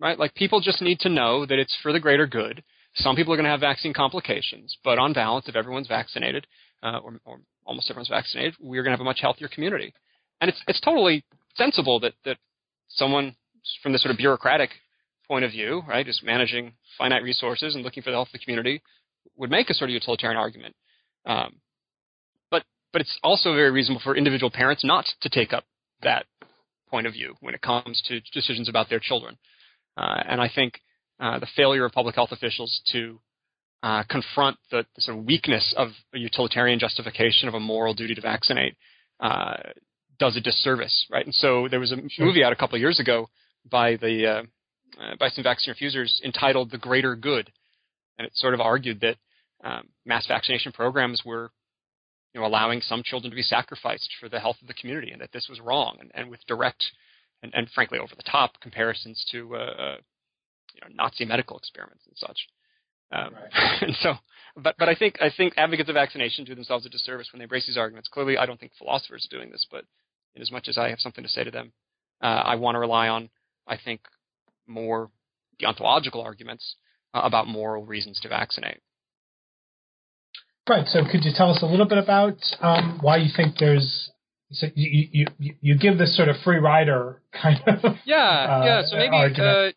right? 0.00 0.18
Like 0.18 0.34
people 0.34 0.60
just 0.60 0.80
need 0.80 1.00
to 1.00 1.08
know 1.08 1.46
that 1.46 1.58
it's 1.58 1.76
for 1.82 1.92
the 1.92 2.00
greater 2.00 2.26
good. 2.26 2.62
Some 2.96 3.16
people 3.16 3.32
are 3.32 3.36
going 3.36 3.44
to 3.44 3.50
have 3.50 3.60
vaccine 3.60 3.92
complications, 3.92 4.76
but 4.84 4.98
on 4.98 5.12
balance, 5.12 5.48
if 5.48 5.56
everyone's 5.56 5.88
vaccinated, 5.88 6.46
uh, 6.82 6.98
or, 6.98 7.20
or 7.24 7.40
almost 7.64 7.90
everyone's 7.90 8.08
vaccinated, 8.08 8.54
we're 8.60 8.82
going 8.82 8.92
to 8.92 8.96
have 8.96 9.00
a 9.00 9.04
much 9.04 9.20
healthier 9.20 9.48
community. 9.48 9.92
And 10.40 10.48
it's 10.48 10.62
it's 10.68 10.80
totally 10.80 11.24
sensible 11.56 11.98
that 12.00 12.12
that 12.24 12.36
someone 12.88 13.34
from 13.82 13.92
this 13.92 14.02
sort 14.02 14.12
of 14.12 14.18
bureaucratic 14.18 14.70
point 15.26 15.44
of 15.44 15.50
view, 15.50 15.82
right, 15.88 16.06
just 16.06 16.22
managing 16.22 16.72
finite 16.98 17.22
resources 17.22 17.74
and 17.74 17.84
looking 17.84 18.02
for 18.02 18.10
the 18.10 18.16
health 18.16 18.28
of 18.28 18.32
the 18.32 18.38
community, 18.38 18.82
would 19.36 19.50
make 19.50 19.70
a 19.70 19.74
sort 19.74 19.90
of 19.90 19.94
utilitarian 19.94 20.38
argument. 20.38 20.74
Um, 21.26 21.56
but 22.50 22.64
but 22.92 23.00
it's 23.00 23.18
also 23.22 23.54
very 23.54 23.70
reasonable 23.70 24.02
for 24.02 24.16
individual 24.16 24.50
parents 24.50 24.84
not 24.84 25.06
to 25.22 25.28
take 25.28 25.52
up 25.52 25.64
that 26.02 26.26
point 26.88 27.06
of 27.06 27.12
view 27.12 27.34
when 27.40 27.54
it 27.54 27.62
comes 27.62 28.02
to 28.06 28.20
decisions 28.32 28.68
about 28.68 28.88
their 28.88 29.00
children. 29.00 29.36
Uh, 29.96 30.22
and 30.28 30.40
I 30.40 30.50
think 30.54 30.80
uh, 31.20 31.38
the 31.38 31.48
failure 31.56 31.84
of 31.84 31.92
public 31.92 32.14
health 32.14 32.32
officials 32.32 32.80
to 32.92 33.20
uh, 33.82 34.02
confront 34.08 34.56
the, 34.70 34.84
the, 34.94 35.00
sort 35.00 35.18
of 35.18 35.24
weakness 35.24 35.74
of 35.76 35.88
a 36.14 36.18
utilitarian 36.18 36.78
justification 36.78 37.48
of 37.48 37.54
a 37.54 37.60
moral 37.60 37.94
duty 37.94 38.14
to 38.14 38.20
vaccinate 38.20 38.76
uh, 39.20 39.56
does 40.18 40.36
a 40.36 40.40
disservice, 40.40 41.06
right? 41.10 41.24
And 41.24 41.34
so 41.34 41.68
there 41.70 41.80
was 41.80 41.92
a 41.92 41.96
sure. 42.08 42.26
movie 42.26 42.42
out 42.42 42.52
a 42.52 42.56
couple 42.56 42.76
of 42.76 42.80
years 42.80 42.98
ago 42.98 43.28
by 43.70 43.96
the 43.96 44.46
uh, 45.00 45.16
by 45.18 45.28
some 45.28 45.44
vaccine 45.44 45.72
refusers 45.72 46.20
entitled 46.24 46.70
"The 46.70 46.78
Greater 46.78 47.16
Good," 47.16 47.50
and 48.18 48.26
it 48.26 48.32
sort 48.34 48.54
of 48.54 48.60
argued 48.60 49.00
that 49.00 49.16
um, 49.62 49.88
mass 50.04 50.26
vaccination 50.26 50.72
programs 50.72 51.22
were, 51.24 51.50
you 52.32 52.40
know, 52.40 52.46
allowing 52.46 52.80
some 52.80 53.02
children 53.04 53.30
to 53.30 53.36
be 53.36 53.42
sacrificed 53.42 54.10
for 54.20 54.28
the 54.28 54.40
health 54.40 54.56
of 54.60 54.68
the 54.68 54.74
community, 54.74 55.10
and 55.10 55.20
that 55.20 55.32
this 55.32 55.46
was 55.48 55.60
wrong, 55.60 55.96
and, 56.00 56.10
and 56.14 56.30
with 56.30 56.40
direct 56.46 56.84
and, 57.42 57.52
and, 57.54 57.68
frankly 57.70 57.98
over 57.98 58.14
the 58.16 58.22
top 58.22 58.60
comparisons 58.60 59.24
to, 59.30 59.54
uh, 59.54 59.58
uh, 59.58 59.96
you 60.74 60.80
know, 60.80 60.94
Nazi 60.94 61.24
medical 61.24 61.58
experiments 61.58 62.04
and 62.06 62.16
such. 62.16 62.38
Um, 63.12 63.34
right. 63.34 63.82
and 63.82 63.94
so, 64.00 64.14
but 64.56 64.74
but 64.78 64.88
I 64.88 64.94
think 64.94 65.16
I 65.20 65.30
think 65.36 65.54
advocates 65.56 65.88
of 65.88 65.94
vaccination 65.94 66.44
do 66.44 66.54
themselves 66.54 66.86
a 66.86 66.88
disservice 66.88 67.28
when 67.32 67.38
they 67.38 67.44
embrace 67.44 67.66
these 67.66 67.76
arguments. 67.76 68.08
Clearly, 68.08 68.38
I 68.38 68.46
don't 68.46 68.58
think 68.58 68.72
philosophers 68.78 69.26
are 69.30 69.36
doing 69.36 69.50
this, 69.50 69.66
but 69.70 69.84
in 70.34 70.42
as 70.42 70.50
much 70.50 70.68
as 70.68 70.78
I 70.78 70.88
have 70.88 71.00
something 71.00 71.24
to 71.24 71.30
say 71.30 71.44
to 71.44 71.50
them, 71.50 71.72
uh, 72.22 72.26
I 72.26 72.56
want 72.56 72.74
to 72.74 72.80
rely 72.80 73.08
on, 73.08 73.28
I 73.66 73.76
think, 73.82 74.00
more 74.66 75.10
deontological 75.62 76.24
arguments 76.24 76.76
uh, 77.12 77.20
about 77.24 77.46
moral 77.46 77.84
reasons 77.84 78.20
to 78.20 78.28
vaccinate. 78.28 78.80
Right. 80.68 80.86
So, 80.86 81.00
could 81.10 81.24
you 81.24 81.32
tell 81.34 81.50
us 81.50 81.62
a 81.62 81.66
little 81.66 81.86
bit 81.86 81.98
about 81.98 82.38
um, 82.60 82.98
why 83.02 83.18
you 83.18 83.30
think 83.34 83.56
there's 83.58 84.10
so 84.50 84.66
you, 84.74 85.26
you 85.38 85.54
you 85.60 85.78
give 85.78 85.98
this 85.98 86.16
sort 86.16 86.28
of 86.28 86.36
free 86.44 86.58
rider 86.58 87.20
kind 87.32 87.60
of 87.66 87.96
yeah 88.04 88.16
uh, 88.16 88.64
yeah 88.64 88.82
so 88.84 88.96
maybe 88.96 89.16
uh, 89.40 89.70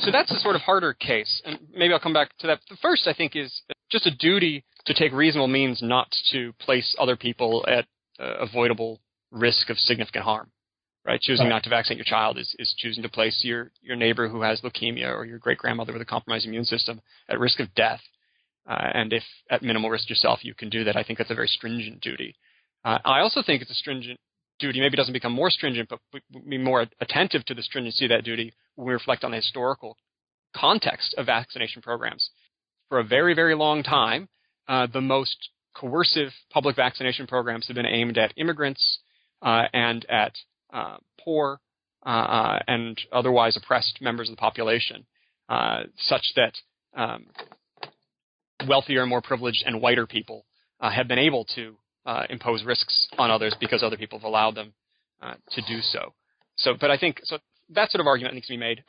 so 0.00 0.10
that's 0.10 0.30
a 0.30 0.38
sort 0.40 0.56
of 0.56 0.62
harder 0.62 0.92
case 0.92 1.40
and 1.44 1.58
maybe 1.74 1.92
I'll 1.92 2.00
come 2.00 2.12
back 2.12 2.36
to 2.38 2.46
that. 2.48 2.60
The 2.68 2.76
first 2.82 3.06
I 3.06 3.14
think 3.14 3.36
is 3.36 3.62
just 3.90 4.06
a 4.06 4.14
duty 4.14 4.64
to 4.86 4.94
take 4.94 5.12
reasonable 5.12 5.48
means 5.48 5.80
not 5.82 6.08
to 6.32 6.52
place 6.54 6.94
other 6.98 7.16
people 7.16 7.64
at 7.68 7.86
uh, 8.18 8.34
avoidable 8.40 9.00
risk 9.30 9.70
of 9.70 9.78
significant 9.78 10.24
harm 10.24 10.50
right? 11.08 11.20
Choosing 11.22 11.46
right. 11.46 11.54
not 11.54 11.64
to 11.64 11.70
vaccinate 11.70 11.96
your 11.96 12.04
child 12.04 12.38
is, 12.38 12.54
is 12.58 12.74
choosing 12.76 13.02
to 13.02 13.08
place 13.08 13.40
your, 13.42 13.72
your 13.80 13.96
neighbor 13.96 14.28
who 14.28 14.42
has 14.42 14.60
leukemia 14.60 15.08
or 15.08 15.24
your 15.24 15.38
great 15.38 15.56
grandmother 15.56 15.92
with 15.92 16.02
a 16.02 16.04
compromised 16.04 16.46
immune 16.46 16.66
system 16.66 17.00
at 17.30 17.40
risk 17.40 17.60
of 17.60 17.74
death. 17.74 18.00
Uh, 18.68 18.90
and 18.92 19.14
if 19.14 19.22
at 19.50 19.62
minimal 19.62 19.88
risk 19.88 20.10
yourself, 20.10 20.40
you 20.44 20.54
can 20.54 20.68
do 20.68 20.84
that. 20.84 20.96
I 20.96 21.02
think 21.02 21.18
that's 21.18 21.30
a 21.30 21.34
very 21.34 21.48
stringent 21.48 22.02
duty. 22.02 22.36
Uh, 22.84 22.98
I 23.06 23.20
also 23.20 23.42
think 23.42 23.62
it's 23.62 23.70
a 23.70 23.74
stringent 23.74 24.20
duty. 24.58 24.80
Maybe 24.80 24.94
it 24.94 24.98
doesn't 24.98 25.14
become 25.14 25.32
more 25.32 25.48
stringent, 25.48 25.88
but 25.88 26.00
be 26.46 26.58
more 26.58 26.86
attentive 27.00 27.42
to 27.46 27.54
the 27.54 27.62
stringency 27.62 28.04
of 28.04 28.10
that 28.10 28.24
duty 28.24 28.52
when 28.76 28.86
we 28.86 28.92
reflect 28.92 29.24
on 29.24 29.30
the 29.30 29.38
historical 29.38 29.96
context 30.54 31.14
of 31.16 31.24
vaccination 31.24 31.80
programs. 31.80 32.28
For 32.90 32.98
a 32.98 33.04
very, 33.04 33.34
very 33.34 33.54
long 33.54 33.82
time, 33.82 34.28
uh, 34.68 34.86
the 34.92 35.00
most 35.00 35.36
coercive 35.74 36.32
public 36.50 36.76
vaccination 36.76 37.26
programs 37.26 37.66
have 37.68 37.76
been 37.76 37.86
aimed 37.86 38.18
at 38.18 38.34
immigrants 38.36 38.98
uh, 39.40 39.64
and 39.72 40.04
at 40.10 40.34
poor 41.24 41.60
uh, 42.06 42.08
uh, 42.08 42.58
and 42.68 43.00
otherwise 43.12 43.56
oppressed 43.56 43.98
members 44.00 44.28
of 44.28 44.36
the 44.36 44.40
population, 44.40 45.04
such 45.98 46.32
that 46.36 46.54
um, 46.96 47.26
wealthier, 48.68 49.04
more 49.04 49.20
privileged, 49.20 49.64
and 49.66 49.82
whiter 49.82 50.06
people 50.06 50.44
have 50.80 51.08
been 51.08 51.18
able 51.18 51.44
to 51.54 51.76
impose 52.30 52.64
risks 52.64 53.08
on 53.18 53.30
others 53.30 53.54
because 53.60 53.82
other 53.82 53.96
people 53.96 54.18
have 54.18 54.24
allowed 54.24 54.54
them 54.54 54.72
to 55.50 55.60
do 55.68 55.80
so. 55.82 56.14
So, 56.56 56.74
but 56.80 56.90
I 56.90 56.96
think 56.96 57.20
so 57.24 57.38
that 57.70 57.90
sort 57.90 58.00
of 58.00 58.06
argument 58.06 58.34
needs 58.34 58.46
to 58.46 58.52
be 58.52 58.58
made. 58.58 58.84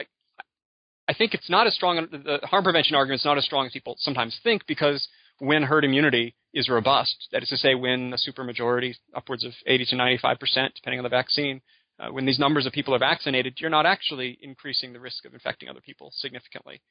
I 1.07 1.13
think 1.13 1.33
it's 1.33 1.49
not 1.49 1.67
as 1.67 1.73
strong. 1.73 2.07
The 2.11 2.39
harm 2.43 2.63
prevention 2.63 2.95
argument 2.95 3.21
is 3.21 3.25
not 3.25 3.37
as 3.37 3.45
strong 3.45 3.65
as 3.65 3.73
people 3.73 3.95
sometimes 3.99 4.39
think 4.43 4.65
because 4.67 5.07
when 5.39 5.63
herd 5.63 5.83
immunity 5.83 6.35
is 6.53 6.69
robust, 6.69 7.27
that 7.31 7.43
is 7.43 7.49
to 7.49 7.57
say, 7.57 7.75
when 7.75 8.13
a 8.13 8.17
supermajority, 8.17 8.95
upwards 9.15 9.43
of 9.43 9.53
80 9.65 9.85
to 9.85 9.95
95 9.95 10.39
percent, 10.39 10.73
depending 10.75 10.99
on 10.99 11.03
the 11.03 11.09
vaccine, 11.09 11.61
uh, 11.99 12.11
when 12.11 12.25
these 12.25 12.39
numbers 12.39 12.65
of 12.65 12.73
people 12.73 12.95
are 12.95 12.99
vaccinated, 12.99 13.55
you're 13.57 13.69
not 13.69 13.85
actually 13.85 14.37
increasing 14.41 14.93
the 14.93 14.99
risk 14.99 15.25
of 15.25 15.33
infecting 15.33 15.69
other 15.69 15.81
people 15.81 16.11
significantly. 16.15 16.81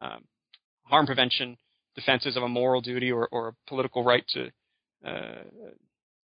Um, 0.00 0.24
harm 0.84 1.06
prevention 1.06 1.56
defenses 1.94 2.36
of 2.36 2.42
a 2.42 2.48
moral 2.48 2.80
duty 2.80 3.12
or, 3.12 3.28
or 3.30 3.48
a 3.48 3.54
political 3.68 4.02
right 4.02 4.24
to, 4.28 4.46
uh, 5.06 5.42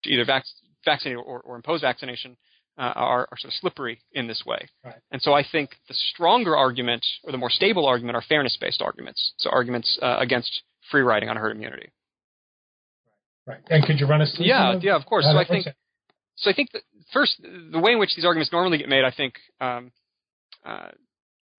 to 0.03 0.11
either 0.11 0.25
vac- 0.25 0.45
vaccinate 0.85 1.19
or, 1.19 1.41
or, 1.41 1.57
impose 1.57 1.81
vaccination 1.81 2.37
uh, 2.79 2.93
are, 2.97 3.29
are, 3.31 3.39
sort 3.39 3.53
of 3.53 3.59
slippery 3.61 4.03
in 4.13 4.27
this 4.27 4.43
way. 4.47 4.69
Right. 4.85 4.97
And 5.13 5.23
so 5.23 5.33
I 5.33 5.45
think 5.51 5.71
the 5.89 5.95
stronger 5.95 6.57
argument 6.57 7.05
or 7.25 7.33
the 7.33 7.39
more 7.39 7.51
stable 7.51 7.87
argument 7.87 8.17
are 8.17 8.23
fairness-based 8.23 8.83
arguments. 8.83 9.33
So 9.39 9.51
arguments 9.51 9.99
uh, 10.03 10.17
against 10.19 10.63
free 10.91 11.03
riding 11.03 11.29
on 11.29 11.37
herd 11.37 11.57
immunity. 11.57 11.91
Right. 13.51 13.61
And 13.69 13.85
could 13.85 13.99
you 13.99 14.07
run 14.07 14.23
us 14.23 14.33
through? 14.37 14.47
Yeah, 14.47 14.79
yeah, 14.81 14.95
of 14.95 15.05
course. 15.07 15.25
So 15.25 15.37
I 15.37 15.45
think, 15.45 15.67
so 16.37 16.51
I 16.51 16.55
think 16.55 16.71
that 16.73 16.83
first, 17.13 17.43
the 17.43 17.81
way 17.81 17.93
in 17.93 17.99
which 17.99 18.15
these 18.15 18.25
arguments 18.25 18.53
normally 18.53 18.79
get 18.79 18.89
made, 18.89 19.05
I 19.05 19.11
think, 19.11 19.35
um, 19.61 19.91
uh, 20.65 20.91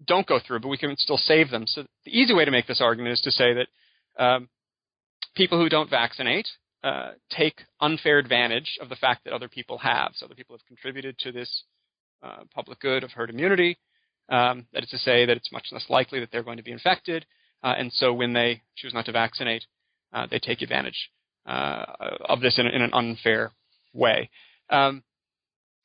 don't 0.08 0.26
go 0.26 0.40
through, 0.40 0.62
but 0.62 0.70
we 0.70 0.78
can 0.78 0.96
still 0.98 1.18
save 1.18 1.52
them. 1.52 1.66
So 1.68 1.84
the 2.06 2.18
easy 2.18 2.34
way 2.34 2.46
to 2.46 2.52
make 2.52 2.66
this 2.66 2.82
argument 2.82 3.14
is 3.14 3.22
to 3.22 3.32
say 3.32 3.54
that 3.54 4.24
um, 4.24 4.50
people 5.36 5.60
who 5.60 5.70
don't 5.70 5.90
vaccinate 5.90 6.48
uh, 6.84 7.12
take 7.30 7.62
unfair 7.82 8.18
advantage 8.18 8.80
of 8.82 8.90
the 8.90 8.96
fact 8.96 9.26
that 9.26 9.34
other 9.34 9.50
people 9.50 9.78
have. 9.78 10.14
So 10.16 10.26
other 10.26 10.36
people 10.36 10.56
have 10.56 10.66
contributed 10.66 11.18
to 11.20 11.32
this 11.32 11.64
uh, 12.24 12.44
public 12.56 12.80
good 12.80 13.04
of 13.04 13.12
herd 13.12 13.30
immunity. 13.30 13.78
Um, 14.30 14.66
that 14.74 14.84
is 14.84 14.90
to 14.90 14.98
say 14.98 15.26
that 15.26 15.36
it's 15.36 15.52
much 15.52 15.68
less 15.72 15.86
likely 15.90 16.22
that 16.22 16.32
they're 16.32 16.42
going 16.42 16.58
to 16.58 16.64
be 16.64 16.72
infected, 16.72 17.26
uh, 17.64 17.76
and 17.78 17.92
so 17.92 18.14
when 18.14 18.32
they 18.32 18.62
choose 18.78 18.94
not 18.94 19.06
to 19.06 19.12
vaccinate, 19.12 19.66
uh, 20.14 20.26
they 20.32 20.40
take 20.40 20.62
advantage 20.62 21.10
uh, 21.46 21.86
of 22.26 22.42
this 22.42 22.60
in, 22.60 22.68
in, 22.68 22.82
an 22.82 22.92
unfair 22.94 23.52
way. 23.94 24.30
Um, 24.70 25.04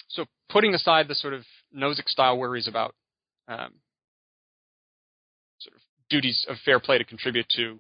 so 0.09 0.25
putting 0.49 0.75
aside 0.75 1.09
the 1.09 1.15
sort 1.15 1.35
of 1.35 1.43
Nozick 1.77 2.09
style 2.09 2.39
worries 2.39 2.69
about 2.69 2.95
um, 3.49 3.73
sort 5.59 5.75
of 5.75 5.83
duties 6.11 6.47
of 6.49 6.57
fair 6.65 6.79
play 6.79 6.99
to 6.99 7.05
contribute 7.05 7.47
to 7.57 7.79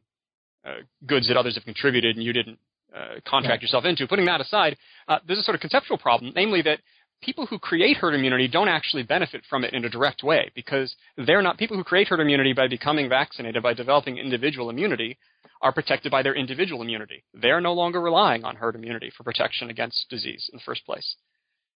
uh, 0.64 0.74
goods 1.06 1.28
that 1.28 1.36
others 1.36 1.54
have 1.54 1.64
contributed 1.64 2.16
and 2.16 2.24
you 2.24 2.32
didn't 2.32 2.58
uh, 2.94 3.20
contract 3.28 3.62
yourself 3.62 3.84
into. 3.84 4.06
Putting 4.06 4.24
that 4.26 4.40
aside, 4.40 4.76
uh, 5.08 5.18
there's 5.26 5.38
a 5.38 5.42
sort 5.42 5.54
of 5.54 5.60
conceptual 5.60 5.98
problem, 5.98 6.32
namely 6.34 6.62
that 6.62 6.80
people 7.22 7.46
who 7.46 7.58
create 7.58 7.96
herd 7.96 8.14
immunity 8.14 8.48
don't 8.48 8.68
actually 8.68 9.02
benefit 9.02 9.42
from 9.48 9.64
it 9.64 9.74
in 9.74 9.84
a 9.84 9.88
direct 9.88 10.22
way 10.22 10.50
because 10.54 10.94
they're 11.26 11.42
not 11.42 11.58
people 11.58 11.76
who 11.76 11.84
create 11.84 12.08
herd 12.08 12.20
immunity 12.20 12.52
by 12.52 12.68
becoming 12.68 13.08
vaccinated, 13.08 13.62
by 13.62 13.74
developing 13.74 14.18
individual 14.18 14.70
immunity, 14.70 15.18
are 15.62 15.72
protected 15.72 16.10
by 16.10 16.22
their 16.22 16.34
individual 16.34 16.82
immunity. 16.82 17.24
They're 17.34 17.60
no 17.60 17.72
longer 17.72 18.00
relying 18.00 18.44
on 18.44 18.56
herd 18.56 18.74
immunity 18.74 19.10
for 19.16 19.22
protection 19.22 19.70
against 19.70 20.06
disease 20.10 20.48
in 20.52 20.58
the 20.58 20.62
first 20.64 20.84
place. 20.84 21.16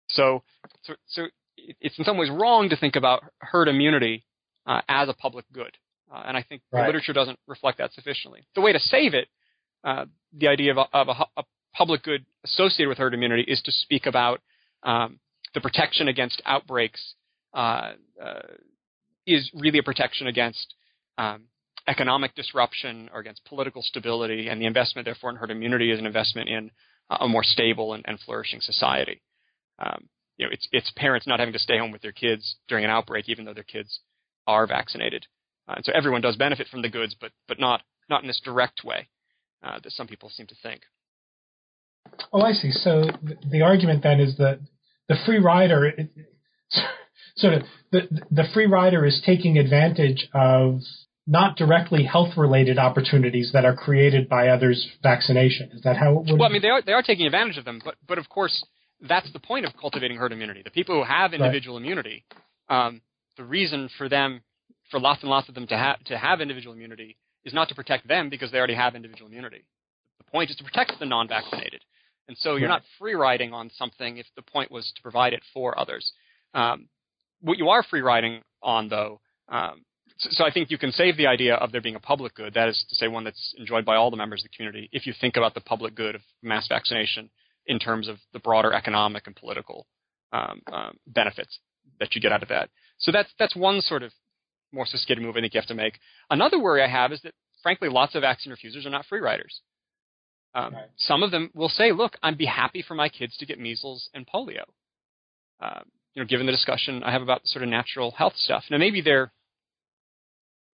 So, 0.08 0.42
so, 0.82 0.94
so 1.06 1.26
it's 1.56 1.98
in 1.98 2.04
some 2.04 2.18
ways 2.18 2.30
wrong 2.30 2.68
to 2.70 2.76
think 2.76 2.96
about 2.96 3.24
herd 3.38 3.68
immunity 3.68 4.24
uh, 4.66 4.80
as 4.88 5.08
a 5.08 5.14
public 5.14 5.44
good. 5.52 5.76
Uh, 6.12 6.22
and 6.26 6.36
I 6.36 6.42
think 6.42 6.62
right. 6.72 6.82
the 6.82 6.86
literature 6.86 7.12
doesn't 7.12 7.38
reflect 7.46 7.78
that 7.78 7.92
sufficiently. 7.92 8.44
The 8.54 8.60
way 8.60 8.72
to 8.72 8.80
save 8.80 9.14
it, 9.14 9.28
uh, 9.84 10.06
the 10.36 10.48
idea 10.48 10.72
of, 10.72 10.78
a, 10.78 10.86
of 10.92 11.08
a, 11.08 11.40
a, 11.40 11.44
public 11.72 12.02
good 12.02 12.26
associated 12.44 12.88
with 12.88 12.98
herd 12.98 13.14
immunity, 13.14 13.44
is 13.46 13.62
to 13.62 13.70
speak 13.70 14.06
about 14.06 14.40
um, 14.82 15.20
the 15.54 15.60
protection 15.60 16.08
against 16.08 16.42
outbreaks 16.44 17.14
uh, 17.54 17.92
uh, 18.20 18.40
is 19.24 19.48
really 19.54 19.78
a 19.78 19.82
protection 19.82 20.26
against 20.26 20.74
um, 21.16 21.44
economic 21.86 22.34
disruption 22.34 23.10
or 23.12 23.20
against 23.20 23.44
political 23.44 23.82
stability, 23.82 24.48
and 24.48 24.60
the 24.60 24.66
investment, 24.66 25.04
therefore, 25.04 25.30
in 25.30 25.36
herd 25.36 25.50
immunity 25.50 25.90
is 25.90 25.98
an 25.98 26.06
investment 26.06 26.48
in 26.48 26.70
a 27.10 27.26
more 27.26 27.42
stable 27.42 27.94
and, 27.94 28.04
and 28.06 28.18
flourishing 28.20 28.60
society. 28.60 29.20
Um, 29.78 30.08
you 30.36 30.46
know, 30.46 30.52
it's 30.52 30.68
it's 30.72 30.92
parents 30.96 31.26
not 31.26 31.38
having 31.38 31.52
to 31.52 31.58
stay 31.58 31.78
home 31.78 31.90
with 31.90 32.02
their 32.02 32.12
kids 32.12 32.56
during 32.68 32.84
an 32.84 32.90
outbreak, 32.90 33.28
even 33.28 33.44
though 33.44 33.54
their 33.54 33.62
kids 33.62 34.00
are 34.46 34.66
vaccinated. 34.66 35.26
Uh, 35.68 35.74
and 35.76 35.84
so 35.84 35.92
everyone 35.94 36.20
does 36.20 36.36
benefit 36.36 36.68
from 36.68 36.82
the 36.82 36.88
goods, 36.88 37.14
but 37.20 37.32
but 37.48 37.60
not 37.60 37.82
not 38.08 38.22
in 38.22 38.26
this 38.26 38.40
direct 38.44 38.82
way 38.84 39.08
uh, 39.62 39.78
that 39.82 39.92
some 39.92 40.06
people 40.06 40.30
seem 40.30 40.46
to 40.46 40.54
think. 40.62 40.82
Oh, 42.32 42.40
I 42.40 42.52
see. 42.52 42.70
So 42.70 43.04
the 43.50 43.62
argument 43.62 44.02
then 44.02 44.20
is 44.20 44.36
that 44.38 44.60
the 45.08 45.16
free 45.26 45.38
rider, 45.38 45.86
it, 45.86 46.10
sort 47.36 47.54
of 47.54 47.62
the 47.92 48.02
the 48.30 48.44
free 48.54 48.66
rider 48.66 49.04
is 49.04 49.22
taking 49.24 49.58
advantage 49.58 50.28
of 50.32 50.80
not 51.26 51.56
directly 51.56 52.04
health 52.04 52.36
related 52.36 52.78
opportunities 52.78 53.50
that 53.52 53.64
are 53.64 53.76
created 53.76 54.28
by 54.28 54.48
others' 54.48 54.88
vaccination. 55.02 55.70
Is 55.72 55.82
that 55.82 55.96
how 55.96 56.12
it 56.12 56.30
would? 56.30 56.38
Well, 56.40 56.48
I 56.48 56.52
mean, 56.52 56.62
they 56.62 56.68
are 56.68 56.82
they 56.82 56.92
are 56.92 57.02
taking 57.02 57.26
advantage 57.26 57.58
of 57.58 57.64
them, 57.64 57.80
but 57.84 57.94
but 58.06 58.18
of 58.18 58.28
course 58.28 58.64
that's 59.00 59.32
the 59.32 59.40
point 59.40 59.64
of 59.66 59.72
cultivating 59.80 60.16
herd 60.16 60.32
immunity. 60.32 60.62
The 60.62 60.70
people 60.70 60.96
who 60.96 61.04
have 61.04 61.32
individual 61.32 61.76
right. 61.76 61.84
immunity, 61.84 62.24
um, 62.68 63.00
the 63.36 63.44
reason 63.44 63.88
for 63.96 64.08
them 64.08 64.42
for 64.90 65.00
lots 65.00 65.22
and 65.22 65.30
lots 65.30 65.48
of 65.48 65.54
them 65.54 65.66
to 65.68 65.76
have 65.76 66.02
to 66.04 66.18
have 66.18 66.40
individual 66.40 66.74
immunity 66.74 67.16
is 67.44 67.54
not 67.54 67.68
to 67.68 67.74
protect 67.74 68.08
them 68.08 68.28
because 68.28 68.50
they 68.50 68.58
already 68.58 68.74
have 68.74 68.94
individual 68.94 69.28
immunity. 69.30 69.64
The 70.18 70.30
point 70.30 70.50
is 70.50 70.56
to 70.56 70.64
protect 70.64 70.92
the 70.98 71.06
non-vaccinated, 71.06 71.82
and 72.28 72.36
so 72.38 72.56
you're 72.56 72.68
right. 72.68 72.76
not 72.76 72.82
free 72.98 73.14
riding 73.14 73.52
on 73.52 73.70
something 73.76 74.18
if 74.18 74.26
the 74.36 74.42
point 74.42 74.70
was 74.70 74.92
to 74.96 75.02
provide 75.02 75.32
it 75.32 75.42
for 75.54 75.78
others. 75.78 76.12
Um, 76.54 76.88
what 77.40 77.58
you 77.58 77.68
are 77.70 77.82
free 77.82 78.02
riding 78.02 78.42
on, 78.62 78.88
though, 78.88 79.20
um, 79.48 79.82
so, 80.20 80.30
so, 80.30 80.44
I 80.44 80.50
think 80.52 80.70
you 80.70 80.78
can 80.78 80.92
save 80.92 81.16
the 81.16 81.26
idea 81.26 81.54
of 81.54 81.72
there 81.72 81.80
being 81.80 81.96
a 81.96 82.00
public 82.00 82.34
good. 82.34 82.54
That 82.54 82.68
is 82.68 82.84
to 82.88 82.94
say, 82.94 83.08
one 83.08 83.24
that's 83.24 83.54
enjoyed 83.58 83.84
by 83.84 83.96
all 83.96 84.10
the 84.10 84.16
members 84.16 84.42
of 84.42 84.50
the 84.50 84.56
community. 84.56 84.88
If 84.92 85.06
you 85.06 85.14
think 85.20 85.36
about 85.36 85.54
the 85.54 85.60
public 85.60 85.94
good 85.94 86.14
of 86.14 86.20
mass 86.42 86.68
vaccination 86.68 87.30
in 87.66 87.78
terms 87.78 88.08
of 88.08 88.18
the 88.32 88.38
broader 88.38 88.72
economic 88.72 89.26
and 89.26 89.34
political 89.34 89.86
um, 90.32 90.60
um, 90.72 90.96
benefits 91.06 91.58
that 91.98 92.14
you 92.14 92.20
get 92.20 92.32
out 92.32 92.42
of 92.42 92.48
that. 92.48 92.70
So 92.98 93.12
that's 93.12 93.30
that's 93.38 93.56
one 93.56 93.80
sort 93.80 94.02
of 94.02 94.12
more 94.72 94.86
sophisticated 94.86 95.24
move 95.24 95.36
I 95.36 95.40
think 95.40 95.54
you 95.54 95.60
have 95.60 95.68
to 95.68 95.74
make. 95.74 95.98
Another 96.30 96.58
worry 96.58 96.82
I 96.82 96.88
have 96.88 97.12
is 97.12 97.20
that, 97.22 97.34
frankly, 97.62 97.88
lots 97.88 98.14
of 98.14 98.22
vaccine 98.22 98.50
refusers 98.50 98.86
are 98.86 98.90
not 98.90 99.06
free 99.06 99.20
riders. 99.20 99.60
Um, 100.54 100.74
right. 100.74 100.84
Some 100.96 101.22
of 101.22 101.30
them 101.30 101.50
will 101.54 101.68
say, 101.68 101.92
"Look, 101.92 102.16
I'd 102.22 102.38
be 102.38 102.46
happy 102.46 102.82
for 102.82 102.94
my 102.94 103.08
kids 103.08 103.36
to 103.38 103.46
get 103.46 103.58
measles 103.58 104.08
and 104.14 104.26
polio." 104.26 104.64
Uh, 105.60 105.80
you 106.14 106.22
know, 106.22 106.26
given 106.26 106.46
the 106.46 106.52
discussion 106.52 107.02
I 107.02 107.12
have 107.12 107.22
about 107.22 107.46
sort 107.46 107.62
of 107.62 107.68
natural 107.68 108.10
health 108.10 108.34
stuff. 108.36 108.64
Now, 108.70 108.78
maybe 108.78 109.00
they're 109.00 109.32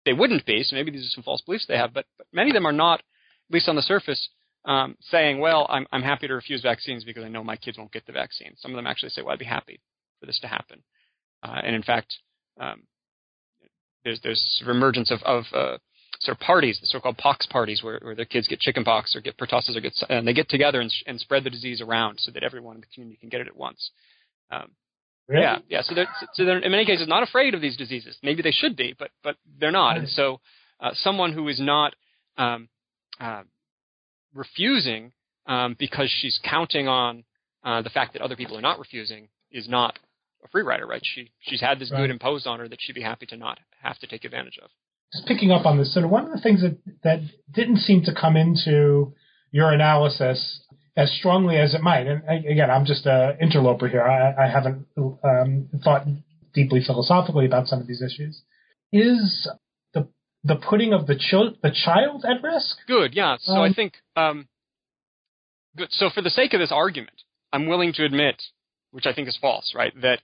they 0.04 0.12
wouldn't 0.12 0.44
be, 0.44 0.62
so 0.62 0.76
maybe 0.76 0.90
these 0.90 1.06
are 1.06 1.14
some 1.14 1.24
false 1.24 1.42
beliefs 1.42 1.66
they 1.68 1.76
have, 1.76 1.94
but, 1.94 2.06
but 2.18 2.26
many 2.32 2.50
of 2.50 2.54
them 2.54 2.66
are 2.66 2.72
not, 2.72 3.00
at 3.00 3.54
least 3.54 3.68
on 3.68 3.76
the 3.76 3.82
surface, 3.82 4.28
um, 4.64 4.96
saying, 5.00 5.40
"Well, 5.40 5.66
I'm 5.68 5.86
I'm 5.92 6.02
happy 6.02 6.28
to 6.28 6.34
refuse 6.34 6.62
vaccines 6.62 7.04
because 7.04 7.24
I 7.24 7.28
know 7.28 7.42
my 7.42 7.56
kids 7.56 7.78
won't 7.78 7.92
get 7.92 8.06
the 8.06 8.12
vaccine." 8.12 8.54
Some 8.58 8.70
of 8.70 8.76
them 8.76 8.86
actually 8.86 9.10
say, 9.10 9.22
"Well, 9.22 9.32
I'd 9.32 9.38
be 9.38 9.44
happy 9.44 9.80
for 10.20 10.26
this 10.26 10.38
to 10.40 10.46
happen," 10.46 10.82
uh, 11.42 11.60
and 11.64 11.74
in 11.74 11.82
fact, 11.82 12.14
um, 12.60 12.82
there's 14.04 14.20
there's 14.22 14.40
sort 14.58 14.70
of 14.70 14.76
emergence 14.76 15.10
of, 15.10 15.20
of 15.24 15.44
uh, 15.52 15.78
sort 16.20 16.36
of 16.36 16.40
parties, 16.40 16.78
the 16.80 16.86
so-called 16.86 17.18
pox 17.18 17.46
parties, 17.46 17.82
where, 17.82 17.98
where 18.02 18.14
their 18.14 18.24
kids 18.24 18.46
get 18.46 18.60
chickenpox 18.60 19.16
or 19.16 19.20
get 19.20 19.36
pertussis 19.36 19.76
or 19.76 19.80
get 19.80 19.94
and 20.08 20.26
they 20.26 20.32
get 20.32 20.48
together 20.48 20.80
and, 20.80 20.92
and 21.06 21.18
spread 21.18 21.44
the 21.44 21.50
disease 21.50 21.80
around 21.80 22.18
so 22.20 22.30
that 22.30 22.44
everyone 22.44 22.76
in 22.76 22.80
the 22.80 22.86
community 22.94 23.18
can 23.18 23.28
get 23.28 23.40
it 23.40 23.48
at 23.48 23.56
once. 23.56 23.90
Um, 24.50 24.70
really? 25.28 25.42
Yeah, 25.42 25.58
yeah. 25.68 25.82
So 25.82 25.94
they're 25.94 26.08
so 26.34 26.44
they're 26.44 26.58
in 26.58 26.70
many 26.70 26.84
cases 26.84 27.08
not 27.08 27.22
afraid 27.22 27.54
of 27.54 27.60
these 27.60 27.76
diseases. 27.76 28.16
Maybe 28.22 28.42
they 28.42 28.50
should 28.50 28.76
be, 28.76 28.94
but 28.98 29.10
but 29.22 29.36
they're 29.58 29.70
not. 29.70 29.96
And 29.96 30.08
so 30.08 30.40
uh, 30.80 30.90
someone 30.94 31.32
who 31.32 31.48
is 31.48 31.60
not 31.60 31.94
um, 32.36 32.68
uh, 33.20 33.42
refusing 34.34 35.12
um, 35.46 35.76
because 35.78 36.10
she's 36.20 36.38
counting 36.48 36.88
on 36.88 37.24
uh, 37.64 37.82
the 37.82 37.90
fact 37.90 38.14
that 38.14 38.22
other 38.22 38.36
people 38.36 38.56
are 38.56 38.62
not 38.62 38.78
refusing 38.78 39.28
is 39.50 39.68
not 39.68 39.98
a 40.44 40.48
free 40.48 40.62
rider, 40.62 40.86
right? 40.86 41.02
She 41.04 41.30
she's 41.40 41.60
had 41.60 41.78
this 41.78 41.90
right. 41.90 41.98
good 41.98 42.10
imposed 42.10 42.46
on 42.46 42.58
her 42.58 42.68
that 42.68 42.78
she'd 42.80 42.94
be 42.94 43.02
happy 43.02 43.26
to 43.26 43.36
not 43.36 43.58
have 43.82 43.98
to 44.00 44.06
take 44.06 44.24
advantage 44.24 44.58
of. 44.62 44.70
Just 45.12 45.26
picking 45.26 45.52
up 45.52 45.66
on 45.66 45.76
this, 45.78 45.92
so 45.92 46.06
one 46.06 46.24
of 46.24 46.32
the 46.32 46.40
things 46.40 46.62
that 46.62 46.78
that 47.04 47.20
didn't 47.52 47.78
seem 47.78 48.02
to 48.04 48.14
come 48.14 48.36
into 48.36 49.12
your 49.50 49.70
analysis 49.72 50.62
as 50.96 51.10
strongly 51.12 51.56
as 51.56 51.74
it 51.74 51.80
might, 51.80 52.06
and 52.06 52.22
again, 52.46 52.70
I'm 52.70 52.84
just 52.84 53.06
an 53.06 53.38
interloper 53.40 53.88
here. 53.88 54.02
I, 54.02 54.44
I 54.44 54.50
haven't 54.50 54.86
um, 54.96 55.68
thought 55.82 56.06
deeply 56.52 56.82
philosophically 56.84 57.46
about 57.46 57.66
some 57.66 57.80
of 57.80 57.86
these 57.86 58.02
issues. 58.02 58.42
Is 58.92 59.48
the 59.94 60.08
the 60.44 60.56
putting 60.56 60.92
of 60.92 61.06
the 61.06 61.16
child 61.16 61.56
the 61.62 61.70
child 61.70 62.24
at 62.28 62.42
risk? 62.42 62.76
Good, 62.86 63.14
yeah. 63.14 63.36
So 63.40 63.52
um, 63.52 63.62
I 63.62 63.72
think 63.72 63.94
um, 64.16 64.48
good. 65.76 65.88
So 65.92 66.10
for 66.10 66.20
the 66.20 66.30
sake 66.30 66.52
of 66.52 66.60
this 66.60 66.72
argument, 66.72 67.22
I'm 67.52 67.66
willing 67.66 67.92
to 67.94 68.04
admit, 68.04 68.42
which 68.90 69.06
I 69.06 69.14
think 69.14 69.28
is 69.28 69.38
false, 69.40 69.72
right? 69.74 69.92
That 70.02 70.20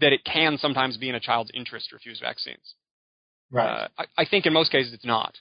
that 0.00 0.12
it 0.12 0.24
can 0.24 0.58
sometimes 0.58 0.96
be 0.96 1.08
in 1.08 1.14
a 1.14 1.20
child's 1.20 1.50
interest 1.54 1.88
to 1.90 1.96
refuse 1.96 2.20
vaccines. 2.20 2.74
Right. 3.50 3.84
Uh, 3.84 3.88
I, 3.98 4.04
I, 4.18 4.24
think 4.26 4.44
in 4.44 4.52
most 4.52 4.70
cases 4.72 4.92
it's 4.92 5.04
not. 5.04 5.38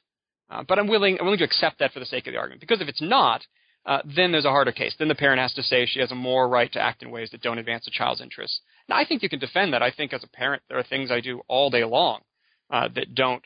Uh, 0.50 0.64
but 0.68 0.78
I'm 0.78 0.88
willing, 0.88 1.18
I'm 1.20 1.26
willing 1.26 1.39
to 1.39 1.46
accept 1.46 1.80
that 1.80 1.91
for 1.91 2.00
the 2.00 2.06
sake 2.06 2.28
of 2.28 2.34
the 2.34 2.39
argument. 2.39 2.62
Because 2.62 2.82
if 2.82 2.88
it's 2.88 3.02
not, 3.02 3.46
uh, 3.86 4.00
then 4.16 4.32
there's 4.32 4.46
a 4.46 4.50
harder 4.50 4.72
case. 4.72 4.96
Then 4.98 5.08
the 5.08 5.16
parent 5.16 5.39
has 5.39 5.54
to 5.54 5.64
say 5.64 5.86
she 5.86 6.00
has 6.00 6.12
a 6.12 6.16
moral 6.16 6.50
right 6.50 6.72
to 6.74 6.82
act 6.82 7.04
in 7.04 7.12
ways 7.12 7.30
that 7.32 7.41
don't 7.41 7.60
advance 7.60 7.86
the 7.86 7.91
child's 7.91 8.22
interests. 8.22 8.60
Now, 8.89 8.98
I 8.98 9.06
think 9.06 9.22
you 9.22 9.30
can 9.30 9.39
defend 9.39 9.74
that. 9.74 9.84
I 9.84 9.91
think 9.91 10.14
as 10.14 10.24
a 10.24 10.28
parent, 10.28 10.64
there 10.68 10.80
are 10.80 10.84
things 10.84 11.12
I 11.12 11.20
do 11.20 11.41
all 11.48 11.70
day 11.70 11.84
long 11.84 12.22
uh, 12.72 12.89
that 12.96 13.14
don't 13.14 13.43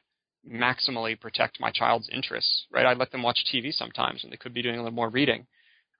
maximally 0.49 1.19
protect 1.19 1.59
my 1.59 1.71
child's 1.71 2.09
interests. 2.09 2.67
Right? 2.71 2.85
I 2.85 2.93
let 2.93 3.11
them 3.11 3.23
watch 3.23 3.39
TV 3.53 3.73
sometimes, 3.73 4.23
and 4.23 4.31
they 4.31 4.37
could 4.37 4.53
be 4.53 4.61
doing 4.61 4.75
a 4.75 4.83
little 4.83 4.95
more 4.95 5.09
reading. 5.09 5.45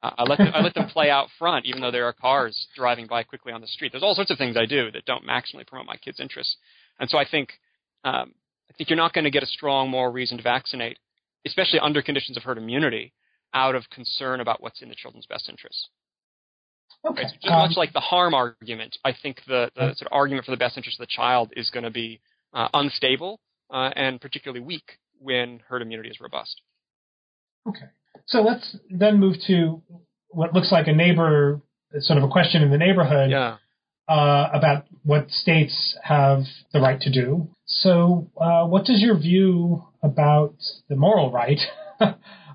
Uh, 0.02 0.12
I 0.18 0.24
let 0.24 0.38
them, 0.38 0.52
I 0.54 0.62
let 0.62 0.74
them 0.74 0.88
play 0.88 1.10
out 1.10 1.28
front, 1.38 1.66
even 1.66 1.82
though 1.82 1.92
there 1.92 2.06
are 2.06 2.14
cars 2.14 2.68
driving 2.76 3.08
by 3.08 3.24
quickly 3.24 3.52
on 3.52 3.60
the 3.60 3.68
street. 3.68 3.92
There's 3.92 4.04
all 4.04 4.16
sorts 4.16 4.32
of 4.32 4.38
things 4.38 4.56
I 4.56 4.66
do 4.66 4.92
that 4.92 5.04
don't 5.04 5.26
maximally 5.26 5.68
promote 5.68 5.86
my 5.86 5.98
kids' 5.98 6.22
interests, 6.22 6.56
and 7.00 7.10
so 7.10 7.18
I 7.18 7.26
think 7.30 7.50
um, 8.06 8.34
I 8.70 8.74
think 8.78 8.90
you're 8.90 8.98
not 8.98 9.14
going 9.14 9.26
to 9.26 9.32
get 9.32 9.44
a 9.44 9.48
strong 9.48 9.90
moral 9.90 10.12
reason 10.12 10.38
to 10.38 10.44
vaccinate, 10.44 11.00
especially 11.46 11.80
under 11.80 12.02
conditions 12.02 12.38
of 12.38 12.44
herd 12.44 12.58
immunity, 12.58 13.14
out 13.54 13.76
of 13.76 13.90
concern 13.90 14.40
about 14.40 14.62
what's 14.62 14.82
in 14.82 14.90
the 14.90 14.96
children's 14.96 15.26
best 15.26 15.50
interests. 15.50 15.90
Okay. 17.06 17.24
Right? 17.24 17.32
So 17.32 17.36
just 17.42 17.54
um, 17.54 17.70
much 17.70 17.78
like 17.78 17.94
the 17.94 18.00
harm 18.00 18.34
argument, 18.34 18.98
I 19.04 19.14
think 19.22 19.38
the, 19.48 19.72
the 19.76 19.94
sort 19.96 20.02
of 20.04 20.08
argument 20.12 20.46
for 20.46 20.52
the 20.52 20.58
best 20.58 20.78
interest 20.78 21.00
of 21.00 21.08
the 21.08 21.14
child 21.14 21.54
is 21.56 21.70
going 21.70 21.84
to 21.84 21.92
be 21.92 22.20
uh, 22.54 22.68
unstable 22.74 23.40
uh, 23.72 23.92
and 23.96 24.20
particularly 24.20 24.64
weak 24.64 24.98
when 25.20 25.62
herd 25.68 25.82
immunity 25.82 26.10
is 26.10 26.20
robust. 26.20 26.62
Okay. 27.68 27.86
So 28.28 28.42
let's 28.42 28.78
then 28.90 29.20
move 29.20 29.36
to 29.48 29.82
what 30.30 30.54
looks 30.54 30.72
like 30.72 30.88
a 30.88 30.94
neighbor, 30.94 31.62
sort 32.00 32.18
of 32.18 32.24
a 32.24 32.28
question 32.28 32.62
in 32.62 32.72
the 32.72 32.78
neighborhood 32.78 33.32
yeah. 33.32 33.58
Uh, 34.10 34.50
about 34.54 34.86
what 35.04 35.30
states 35.30 35.96
have 36.04 36.44
the 36.74 36.82
right 36.82 37.00
to 37.02 37.12
do. 37.12 37.48
So, 37.66 38.30
uh, 38.36 38.66
what 38.66 38.86
does 38.86 39.02
your 39.02 39.18
view 39.18 39.84
about 40.02 40.56
the 40.90 40.96
moral 40.96 41.32
right 41.32 41.60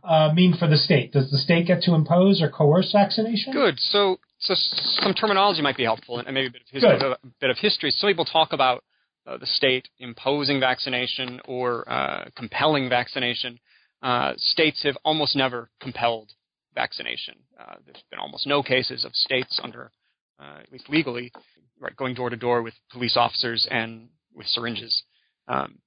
uh, 0.04 0.32
mean 0.34 0.56
for 0.58 0.66
the 0.66 0.76
state? 0.76 1.12
Does 1.12 1.30
the 1.30 1.38
state 1.38 1.68
get 1.68 1.82
to 1.82 1.94
impose 1.94 2.42
or 2.42 2.50
coerce 2.50 2.90
vaccination? 2.92 3.52
Good. 3.52 3.78
So, 3.78 4.18
so 4.40 4.54
some 4.56 5.14
terminology 5.14 5.62
might 5.62 5.76
be 5.76 5.84
helpful, 5.84 6.18
and 6.18 6.26
maybe 6.34 6.48
a 6.48 6.50
bit 6.50 6.62
of 6.62 6.68
history. 6.68 7.10
A 7.12 7.16
bit 7.40 7.50
of 7.50 7.58
history. 7.58 7.92
Some 7.92 8.10
people 8.10 8.24
talk 8.24 8.52
about 8.52 8.82
uh, 9.26 9.38
the 9.38 9.46
state 9.46 9.88
imposing 9.98 10.58
vaccination 10.58 11.40
or 11.44 11.88
uh, 11.88 12.24
compelling 12.36 12.88
vaccination. 12.88 13.58
Uh, 14.02 14.32
states 14.36 14.82
have 14.82 14.98
almost 15.04 15.36
never 15.36 15.70
compelled 15.80 16.32
vaccination. 16.74 17.36
Uh, 17.58 17.76
there's 17.86 18.02
been 18.10 18.18
almost 18.18 18.46
no 18.46 18.62
cases 18.62 19.04
of 19.04 19.14
states 19.14 19.60
under, 19.62 19.92
uh, 20.40 20.58
at 20.60 20.72
least 20.72 20.88
legally, 20.88 21.32
right, 21.80 21.96
going 21.96 22.14
door 22.14 22.30
to 22.30 22.36
door 22.36 22.62
with 22.62 22.74
police 22.92 23.16
officers 23.16 23.66
and 23.70 24.08
with 24.34 24.46
syringes. 24.46 25.02
Um, 25.48 25.78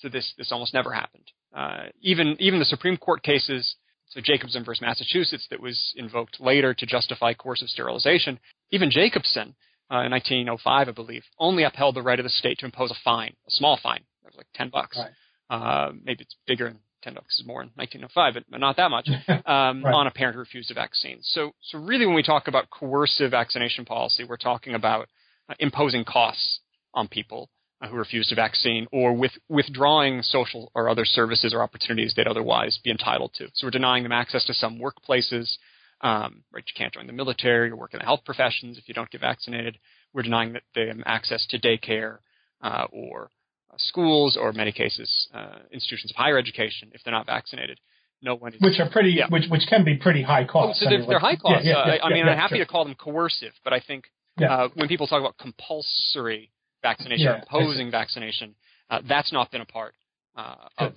so 0.00 0.08
this 0.08 0.32
this 0.38 0.52
almost 0.52 0.74
never 0.74 0.92
happened. 0.92 1.30
Uh, 1.54 1.84
even 2.00 2.36
even 2.38 2.58
the 2.58 2.64
Supreme 2.64 2.96
Court 2.96 3.22
cases, 3.22 3.76
so 4.08 4.20
Jacobson 4.22 4.64
versus 4.64 4.82
Massachusetts, 4.82 5.46
that 5.50 5.60
was 5.60 5.92
invoked 5.96 6.40
later 6.40 6.74
to 6.74 6.86
justify 6.86 7.34
coercive 7.34 7.68
sterilization. 7.68 8.38
Even 8.70 8.90
Jacobson 8.90 9.54
uh, 9.90 10.04
in 10.04 10.12
1905, 10.12 10.88
I 10.88 10.92
believe, 10.92 11.24
only 11.38 11.64
upheld 11.64 11.96
the 11.96 12.02
right 12.02 12.18
of 12.18 12.24
the 12.24 12.30
state 12.30 12.58
to 12.58 12.66
impose 12.66 12.90
a 12.90 12.96
fine, 13.04 13.34
a 13.46 13.50
small 13.50 13.78
fine. 13.82 14.04
Was 14.24 14.34
like 14.36 14.46
10 14.54 14.70
bucks. 14.70 14.98
Right. 14.98 15.10
Uh, 15.50 15.92
maybe 16.04 16.22
it's 16.22 16.36
bigger 16.46 16.68
in 16.68 16.78
10 17.02 17.14
bucks 17.14 17.38
is 17.38 17.46
more 17.46 17.62
in 17.62 17.70
1905, 17.74 18.44
but 18.50 18.60
not 18.60 18.76
that 18.76 18.90
much, 18.90 19.08
um, 19.46 19.84
right. 19.84 19.94
on 19.94 20.06
a 20.06 20.10
parent 20.10 20.34
who 20.34 20.40
refused 20.40 20.70
a 20.70 20.74
vaccine. 20.74 21.18
So, 21.22 21.52
so 21.62 21.78
really 21.78 22.06
when 22.06 22.14
we 22.14 22.22
talk 22.22 22.48
about 22.48 22.70
coercive 22.70 23.30
vaccination 23.30 23.84
policy, 23.84 24.24
we're 24.24 24.36
talking 24.36 24.74
about 24.74 25.08
uh, 25.48 25.54
imposing 25.58 26.04
costs 26.04 26.60
on 26.94 27.08
people 27.08 27.50
uh, 27.80 27.88
who 27.88 27.96
refuse 27.96 28.28
to 28.28 28.34
vaccine 28.34 28.86
or 28.92 29.14
with, 29.14 29.32
withdrawing 29.48 30.22
social 30.22 30.70
or 30.74 30.88
other 30.88 31.04
services 31.04 31.54
or 31.54 31.62
opportunities 31.62 32.12
they'd 32.14 32.26
otherwise 32.26 32.78
be 32.84 32.90
entitled 32.90 33.32
to. 33.34 33.48
So 33.54 33.66
we're 33.66 33.70
denying 33.70 34.02
them 34.02 34.12
access 34.12 34.44
to 34.46 34.54
some 34.54 34.78
workplaces, 34.78 35.56
um, 36.02 36.42
right? 36.52 36.64
You 36.66 36.74
can't 36.76 36.92
join 36.92 37.06
the 37.06 37.12
military 37.12 37.70
or 37.70 37.76
work 37.76 37.94
in 37.94 37.98
the 37.98 38.04
health 38.04 38.20
professions 38.24 38.78
if 38.78 38.86
you 38.86 38.94
don't 38.94 39.10
get 39.10 39.20
vaccinated. 39.22 39.78
We're 40.12 40.22
denying 40.22 40.56
them 40.74 41.02
access 41.06 41.46
to 41.50 41.58
daycare 41.58 42.18
uh, 42.62 42.86
or 42.92 43.30
schools 43.76 44.36
or, 44.36 44.50
in 44.50 44.56
many 44.56 44.72
cases, 44.72 45.28
uh, 45.34 45.58
institutions 45.70 46.10
of 46.12 46.16
higher 46.16 46.38
education 46.38 46.90
if 46.92 47.02
they're 47.04 47.12
not 47.12 47.26
vaccinated. 47.26 47.78
No 48.22 48.34
one 48.34 48.52
is, 48.52 48.60
which 48.60 48.78
are 48.78 48.90
pretty, 48.90 49.12
yeah. 49.12 49.28
which 49.30 49.44
which 49.48 49.62
can 49.66 49.82
be 49.82 49.96
pretty 49.96 50.22
high 50.22 50.44
cost. 50.44 50.82
Oh, 50.82 50.84
so 50.84 50.90
they're, 50.90 51.06
they're 51.06 51.18
high 51.18 51.36
cost. 51.36 51.64
Yeah, 51.64 51.86
yeah, 51.86 52.02
uh, 52.02 52.06
I 52.06 52.10
mean, 52.12 52.28
I'm 52.28 52.36
happy 52.36 52.58
to 52.58 52.66
call 52.66 52.84
them 52.84 52.94
coercive, 52.94 53.54
but 53.64 53.72
I 53.72 53.80
think 53.80 54.04
uh, 54.46 54.68
when 54.74 54.88
people 54.88 55.06
talk 55.06 55.20
about 55.20 55.38
compulsory 55.38 56.50
vaccination 56.82 57.28
or 57.28 57.36
imposing 57.36 57.90
vaccination, 57.90 58.54
uh, 58.90 59.00
that's 59.08 59.32
not 59.32 59.50
been 59.50 59.62
a 59.62 59.66
part 59.66 59.94
of 60.36 60.92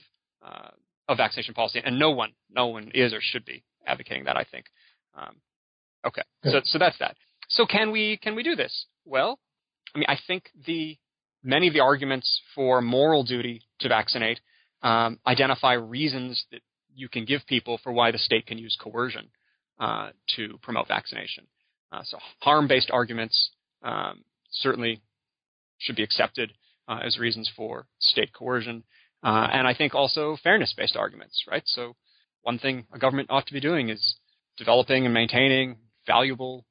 of 1.07 1.17
vaccination 1.17 1.53
policy, 1.53 1.81
and 1.83 1.97
no 1.97 2.11
one, 2.11 2.31
no 2.49 2.67
one 2.67 2.91
is 2.93 3.13
or 3.13 3.19
should 3.21 3.45
be 3.45 3.63
advocating 3.87 4.25
that. 4.25 4.35
I 4.35 4.43
think. 4.43 4.65
Um, 5.15 5.35
okay, 6.05 6.23
so 6.43 6.59
so 6.65 6.77
that's 6.77 6.97
that. 6.99 7.15
So 7.47 7.65
can 7.65 7.91
we 7.91 8.17
can 8.17 8.35
we 8.35 8.43
do 8.43 8.55
this? 8.55 8.87
Well, 9.05 9.39
I 9.95 9.99
mean, 9.99 10.07
I 10.09 10.17
think 10.27 10.49
the 10.65 10.97
many 11.43 11.67
of 11.67 11.73
the 11.73 11.79
arguments 11.79 12.41
for 12.55 12.81
moral 12.81 13.23
duty 13.23 13.61
to 13.79 13.89
vaccinate 13.89 14.39
um, 14.81 15.19
identify 15.25 15.73
reasons 15.73 16.45
that 16.51 16.61
you 16.93 17.09
can 17.09 17.25
give 17.25 17.41
people 17.47 17.79
for 17.83 17.91
why 17.91 18.11
the 18.11 18.17
state 18.17 18.45
can 18.45 18.57
use 18.57 18.77
coercion 18.79 19.29
uh, 19.79 20.09
to 20.35 20.59
promote 20.61 20.87
vaccination. 20.87 21.47
Uh, 21.91 22.01
so 22.03 22.17
harm-based 22.41 22.91
arguments 22.91 23.51
um, 23.83 24.23
certainly 24.51 25.01
should 25.79 25.95
be 25.95 26.03
accepted 26.03 26.51
uh, 26.87 26.99
as 27.03 27.17
reasons 27.17 27.49
for 27.55 27.87
state 27.99 28.33
coercion, 28.33 28.83
uh, 29.23 29.47
and 29.51 29.67
I 29.67 29.73
think 29.73 29.95
also 29.95 30.37
fairness-based 30.43 30.95
arguments. 30.97 31.43
Right. 31.49 31.63
So 31.65 31.95
one 32.41 32.59
thing 32.59 32.85
a 32.93 32.99
government 32.99 33.29
ought 33.31 33.47
to 33.47 33.53
be 33.53 33.59
doing 33.59 33.89
is 33.89 34.15
developing 34.57 35.05
and 35.05 35.13
maintaining 35.13 35.77
valuable 36.05 36.65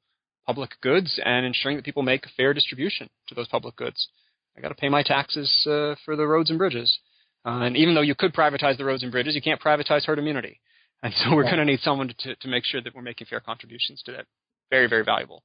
public 0.47 0.73
goods 0.81 1.21
and 1.25 1.47
ensuring 1.47 1.77
that 1.79 1.85
people 1.85 2.03
make 2.03 2.27
a 2.27 2.31
fair 2.37 2.53
distribution 2.53 3.09
to 3.29 3.35
those 3.35 3.49
public 3.49 3.77
goods. 3.77 4.09
I 4.57 4.61
got 4.61 4.69
to 4.69 4.75
pay 4.75 4.89
my 4.89 5.03
taxes 5.03 5.51
uh, 5.67 5.95
for 6.05 6.17
the 6.17 6.27
roads 6.27 6.51
and 6.51 6.59
bridges. 6.59 6.99
Uh, 7.45 7.63
and 7.63 7.77
even 7.77 7.95
though 7.95 8.03
you 8.03 8.15
could 8.15 8.33
privatize 8.33 8.77
the 8.77 8.85
roads 8.85 9.03
and 9.03 9.11
bridges, 9.11 9.35
you 9.35 9.43
can't 9.43 9.61
privatize 9.61 10.05
herd 10.05 10.19
immunity. 10.19 10.61
And 11.03 11.13
so 11.17 11.35
we're 11.35 11.43
going 11.43 11.57
to 11.57 11.65
need 11.65 11.81
someone 11.81 12.13
to, 12.21 12.37
to 12.37 12.49
make 12.49 12.65
sure 12.65 12.81
that 12.81 12.95
we're 12.95 13.03
making 13.03 13.27
fair 13.29 13.41
contributions 13.41 14.03
to 14.07 14.13
that 14.13 14.27
very, 14.71 14.89
very 14.89 15.05
valuable 15.05 15.43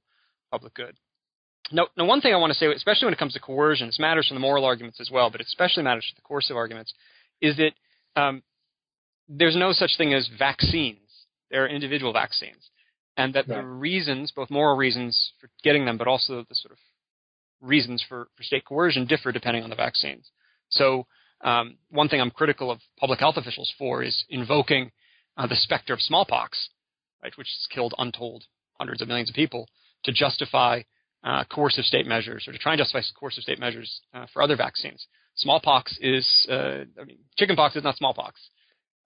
public 0.52 0.74
good. 0.76 0.96
Now, 1.72 1.88
now, 1.98 2.06
one 2.06 2.22
thing 2.22 2.34
I 2.34 2.38
want 2.38 2.54
to 2.54 2.60
say, 2.60 2.68
especially 2.68 3.08
when 3.08 3.14
it 3.14 3.20
comes 3.20 3.34
to 3.34 3.40
coercion, 3.40 3.88
this 3.88 4.00
matters 4.00 4.28
from 4.28 4.36
the 4.36 4.42
moral 4.42 4.64
arguments 4.64 5.02
as 5.02 5.10
well, 5.12 5.30
but 5.30 5.42
it 5.42 5.48
especially 5.48 5.84
matters 5.84 6.06
to 6.10 6.16
the 6.16 6.22
coercive 6.22 6.56
arguments, 6.56 6.94
is 7.42 7.58
that 7.58 7.72
um, 8.22 8.42
there's 9.28 9.56
no 9.56 9.74
such 9.74 9.92
thing 9.98 10.14
as 10.14 10.30
vaccines. 10.40 11.00
There 11.52 11.66
are 11.66 11.68
individual 11.68 12.14
vaccines. 12.14 12.70
And 13.18 13.34
that 13.34 13.48
right. 13.48 13.58
the 13.58 13.66
reasons, 13.66 14.32
both 14.34 14.50
moral 14.50 14.78
reasons 14.78 15.34
for 15.42 15.50
getting 15.64 15.86
them, 15.86 15.98
but 15.98 16.08
also 16.08 16.46
the 16.48 16.56
sort 16.56 16.72
of 16.72 16.78
reasons 17.62 18.04
for, 18.08 18.28
for 18.36 18.44
state 18.44 18.66
coercion 18.66 19.06
differ 19.06 19.32
depending 19.32 19.64
on 19.64 19.70
the 19.70 19.76
vaccines. 19.76 20.30
So 20.70 21.06
um, 21.42 21.78
one 21.90 22.10
thing 22.10 22.22
I'm 22.22 22.32
critical 22.32 22.72
of 22.72 22.80
public 23.00 23.20
health 23.20 23.38
officials 23.38 23.74
for 23.78 24.04
is 24.04 24.26
invoking 24.30 24.92
uh, 25.38 25.48
the 25.48 25.56
specter 25.56 25.94
of 25.94 26.02
smallpox, 26.02 26.70
right, 27.24 27.36
which 27.38 27.48
has 27.48 27.68
killed 27.74 27.94
untold 27.98 28.46
hundreds 28.74 29.02
of 29.02 29.08
millions 29.08 29.30
of 29.30 29.36
people, 29.36 29.68
to 30.04 30.12
justify 30.12 30.82
uh, 31.24 31.44
coercive 31.52 31.86
state 31.86 32.06
measures 32.06 32.48
or 32.48 32.54
to 32.54 32.60
try 32.60 32.74
and 32.74 32.80
justify 32.80 33.02
coercive 33.20 33.44
state 33.44 33.60
measures 33.60 34.02
uh, 34.14 34.26
for 34.34 34.42
other 34.42 34.56
vaccines. 34.56 35.08
Smallpox 35.36 35.98
is, 36.02 36.48
uh, 36.50 36.86
I 37.00 37.04
mean, 37.06 37.18
chickenpox 37.38 37.76
is 37.76 37.84
not 37.84 37.98
smallpox. 37.98 38.40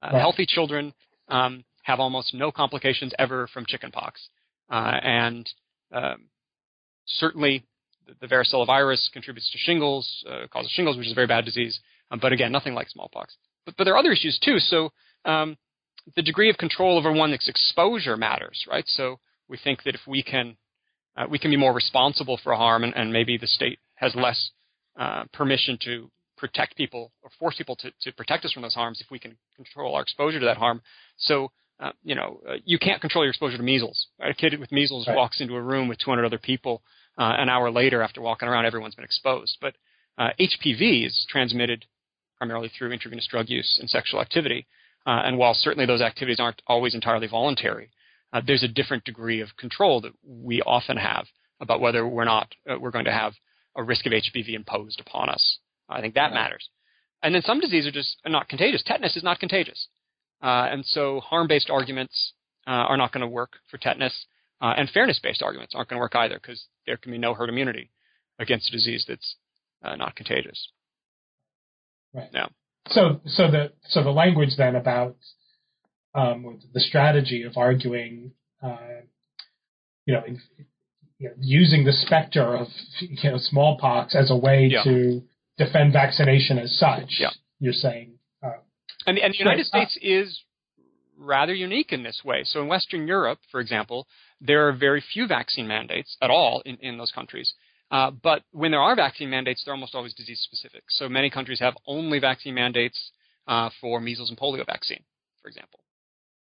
Uh, 0.01 0.09
right. 0.13 0.19
Healthy 0.19 0.45
children 0.45 0.93
um, 1.27 1.63
have 1.83 1.99
almost 1.99 2.33
no 2.33 2.51
complications 2.51 3.13
ever 3.19 3.47
from 3.47 3.65
chickenpox, 3.67 4.29
uh, 4.69 4.99
and 5.01 5.49
um, 5.91 6.27
certainly 7.05 7.65
the 8.19 8.27
varicella 8.27 8.65
virus 8.65 9.09
contributes 9.13 9.49
to 9.51 9.57
shingles, 9.57 10.25
uh, 10.29 10.47
causes 10.51 10.71
shingles, 10.71 10.97
which 10.97 11.07
is 11.07 11.11
a 11.11 11.15
very 11.15 11.27
bad 11.27 11.45
disease. 11.45 11.79
Um, 12.11 12.19
but 12.21 12.33
again, 12.33 12.51
nothing 12.51 12.73
like 12.73 12.89
smallpox. 12.89 13.35
But, 13.65 13.75
but 13.77 13.83
there 13.85 13.93
are 13.93 13.97
other 13.97 14.11
issues 14.11 14.39
too. 14.43 14.59
So 14.59 14.91
um, 15.25 15.57
the 16.15 16.21
degree 16.21 16.49
of 16.49 16.57
control 16.57 16.97
over 16.97 17.11
one's 17.11 17.47
exposure 17.47 18.17
matters, 18.17 18.65
right? 18.69 18.83
So 18.87 19.19
we 19.47 19.57
think 19.57 19.83
that 19.83 19.95
if 19.95 20.01
we 20.07 20.23
can, 20.23 20.57
uh, 21.15 21.25
we 21.29 21.39
can 21.39 21.51
be 21.51 21.57
more 21.57 21.73
responsible 21.73 22.39
for 22.43 22.53
harm, 22.55 22.83
and, 22.83 22.95
and 22.95 23.11
maybe 23.11 23.37
the 23.37 23.47
state 23.47 23.79
has 23.95 24.15
less 24.15 24.51
uh, 24.99 25.23
permission 25.33 25.77
to 25.85 26.09
protect 26.37 26.75
people 26.75 27.11
or 27.21 27.29
force 27.37 27.55
people 27.57 27.75
to, 27.77 27.91
to 28.01 28.11
protect 28.13 28.45
us 28.45 28.51
from 28.51 28.63
those 28.63 28.73
harms 28.73 28.99
if 28.99 29.11
we 29.11 29.19
can 29.19 29.37
control 29.55 29.95
our 29.95 30.01
exposure 30.01 30.39
to 30.39 30.45
that 30.45 30.57
harm. 30.57 30.81
So 31.17 31.51
uh, 31.81 31.91
you 32.03 32.13
know, 32.13 32.39
uh, 32.47 32.53
you 32.63 32.77
can't 32.77 33.01
control 33.01 33.23
your 33.23 33.31
exposure 33.31 33.57
to 33.57 33.63
measles. 33.63 34.07
Right? 34.19 34.31
A 34.31 34.33
kid 34.35 34.59
with 34.59 34.71
measles 34.71 35.07
right. 35.07 35.15
walks 35.15 35.41
into 35.41 35.55
a 35.55 35.61
room 35.61 35.87
with 35.87 35.97
200 35.97 36.23
other 36.23 36.37
people 36.37 36.83
uh, 37.17 37.35
an 37.37 37.49
hour 37.49 37.71
later, 37.71 38.01
after 38.01 38.21
walking 38.21 38.47
around, 38.47 38.65
everyone's 38.65 38.95
been 38.95 39.05
exposed. 39.05 39.57
But 39.61 39.75
uh, 40.17 40.29
HPV 40.39 41.05
is 41.05 41.25
transmitted 41.29 41.85
primarily 42.37 42.69
through 42.69 42.91
intravenous 42.91 43.27
drug 43.27 43.49
use 43.49 43.77
and 43.79 43.89
sexual 43.89 44.21
activity. 44.21 44.65
Uh, 45.05 45.21
and 45.25 45.37
while 45.37 45.53
certainly 45.53 45.85
those 45.85 46.01
activities 46.01 46.39
aren't 46.39 46.61
always 46.67 46.93
entirely 46.93 47.27
voluntary, 47.27 47.89
uh, 48.33 48.41
there's 48.45 48.63
a 48.63 48.67
different 48.67 49.03
degree 49.03 49.41
of 49.41 49.49
control 49.57 50.01
that 50.01 50.11
we 50.25 50.61
often 50.61 50.97
have 50.97 51.25
about 51.59 51.81
whether 51.81 52.07
we're 52.07 52.23
not 52.23 52.53
uh, 52.69 52.77
we're 52.79 52.91
going 52.91 53.05
to 53.05 53.11
have 53.11 53.33
a 53.75 53.83
risk 53.83 54.05
of 54.05 54.11
HPV 54.11 54.53
imposed 54.53 54.99
upon 54.99 55.29
us. 55.29 55.59
I 55.89 56.01
think 56.01 56.13
that 56.15 56.25
right. 56.27 56.33
matters. 56.33 56.69
And 57.23 57.35
then 57.35 57.41
some 57.41 57.59
diseases 57.59 57.89
are 57.89 57.91
just 57.91 58.17
not 58.25 58.47
contagious. 58.47 58.83
Tetanus 58.83 59.15
is 59.15 59.23
not 59.23 59.39
contagious, 59.39 59.87
uh, 60.41 60.67
and 60.71 60.85
so 60.85 61.19
harm-based 61.19 61.69
arguments 61.69 62.33
are 62.67 62.97
not 62.97 63.11
going 63.11 63.21
to 63.21 63.27
work 63.27 63.53
for 63.69 63.77
tetanus. 63.77 64.25
Uh, 64.61 64.73
and 64.77 64.89
fairness-based 64.89 65.41
arguments 65.41 65.73
aren't 65.75 65.89
going 65.89 65.97
to 65.97 66.01
work 66.01 66.15
either 66.15 66.35
because 66.35 66.65
there 66.85 66.97
can 66.97 67.11
be 67.11 67.17
no 67.17 67.33
herd 67.33 67.49
immunity 67.49 67.89
against 68.37 68.69
a 68.69 68.71
disease 68.71 69.05
that's 69.07 69.35
uh, 69.83 69.95
not 69.95 70.15
contagious. 70.15 70.69
Right. 72.13 72.31
No. 72.31 72.49
So, 72.87 73.21
so 73.25 73.49
the 73.49 73.71
so 73.85 74.03
the 74.03 74.11
language 74.11 74.51
then 74.57 74.75
about 74.75 75.15
um, 76.13 76.59
the 76.73 76.79
strategy 76.79 77.43
of 77.43 77.57
arguing, 77.57 78.33
uh, 78.61 78.77
you, 80.05 80.13
know, 80.13 80.23
in, 80.27 80.41
you, 81.19 81.29
know, 81.29 81.35
using 81.39 81.85
the 81.85 81.93
specter 81.93 82.55
of 82.55 82.67
you 82.99 83.31
know 83.31 83.37
smallpox 83.37 84.15
as 84.15 84.29
a 84.29 84.35
way 84.35 84.69
yeah. 84.71 84.83
to 84.83 85.23
defend 85.57 85.93
vaccination 85.93 86.57
as 86.59 86.77
such. 86.77 87.17
Yeah. 87.19 87.29
You're 87.59 87.73
saying. 87.73 88.13
Uh, 88.43 88.53
and, 89.05 89.17
and 89.17 89.33
the 89.33 89.37
United 89.37 89.65
States 89.67 89.97
is 90.01 90.41
rather 91.17 91.53
unique 91.53 91.91
in 91.91 92.03
this 92.03 92.21
way. 92.25 92.43
So 92.43 92.61
in 92.61 92.67
Western 92.67 93.07
Europe, 93.07 93.39
for 93.51 93.59
example, 93.59 94.07
there 94.41 94.67
are 94.67 94.73
very 94.73 95.03
few 95.13 95.27
vaccine 95.27 95.67
mandates 95.67 96.17
at 96.21 96.31
all 96.31 96.61
in, 96.65 96.75
in 96.77 96.97
those 96.97 97.11
countries. 97.11 97.53
Uh, 97.91 98.09
but 98.09 98.43
when 98.51 98.71
there 98.71 98.79
are 98.79 98.95
vaccine 98.95 99.29
mandates, 99.29 99.63
they're 99.63 99.73
almost 99.73 99.95
always 99.95 100.13
disease 100.13 100.41
specific. 100.41 100.83
So 100.89 101.07
many 101.07 101.29
countries 101.29 101.59
have 101.59 101.75
only 101.85 102.19
vaccine 102.19 102.55
mandates 102.55 103.11
uh, 103.47 103.69
for 103.79 103.99
measles 103.99 104.29
and 104.29 104.39
polio 104.39 104.65
vaccine, 104.65 105.03
for 105.41 105.49
example. 105.49 105.81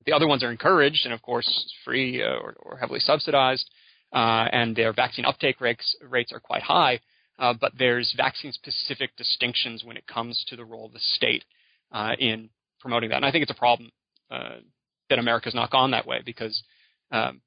The 0.06 0.14
other 0.14 0.28
ones 0.28 0.44
are 0.44 0.52
encouraged 0.52 1.06
and, 1.06 1.14
of 1.14 1.22
course, 1.22 1.74
free 1.84 2.24
uh, 2.24 2.28
or, 2.28 2.56
or, 2.60 2.78
heavily 2.78 3.00
subsidized, 3.00 3.70
uh, 4.14 4.48
and 4.52 4.76
their 4.76 4.94
vaccine 4.94 5.26
uptake 5.26 5.60
rates, 5.60 5.96
rates 6.02 6.32
are 6.32 6.40
quite 6.40 6.62
high. 6.62 7.00
Uh, 7.38 7.54
but 7.60 7.72
there's 7.78 8.14
vaccine 8.16 8.52
specific 8.52 9.16
distinctions 9.18 9.84
when 9.84 9.98
it 9.98 10.06
comes 10.08 10.44
to 10.48 10.56
the 10.56 10.66
role 10.66 10.86
of 10.86 10.94
the 10.94 11.00
state 11.00 11.44
in 12.20 12.50
promoting 12.80 13.10
that. 13.10 13.16
And 13.16 13.26
I 13.26 13.32
think 13.32 13.44
it's 13.44 13.52
a 13.52 13.56
problem 13.56 13.92
that 14.30 15.20
America's 15.20 15.56
not 15.56 15.72
gone 15.72 15.92
that 15.92 16.06
way 16.06 16.22
because 16.24 16.62
um, 17.12 17.42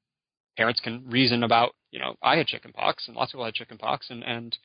parents 0.57 0.81
can 0.81 1.09
reason 1.09 1.43
about, 1.43 1.75
you 1.91 1.99
know, 1.99 2.15
I 2.23 2.37
had 2.37 2.47
chickenpox 2.47 3.09
and 3.09 3.17
lots 3.17 3.31
of 3.31 3.33
people 3.35 3.45
had 3.45 3.55
chickenpox, 3.55 4.11
and, 4.11 4.23
and 4.23 4.57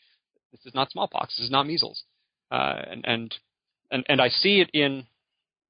this 0.51 0.65
is 0.65 0.75
not 0.75 0.91
smallpox, 0.91 1.35
this 1.37 1.45
is 1.45 1.51
not 1.51 1.67
measles, 1.67 2.03
uh, 2.51 2.81
and, 2.89 3.05
and 3.05 3.35
and 3.91 4.05
and 4.09 4.21
I 4.21 4.29
see 4.29 4.59
it 4.59 4.69
in 4.73 5.05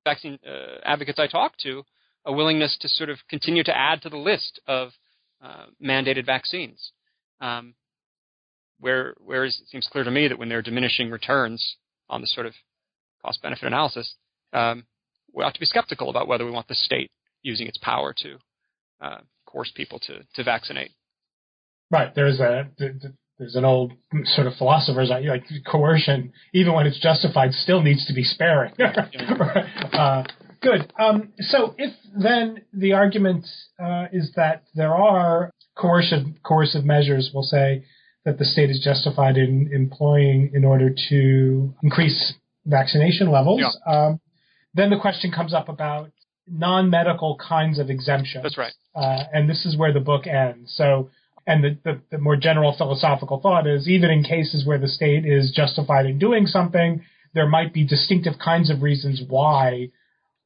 vaccine 0.04 0.40
uh, 0.48 0.80
advocates 0.84 1.20
I 1.20 1.28
talk 1.28 1.58
to, 1.64 1.84
a 2.26 2.34
willingness 2.34 2.78
to 2.82 2.88
sort 2.88 3.10
of 3.10 3.18
continue 3.30 3.64
to 3.64 3.78
add 3.78 4.02
to 4.04 4.10
the 4.10 4.18
list 4.18 4.60
of 4.68 4.90
uh, 5.44 5.66
mandated 5.84 6.26
vaccines. 6.26 6.92
Um, 7.42 7.76
where, 8.80 9.16
whereas 9.20 9.60
it 9.62 9.70
seems 9.70 9.88
clear 9.92 10.04
to 10.04 10.12
me 10.12 10.28
that 10.28 10.38
when 10.38 10.50
there 10.50 10.60
are 10.60 10.64
diminishing 10.64 11.10
returns 11.10 11.78
on 12.10 12.22
the 12.22 12.28
sort 12.28 12.46
of 12.46 12.54
cost 13.24 13.42
benefit 13.42 13.66
analysis, 13.66 14.16
um, 14.54 14.86
we 15.34 15.44
ought 15.44 15.54
to 15.54 15.60
be 15.60 15.66
skeptical 15.66 16.10
about 16.10 16.28
whether 16.28 16.46
we 16.46 16.52
want 16.52 16.68
the 16.68 16.76
state 16.76 17.12
using 17.42 17.68
its 17.68 17.78
power 17.80 18.14
to 18.18 18.38
uh, 19.02 19.18
coerce 19.48 19.72
people 19.76 20.00
to, 20.00 20.20
to 20.36 20.44
vaccinate. 20.44 20.92
Right. 21.90 22.14
There's 22.14 22.40
a 22.40 22.68
there's 23.40 23.56
an 23.56 23.66
old 23.66 23.94
sort 24.26 24.48
of 24.48 24.54
philosopher's 24.56 25.10
like 25.10 25.44
coercion, 25.66 26.34
even 26.54 26.74
when 26.74 26.88
it's 26.88 27.00
justified, 27.00 27.54
still 27.54 27.82
needs 27.82 28.06
to 28.08 28.14
be 28.14 28.24
sparing. 28.24 28.74
uh, 29.94 30.24
good. 30.62 30.92
Um, 31.00 31.34
so 31.40 31.76
if 31.78 31.94
then 32.20 32.62
the 32.74 32.94
argument 32.94 33.46
uh, 33.80 34.06
is 34.12 34.32
that 34.36 34.64
there 34.74 34.94
are 34.94 35.52
coercive 35.78 36.26
coercive 36.44 36.84
measures, 36.84 37.30
we'll 37.34 37.44
say 37.44 37.86
that 38.26 38.40
the 38.40 38.46
state 38.46 38.70
is 38.70 38.82
justified 38.84 39.38
in 39.38 39.70
employing 39.72 40.52
in 40.54 40.66
order 40.66 40.94
to 41.10 41.74
increase 41.84 42.34
vaccination 42.66 43.32
levels. 43.32 43.62
Yeah. 43.62 43.94
Um, 43.94 44.20
then 44.74 44.90
the 44.90 45.00
question 45.00 45.32
comes 45.32 45.54
up 45.54 45.70
about 45.70 46.12
non-medical 46.50 47.38
kinds 47.38 47.80
of 47.80 47.90
exemptions. 47.90 48.44
That's 48.44 48.58
right. 48.58 48.74
Uh, 48.96 49.24
and 49.34 49.50
this 49.50 49.66
is 49.66 49.78
where 49.78 49.94
the 49.94 50.00
book 50.00 50.28
ends. 50.28 50.74
So, 50.76 51.10
and 51.46 51.64
the, 51.64 51.78
the, 51.84 52.02
the, 52.12 52.18
more 52.18 52.36
general 52.36 52.76
philosophical 52.78 53.40
thought 53.40 53.68
is 53.68 53.88
even 53.88 54.10
in 54.10 54.24
cases 54.24 54.66
where 54.66 54.78
the 54.78 54.88
state 54.88 55.26
is 55.26 55.52
justified 55.56 56.06
in 56.06 56.20
doing 56.20 56.46
something, 56.46 57.04
there 57.34 57.48
might 57.48 57.74
be 57.74 57.86
distinctive 57.86 58.34
kinds 58.44 58.70
of 58.70 58.82
reasons 58.82 59.22
why, 59.28 59.90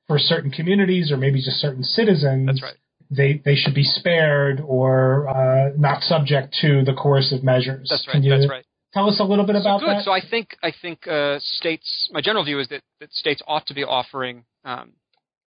for 0.08 0.20
certain 0.20 0.52
communities 0.52 1.12
or 1.12 1.18
maybe 1.18 1.41
just 1.41 1.58
certain 1.58 1.84
citizens, 1.84 2.47
That's 2.47 2.62
right. 2.62 2.76
they, 3.10 3.41
they 3.43 3.56
should 3.56 3.74
be 3.74 3.84
spared 3.84 4.62
or 4.64 5.28
uh, 5.30 5.72
not 5.78 6.04
subject 6.04 6.56
to 6.62 6.84
the 6.84 6.93
coercive 6.93 7.43
measures. 7.43 7.88
That's 7.89 8.08
right. 8.08 8.22
That's 8.22 8.49
right. 8.49 8.66
Tell 8.93 9.08
us 9.08 9.20
a 9.22 9.24
little 9.24 9.45
bit 9.45 9.56
about 9.56 9.80
so 9.80 9.86
good. 9.86 9.97
that. 9.97 10.04
So 10.04 10.12
I 10.12 10.20
think 10.20 10.58
I 10.62 10.74
think 10.82 11.08
uh, 11.08 11.39
states. 11.39 12.10
My 12.12 12.20
general 12.20 12.43
view 12.43 12.60
is 12.60 12.68
that, 12.68 12.82
that 12.99 13.14
states 13.14 13.41
ought 13.47 13.66
to 13.68 13.74
be 13.74 13.86
offering 13.86 14.43
um, 14.66 14.91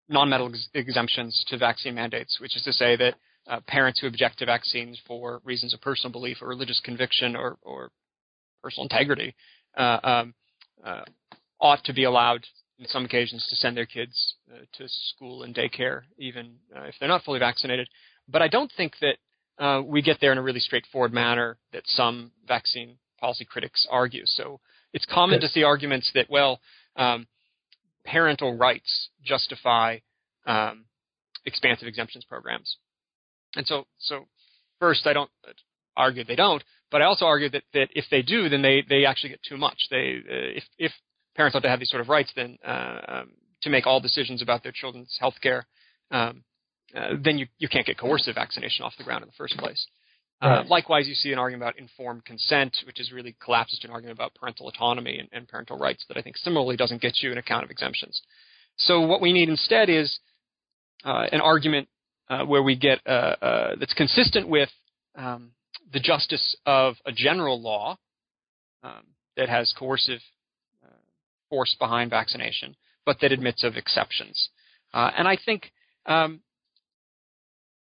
non-medical 0.08 0.52
ex- 0.52 0.68
exemptions 0.74 1.44
to 1.48 1.58
vaccine 1.58 1.94
mandates, 1.94 2.38
which 2.40 2.56
is 2.56 2.62
to 2.62 2.72
say 2.72 2.96
that 2.96 3.14
uh, 3.46 3.60
parents 3.66 4.00
who 4.00 4.06
object 4.06 4.38
to 4.38 4.46
vaccines 4.46 5.00
for 5.06 5.40
reasons 5.44 5.74
of 5.74 5.80
personal 5.80 6.12
belief 6.12 6.38
or 6.40 6.48
religious 6.48 6.80
conviction 6.84 7.36
or, 7.36 7.56
or 7.62 7.90
personal 8.62 8.84
integrity 8.84 9.34
uh, 9.76 9.98
um, 10.02 10.34
uh, 10.84 11.02
ought 11.60 11.82
to 11.84 11.92
be 11.92 12.04
allowed 12.04 12.44
in 12.78 12.86
some 12.88 13.04
occasions 13.04 13.46
to 13.48 13.56
send 13.56 13.76
their 13.76 13.86
kids 13.86 14.34
uh, 14.52 14.58
to 14.72 14.88
school 14.88 15.42
and 15.42 15.54
daycare, 15.54 16.02
even 16.18 16.54
uh, 16.76 16.82
if 16.82 16.94
they're 16.98 17.08
not 17.08 17.22
fully 17.22 17.38
vaccinated. 17.38 17.88
But 18.28 18.42
I 18.42 18.48
don't 18.48 18.72
think 18.76 18.94
that 19.00 19.16
uh, 19.64 19.82
we 19.82 20.02
get 20.02 20.18
there 20.20 20.32
in 20.32 20.38
a 20.38 20.42
really 20.42 20.60
straightforward 20.60 21.12
manner 21.12 21.58
that 21.72 21.82
some 21.86 22.32
vaccine 22.48 22.96
policy 23.20 23.44
critics 23.44 23.86
argue. 23.90 24.22
So 24.26 24.60
it's 24.92 25.06
common 25.06 25.40
to 25.40 25.48
see 25.48 25.62
arguments 25.62 26.10
that, 26.14 26.26
well, 26.28 26.60
um, 26.96 27.26
parental 28.04 28.56
rights 28.56 29.08
justify 29.24 29.98
um, 30.46 30.84
expansive 31.44 31.88
exemptions 31.88 32.24
programs. 32.24 32.76
And 33.56 33.66
so, 33.66 33.86
so 33.98 34.26
first, 34.80 35.06
I 35.06 35.12
don't 35.12 35.30
argue 35.96 36.24
they 36.24 36.36
don't, 36.36 36.62
but 36.90 37.02
I 37.02 37.06
also 37.06 37.24
argue 37.24 37.50
that, 37.50 37.62
that 37.72 37.88
if 37.92 38.06
they 38.10 38.22
do, 38.22 38.48
then 38.48 38.62
they, 38.62 38.84
they 38.88 39.04
actually 39.04 39.30
get 39.30 39.42
too 39.42 39.56
much. 39.56 39.78
They, 39.90 40.16
uh, 40.18 40.58
if, 40.58 40.64
if 40.78 40.92
parents 41.36 41.56
ought 41.56 41.62
to 41.62 41.68
have 41.68 41.78
these 41.78 41.90
sort 41.90 42.00
of 42.00 42.08
rights, 42.08 42.32
then 42.34 42.58
uh, 42.66 43.00
um, 43.08 43.30
to 43.62 43.70
make 43.70 43.86
all 43.86 44.00
decisions 44.00 44.42
about 44.42 44.62
their 44.62 44.72
children's 44.72 45.16
health 45.20 45.34
care, 45.42 45.66
um, 46.10 46.44
uh, 46.94 47.14
then 47.22 47.38
you, 47.38 47.46
you 47.58 47.68
can't 47.68 47.86
get 47.86 47.98
coercive 47.98 48.34
vaccination 48.34 48.84
off 48.84 48.92
the 48.98 49.04
ground 49.04 49.22
in 49.22 49.28
the 49.28 49.34
first 49.36 49.56
place. 49.56 49.86
Uh, 50.44 50.62
likewise, 50.68 51.08
you 51.08 51.14
see 51.14 51.32
an 51.32 51.38
argument 51.38 51.62
about 51.62 51.78
informed 51.78 52.24
consent, 52.24 52.76
which 52.86 53.00
is 53.00 53.12
really 53.12 53.34
collapses 53.42 53.78
to 53.78 53.88
an 53.88 53.92
argument 53.92 54.18
about 54.18 54.34
parental 54.34 54.68
autonomy 54.68 55.18
and, 55.18 55.28
and, 55.32 55.48
parental 55.48 55.78
rights 55.78 56.04
that 56.08 56.18
I 56.18 56.22
think 56.22 56.36
similarly 56.36 56.76
doesn't 56.76 57.00
get 57.00 57.22
you 57.22 57.32
an 57.32 57.38
account 57.38 57.64
of 57.64 57.70
exemptions. 57.70 58.20
So 58.76 59.00
what 59.00 59.22
we 59.22 59.32
need 59.32 59.48
instead 59.48 59.88
is 59.88 60.18
uh, 61.04 61.26
an 61.32 61.40
argument 61.40 61.88
uh, 62.28 62.44
where 62.44 62.62
we 62.62 62.76
get 62.76 63.00
uh, 63.06 63.36
uh, 63.40 63.74
that's 63.80 63.94
consistent 63.94 64.48
with 64.48 64.68
um, 65.16 65.52
the 65.92 66.00
justice 66.00 66.56
of 66.66 66.96
a 67.06 67.12
general 67.12 67.60
law 67.60 67.96
um, 68.82 69.04
that 69.36 69.48
has 69.48 69.72
coercive 69.78 70.20
force 71.48 71.76
behind 71.78 72.10
vaccination, 72.10 72.74
but 73.06 73.18
that 73.20 73.32
admits 73.32 73.64
of 73.64 73.76
exceptions. 73.76 74.48
and 74.92 75.28
I 75.28 75.38
think 75.42 75.70
um, 76.06 76.40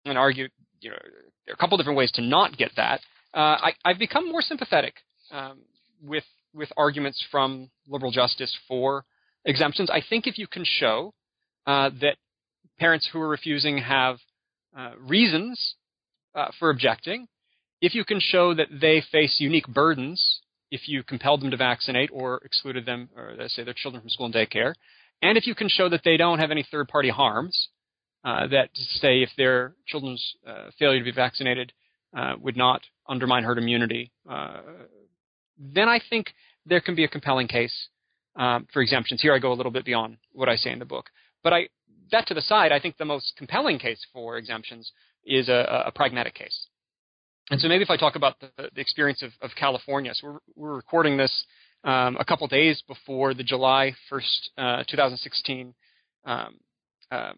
and 0.04 0.18
argue, 0.18 0.48
you 0.80 0.90
know, 0.90 0.96
a 1.53 1.57
couple 1.57 1.76
different 1.76 1.98
ways 1.98 2.12
to 2.12 2.22
not 2.22 2.57
get 2.57 2.70
that. 2.76 3.00
Uh, 3.34 3.70
I, 3.70 3.72
have 3.84 3.98
become 3.98 4.30
more 4.30 4.42
sympathetic 4.42 4.94
um, 5.30 5.61
with 6.03 6.24
with 6.55 6.70
arguments 6.76 7.24
from 7.30 7.70
liberal 7.88 8.12
justice 8.12 8.55
for 8.68 9.05
exemptions. 9.44 9.88
I 9.90 10.03
think 10.07 10.26
if 10.26 10.38
you 10.38 10.46
can 10.46 10.64
show 10.66 11.14
uh, 11.66 11.90
that 12.00 12.16
parents 12.78 13.09
who 13.11 13.20
are 13.20 13.28
refusing 13.28 13.78
have 13.78 14.18
uh, 14.76 14.92
reasons 14.98 15.76
uh, 16.34 16.48
for 16.59 16.68
objecting, 16.68 17.26
if 17.80 17.94
you 17.94 18.05
can 18.05 18.20
show 18.20 18.55
that 18.55 18.68
they 18.70 19.03
face 19.11 19.36
unique 19.38 19.66
burdens 19.68 20.40
if 20.70 20.88
you 20.88 21.03
compelled 21.03 21.42
them 21.42 21.50
to 21.50 21.57
vaccinate 21.57 22.11
or 22.12 22.40
excluded 22.44 22.86
them, 22.86 23.09
or 23.16 23.36
say 23.48 23.62
their 23.62 23.74
children 23.74 24.00
from 24.00 24.11
school 24.11 24.26
and 24.26 24.34
daycare, 24.34 24.74
and 25.20 25.38
if 25.38 25.46
you 25.46 25.55
can 25.55 25.68
show 25.68 25.88
that 25.88 26.03
they 26.05 26.16
don't 26.16 26.38
have 26.38 26.50
any 26.50 26.66
third 26.70 26.88
party 26.88 27.11
harms, 27.11 27.68
uh, 28.25 28.47
that 28.49 28.70
say 28.75 29.23
if 29.23 29.31
their 29.37 29.75
children's 29.87 30.37
uh, 30.47 30.70
failure 30.79 31.01
to 31.01 31.05
be 31.05 31.12
vaccinated 31.12 31.73
uh, 32.16 32.35
would 32.41 32.57
not 32.57 32.83
undermine 33.09 33.43
herd 33.43 33.59
immunity, 33.59 34.11
uh, 34.29 34.61
then 35.59 35.89
I 35.89 36.01
think 36.11 36.33
there 36.66 36.81
can 36.81 36.95
be 36.95 37.05
a 37.05 37.09
compelling 37.09 37.49
case 37.49 37.89
um, 38.37 38.66
for 38.73 38.83
exemptions. 38.83 39.20
Here 39.20 39.35
I 39.35 39.39
go 39.39 39.53
a 39.53 39.55
little 39.55 39.73
bit 39.73 39.85
beyond 39.85 40.18
what 40.33 40.49
I 40.49 40.57
say 40.57 40.70
in 40.70 40.79
the 40.79 40.85
book. 40.85 41.07
But 41.43 41.53
I, 41.53 41.68
that 42.11 42.27
to 42.29 42.35
the 42.35 42.43
side, 42.43 42.73
I 42.73 42.81
think 42.81 42.97
the 42.97 43.05
most 43.05 43.35
compelling 43.37 43.79
case 43.79 44.05
for 44.12 44.37
exemptions 44.37 44.93
is 45.25 45.49
a, 45.49 45.85
a 45.87 45.93
pragmatic 45.93 46.35
case. 46.35 46.66
And 47.51 47.61
so 47.61 47.68
maybe 47.68 47.83
if 47.83 47.91
I 47.91 47.97
talk 47.97 48.16
about 48.16 48.39
the, 48.41 48.51
the 48.75 48.81
experience 48.81 49.23
of, 49.23 49.31
of, 49.41 49.51
California, 49.59 50.12
so 50.14 50.27
we're, 50.29 50.39
we're 50.55 50.77
recording 50.77 51.16
this 51.16 51.45
um, 51.85 52.16
a 52.18 52.25
couple 52.25 52.47
days 52.47 52.83
before 52.87 53.35
the 53.35 53.43
July 53.43 53.95
1st, 54.11 54.81
uh, 54.81 54.85
2016 54.89 55.75
um, 56.25 56.55
um, 57.11 57.35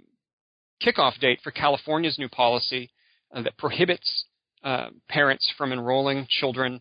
kickoff 0.84 1.18
date 1.20 1.40
for 1.42 1.50
California's 1.50 2.18
new 2.18 2.28
policy 2.28 2.90
uh, 3.34 3.42
that 3.42 3.56
prohibits 3.56 4.24
uh, 4.62 4.88
parents 5.08 5.52
from 5.56 5.72
enrolling 5.72 6.26
children 6.28 6.80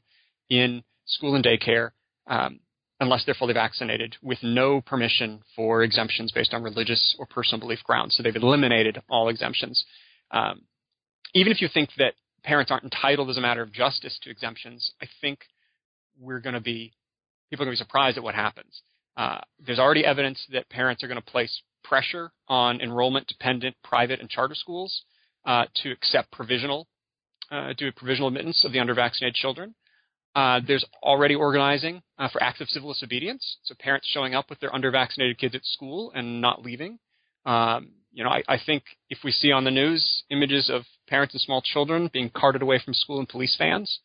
in 0.49 0.83
school 1.05 1.35
and 1.35 1.43
daycare 1.43 1.91
um, 2.27 2.59
unless 2.99 3.25
they're 3.25 3.35
fully 3.35 3.53
vaccinated 3.53 4.15
with 4.21 4.37
no 4.41 4.81
permission 4.81 5.41
for 5.55 5.83
exemptions 5.83 6.31
based 6.31 6.53
on 6.53 6.63
religious 6.63 7.15
or 7.19 7.25
personal 7.25 7.59
belief 7.59 7.83
grounds. 7.83 8.15
So 8.15 8.23
they've 8.23 8.35
eliminated 8.35 9.01
all 9.09 9.29
exemptions. 9.29 9.83
Um, 10.31 10.61
even 11.33 11.51
if 11.51 11.61
you 11.61 11.67
think 11.73 11.89
that 11.97 12.13
parents 12.43 12.71
aren't 12.71 12.83
entitled 12.83 13.29
as 13.29 13.37
a 13.37 13.41
matter 13.41 13.61
of 13.61 13.71
justice 13.71 14.17
to 14.23 14.29
exemptions, 14.29 14.93
I 15.01 15.07
think 15.21 15.39
we're 16.19 16.39
going 16.39 16.55
to 16.55 16.61
be 16.61 16.93
people 17.49 17.63
are 17.63 17.67
going 17.67 17.77
to 17.77 17.83
be 17.83 17.85
surprised 17.85 18.17
at 18.17 18.23
what 18.23 18.35
happens. 18.35 18.81
Uh, 19.15 19.39
there's 19.63 19.79
already 19.79 20.05
evidence 20.05 20.43
that 20.51 20.69
parents 20.69 21.03
are 21.03 21.07
going 21.07 21.21
to 21.21 21.31
place 21.31 21.61
pressure 21.83 22.31
on 22.47 22.81
enrollment 22.81 23.27
dependent 23.27 23.75
private 23.83 24.19
and 24.19 24.29
charter 24.29 24.55
schools 24.55 25.03
uh, 25.45 25.65
to 25.75 25.91
accept 25.91 26.31
provisional, 26.31 26.87
uh, 27.51 27.73
do 27.77 27.91
provisional 27.91 28.27
admittance 28.27 28.63
of 28.65 28.71
the 28.71 28.79
undervaccinated 28.79 29.33
children. 29.33 29.75
Uh, 30.35 30.59
there's 30.65 30.85
already 31.03 31.35
organizing 31.35 32.01
uh, 32.17 32.27
for 32.29 32.41
acts 32.41 32.59
of 32.59 32.67
civil 32.69 32.91
disobedience, 32.91 33.57
so 33.63 33.75
parents 33.79 34.07
showing 34.11 34.33
up 34.33 34.49
with 34.49 34.59
their 34.59 34.71
undervaccinated 34.71 35.37
kids 35.37 35.53
at 35.53 35.63
school 35.63 36.11
and 36.15 36.41
not 36.41 36.63
leaving. 36.63 36.97
Um, 37.45 37.91
you 38.11 38.23
know, 38.23 38.29
I, 38.29 38.41
I, 38.47 38.57
think 38.63 38.83
if 39.09 39.19
we 39.23 39.31
see 39.31 39.51
on 39.51 39.63
the 39.63 39.71
news 39.71 40.23
images 40.29 40.69
of 40.69 40.83
parents 41.07 41.33
and 41.33 41.41
small 41.41 41.61
children 41.61 42.09
being 42.11 42.31
carted 42.33 42.61
away 42.61 42.79
from 42.83 42.93
school 42.93 43.19
in 43.19 43.25
police 43.25 43.55
vans. 43.57 43.99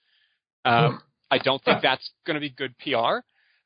Um, 0.65 1.01
I 1.31 1.39
don't 1.39 1.63
think 1.63 1.83
that's 1.83 2.11
going 2.27 2.35
to 2.35 2.41
be 2.41 2.51
good 2.51 2.75
PR. 2.79 3.21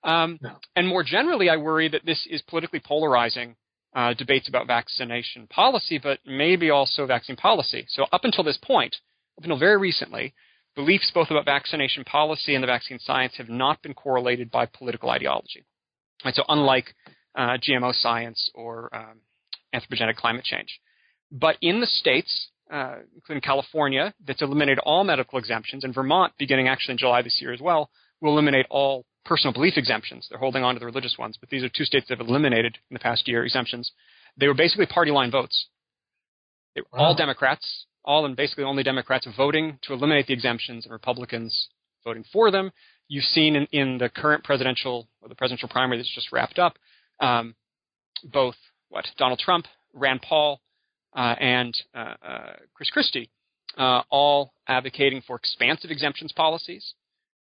Um, 0.09 0.39
no. 0.43 0.57
And 0.77 0.87
more 0.87 1.05
generally, 1.05 1.49
I 1.49 1.57
worry 1.57 1.89
that 1.89 2.05
this 2.05 2.27
is 2.29 2.43
politically 2.43 2.81
polarizing 2.85 3.57
uh, 3.95 4.15
debates 4.15 4.49
about 4.49 4.67
vaccination 4.67 5.47
policy, 5.49 5.99
but 5.99 6.19
maybe 6.27 6.71
also 6.71 7.07
vaccine 7.07 7.37
policy. 7.37 7.85
So 7.89 8.07
up 8.13 8.25
until 8.25 8.45
this 8.45 8.59
point, 8.63 8.97
up 9.39 9.45
until 9.45 9.59
very 9.59 9.77
recently, 9.77 10.35
beliefs 10.75 11.11
both 11.15 11.31
about 11.31 11.45
vaccination 11.45 12.05
policy 12.05 12.55
and 12.55 12.63
the 12.63 12.67
vaccine 12.69 12.99
science 12.99 13.35
have 13.37 13.49
not 13.49 13.83
been 13.83 13.95
correlated 13.95 14.51
by 14.51 14.67
political 14.67 15.11
ideology. 15.11 15.65
Right, 16.25 16.35
so 16.35 16.45
unlike 16.49 16.95
uh, 17.37 17.59
GMO 17.59 17.95
science 17.95 18.51
or 18.55 18.89
um, 18.95 19.21
anthropogenic 19.75 20.17
climate 20.17 20.45
change. 20.45 20.81
But 21.31 21.57
in 21.61 21.81
the 21.81 21.87
states, 21.87 22.51
uh, 22.71 22.97
including 23.15 23.43
California, 23.43 24.15
that's 24.27 24.43
eliminated 24.43 24.79
all 24.81 25.05
medical 25.05 25.39
exemptions, 25.39 25.85
and 25.85 25.95
Vermont, 25.95 26.33
beginning 26.39 26.69
actually 26.69 26.93
in 26.93 26.99
July 26.99 27.23
this 27.23 27.39
year 27.41 27.53
as 27.53 27.61
well, 27.61 27.91
will 28.21 28.33
eliminate 28.33 28.67
all 28.71 29.05
personal 29.25 29.53
belief 29.53 29.75
exemptions. 29.77 30.27
They're 30.29 30.39
holding 30.39 30.65
on 30.65 30.75
to 30.75 30.81
the 30.81 30.87
religious 30.87 31.17
ones, 31.19 31.37
but 31.39 31.49
these 31.49 31.63
are 31.63 31.69
two 31.69 31.85
states 31.85 32.07
that 32.09 32.19
have 32.19 32.27
eliminated 32.27 32.79
in 32.91 32.95
the 32.95 33.01
past 33.01 33.29
year 33.29 33.45
exemptions. 33.45 33.93
They 34.37 34.49
were 34.49 34.55
basically 34.55 34.87
party 34.87 35.11
line 35.11 35.31
votes. 35.31 35.67
They 36.75 36.81
were 36.81 36.99
wow. 36.99 37.05
all 37.07 37.15
Democrats, 37.15 37.87
all 38.05 38.25
and 38.27 38.37
basically 38.37 38.65
only 38.65 38.83
Democrats 38.83 39.27
voting 39.37 39.79
to 39.83 39.93
eliminate 39.93 40.27
the 40.27 40.33
exemptions, 40.35 40.85
and 40.85 40.93
Republicans 40.93 41.69
voting 42.05 42.25
for 42.33 42.51
them. 42.51 42.73
You've 43.09 43.25
seen 43.25 43.57
in, 43.57 43.67
in 43.73 43.99
the 43.99 44.09
current 44.09 44.43
presidential 44.43 45.09
or 45.21 45.29
the 45.29 45.35
presidential 45.35 45.69
primary 45.69 45.99
that's 45.99 46.15
just 46.15 46.33
wrapped 46.33 46.59
up, 46.59 46.77
um, 47.21 47.55
both 48.25 48.57
what 48.89 49.07
Donald 49.19 49.39
Trump, 49.39 49.67
Rand 49.93 50.23
Paul, 50.23 50.61
uh, 51.15 51.35
and 51.39 51.77
uh, 51.95 52.15
uh, 52.27 52.53
Chris 52.75 52.91
Christie, 52.91 53.31
uh, 53.77 54.03
all 54.11 54.55
advocating 54.67 55.23
for 55.27 55.37
expansive 55.37 55.91
exemptions 55.91 56.33
policies 56.33 56.95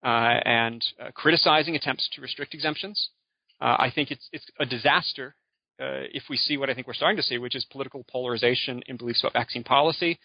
and 0.02 0.84
uh, 1.00 1.10
criticizing 1.14 1.76
attempts 1.76 2.08
to 2.14 2.20
restrict 2.20 2.54
exemptions. 2.54 3.10
I 3.60 3.90
think 3.94 4.10
it's 4.10 4.26
it's 4.32 4.46
a 4.58 4.64
disaster 4.64 5.34
if 5.78 6.24
we 6.30 6.36
see 6.36 6.56
what 6.56 6.70
I 6.70 6.74
think 6.74 6.86
we're 6.86 6.94
starting 6.94 7.18
to 7.18 7.22
see, 7.22 7.36
which 7.38 7.54
is 7.54 7.66
political 7.66 8.04
polarization 8.10 8.82
in 8.86 8.96
beliefs 8.96 9.22
about 9.22 9.34
vaccine 9.34 9.64
policy, 9.64 10.18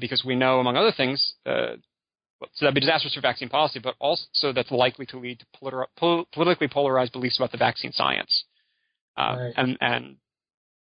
because 0.00 0.22
we 0.24 0.34
know, 0.34 0.58
among 0.58 0.76
other 0.76 0.92
things, 0.96 1.34
so 2.54 2.64
that'd 2.64 2.74
be 2.74 2.80
disastrous 2.80 3.14
for 3.14 3.20
vaccine 3.20 3.48
policy, 3.48 3.78
but 3.78 3.94
also 4.00 4.52
that's 4.52 4.70
likely 4.70 5.06
to 5.06 5.18
lead 5.18 5.38
to 5.40 5.46
politi- 5.60 5.86
pol- 5.96 6.26
politically 6.32 6.68
polarized 6.68 7.12
beliefs 7.12 7.38
about 7.38 7.52
the 7.52 7.58
vaccine 7.58 7.92
science. 7.92 8.44
Uh, 9.16 9.36
right. 9.38 9.52
and, 9.56 9.78
and 9.80 10.16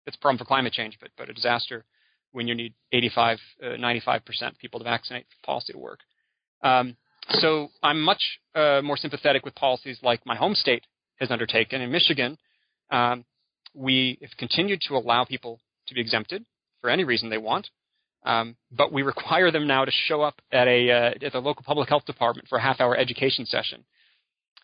it's 0.05 0.15
a 0.15 0.19
problem 0.19 0.37
for 0.37 0.45
climate 0.45 0.73
change, 0.73 0.97
but, 0.99 1.09
but 1.17 1.29
a 1.29 1.33
disaster 1.33 1.85
when 2.31 2.47
you 2.47 2.55
need 2.55 2.73
85, 2.91 3.37
uh, 3.61 3.65
95% 3.65 4.21
of 4.47 4.57
people 4.57 4.79
to 4.79 4.83
vaccinate 4.83 5.25
for 5.29 5.45
policy 5.45 5.73
to 5.73 5.79
work. 5.79 5.99
Um, 6.63 6.97
so 7.29 7.69
I'm 7.81 8.01
much 8.01 8.21
uh, 8.53 8.81
more 8.83 8.97
sympathetic 8.97 9.45
with 9.45 9.55
policies 9.55 9.99
like 10.03 10.25
my 10.25 10.35
home 10.35 10.55
state 10.55 10.83
has 11.19 11.31
undertaken. 11.31 11.81
In 11.81 11.91
Michigan, 11.91 12.37
um, 12.91 13.25
we 13.73 14.17
have 14.21 14.31
continued 14.37 14.81
to 14.87 14.95
allow 14.95 15.25
people 15.25 15.59
to 15.87 15.93
be 15.93 16.01
exempted 16.01 16.45
for 16.81 16.89
any 16.89 17.03
reason 17.03 17.29
they 17.29 17.37
want, 17.37 17.69
um, 18.25 18.55
but 18.71 18.91
we 18.91 19.01
require 19.13 19.51
them 19.51 19.67
now 19.67 19.85
to 19.85 19.91
show 19.91 20.21
up 20.21 20.41
at 20.51 20.67
a 20.67 20.91
uh, 20.91 21.25
at 21.25 21.33
the 21.33 21.39
local 21.39 21.63
public 21.63 21.89
health 21.89 22.05
department 22.05 22.47
for 22.47 22.57
a 22.57 22.61
half 22.61 22.79
hour 22.79 22.95
education 22.95 23.45
session. 23.45 23.83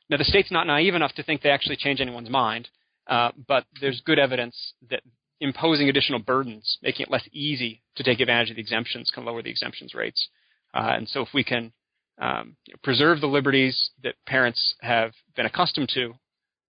Now, 0.09 0.17
the 0.17 0.25
state's 0.25 0.51
not 0.51 0.67
naive 0.67 0.93
enough 0.93 1.13
to 1.13 1.23
think 1.23 1.41
they 1.41 1.51
actually 1.51 1.77
change 1.77 2.01
anyone's 2.01 2.29
mind, 2.29 2.67
uh, 3.07 3.31
but 3.47 3.65
there's 3.79 4.01
good 4.01 4.19
evidence 4.19 4.73
that 4.89 5.03
imposing 5.39 5.87
additional 5.87 6.19
burdens, 6.19 6.77
making 6.83 7.05
it 7.05 7.11
less 7.11 7.27
easy 7.31 7.81
to 7.95 8.03
take 8.03 8.19
advantage 8.19 8.49
of 8.49 8.57
the 8.57 8.61
exemptions, 8.61 9.09
can 9.09 9.23
lower 9.23 9.41
the 9.41 9.49
exemptions 9.49 9.95
rates. 9.95 10.27
Uh, 10.73 10.91
and 10.95 11.07
so, 11.07 11.21
if 11.21 11.29
we 11.33 11.43
can 11.43 11.71
um, 12.19 12.55
preserve 12.83 13.21
the 13.21 13.27
liberties 13.27 13.91
that 14.03 14.15
parents 14.25 14.75
have 14.81 15.11
been 15.35 15.45
accustomed 15.45 15.89
to, 15.93 16.13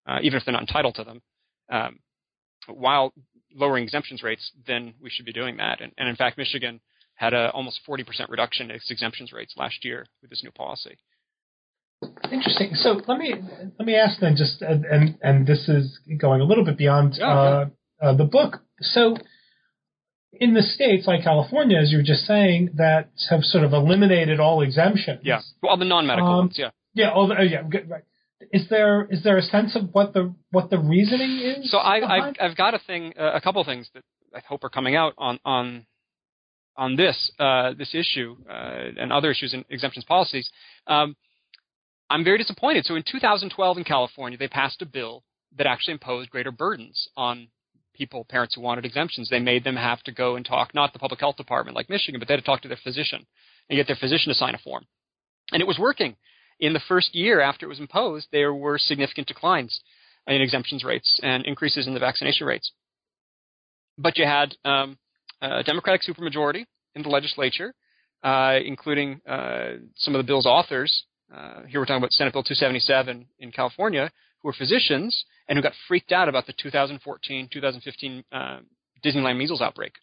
uh, 0.07 0.19
even 0.21 0.37
if 0.37 0.45
they're 0.45 0.53
not 0.53 0.61
entitled 0.61 0.95
to 0.95 1.03
them, 1.03 1.21
um, 1.71 1.99
while 2.67 3.13
lowering 3.53 3.83
exemptions 3.83 4.23
rates, 4.23 4.51
then 4.65 4.93
we 5.01 5.09
should 5.09 5.25
be 5.25 5.33
doing 5.33 5.57
that. 5.57 5.81
And, 5.81 5.91
and 5.97 6.07
in 6.07 6.15
fact, 6.15 6.37
Michigan 6.37 6.79
had 7.15 7.33
a 7.33 7.51
almost 7.51 7.81
40% 7.87 8.05
reduction 8.29 8.69
in 8.69 8.77
its 8.77 8.89
exemptions 8.89 9.31
rates 9.31 9.53
last 9.57 9.83
year 9.83 10.05
with 10.21 10.29
this 10.29 10.43
new 10.43 10.51
policy. 10.51 10.97
Interesting. 12.31 12.73
So 12.73 13.01
let 13.07 13.19
me 13.19 13.35
let 13.77 13.85
me 13.85 13.95
ask 13.95 14.19
then, 14.19 14.35
just 14.35 14.63
and 14.63 15.17
and 15.21 15.45
this 15.45 15.69
is 15.69 15.99
going 16.17 16.41
a 16.41 16.43
little 16.43 16.65
bit 16.65 16.75
beyond 16.77 17.15
yeah, 17.19 17.27
uh, 17.27 17.65
uh, 18.01 18.15
the 18.15 18.23
book. 18.23 18.63
So, 18.79 19.17
in 20.33 20.53
the 20.53 20.61
states 20.61 21.07
like 21.07 21.23
California, 21.23 21.77
as 21.77 21.91
you 21.91 21.97
were 21.97 22.03
just 22.03 22.25
saying, 22.25 22.71
that 22.75 23.09
have 23.29 23.43
sort 23.43 23.63
of 23.63 23.73
eliminated 23.73 24.39
all 24.39 24.61
exemptions. 24.61 25.21
Yeah, 25.23 25.41
well, 25.61 25.77
the 25.77 25.85
non-medical 25.85 26.29
um, 26.29 26.37
ones. 26.37 26.55
Yeah. 26.57 26.69
Yeah. 26.93 27.11
All 27.11 27.27
the, 27.27 27.35
oh, 27.39 27.43
yeah. 27.43 27.63
Good, 27.63 27.89
right. 27.89 28.03
Is 28.51 28.67
there 28.69 29.05
is 29.05 29.23
there 29.23 29.37
a 29.37 29.43
sense 29.43 29.75
of 29.75 29.93
what 29.93 30.13
the 30.13 30.33
what 30.49 30.69
the 30.69 30.79
reasoning 30.79 31.39
is? 31.39 31.69
So 31.69 31.77
I, 31.77 32.27
I've 32.27 32.35
I've 32.41 32.57
got 32.57 32.73
a 32.73 32.79
thing, 32.79 33.13
uh, 33.19 33.33
a 33.33 33.41
couple 33.41 33.61
of 33.61 33.67
things 33.67 33.87
that 33.93 34.03
I 34.35 34.39
hope 34.47 34.63
are 34.63 34.69
coming 34.69 34.95
out 34.95 35.13
on 35.17 35.39
on 35.45 35.85
on 36.75 36.95
this 36.95 37.31
uh, 37.37 37.73
this 37.77 37.93
issue 37.93 38.37
uh, 38.49 38.89
and 38.97 39.13
other 39.13 39.29
issues 39.29 39.53
in 39.53 39.63
exemptions 39.69 40.05
policies. 40.05 40.49
Um, 40.87 41.15
I'm 42.09 42.23
very 42.23 42.39
disappointed. 42.39 42.85
So 42.85 42.95
in 42.95 43.03
2012 43.09 43.77
in 43.77 43.83
California, 43.83 44.37
they 44.37 44.47
passed 44.47 44.81
a 44.81 44.85
bill 44.85 45.23
that 45.57 45.67
actually 45.67 45.93
imposed 45.93 46.29
greater 46.29 46.51
burdens 46.51 47.09
on 47.15 47.47
people, 48.01 48.25
parents 48.27 48.55
who 48.55 48.61
wanted 48.61 48.83
exemptions. 48.83 49.29
They 49.29 49.39
made 49.39 49.63
them 49.63 49.75
have 49.75 50.01
to 50.03 50.11
go 50.11 50.35
and 50.35 50.43
talk, 50.43 50.73
not 50.73 50.91
the 50.91 50.97
public 50.97 51.19
health 51.19 51.37
department 51.37 51.75
like 51.75 51.87
Michigan, 51.87 52.19
but 52.19 52.27
they 52.27 52.33
had 52.33 52.39
to 52.39 52.45
talk 52.45 52.61
to 52.63 52.67
their 52.67 52.79
physician 52.83 53.27
and 53.69 53.77
get 53.77 53.85
their 53.85 53.95
physician 53.95 54.33
to 54.33 54.35
sign 54.35 54.55
a 54.55 54.57
form. 54.57 54.85
And 55.51 55.61
it 55.61 55.67
was 55.67 55.77
working. 55.77 56.15
In 56.59 56.73
the 56.73 56.81
first 56.87 57.13
year 57.13 57.41
after 57.41 57.67
it 57.67 57.69
was 57.69 57.79
imposed, 57.79 58.27
there 58.31 58.55
were 58.55 58.79
significant 58.79 59.27
declines 59.27 59.81
in 60.25 60.41
exemptions 60.41 60.83
rates 60.83 61.19
and 61.21 61.45
increases 61.45 61.85
in 61.85 61.93
the 61.93 61.99
vaccination 61.99 62.47
rates. 62.47 62.71
But 63.99 64.17
you 64.17 64.25
had 64.25 64.55
um, 64.65 64.97
a 65.41 65.63
Democratic 65.63 66.01
supermajority 66.01 66.65
in 66.95 67.03
the 67.03 67.09
legislature, 67.09 67.73
uh, 68.23 68.57
including 68.65 69.21
uh, 69.27 69.73
some 69.95 70.15
of 70.15 70.19
the 70.19 70.27
bill's 70.27 70.47
authors. 70.47 71.03
Uh, 71.31 71.61
here 71.67 71.79
we're 71.79 71.85
talking 71.85 72.01
about 72.01 72.13
Senate 72.13 72.33
Bill 72.33 72.43
277 72.43 73.27
in 73.39 73.51
California, 73.51 74.09
who 74.41 74.49
were 74.49 74.53
physicians 74.53 75.25
and 75.47 75.57
who 75.57 75.63
got 75.63 75.73
freaked 75.87 76.11
out 76.11 76.29
about 76.29 76.47
the 76.47 76.53
2014 76.61 77.49
2015 77.51 78.23
uh, 78.31 78.59
Disneyland 79.03 79.37
measles 79.37 79.61
outbreak. 79.61 79.93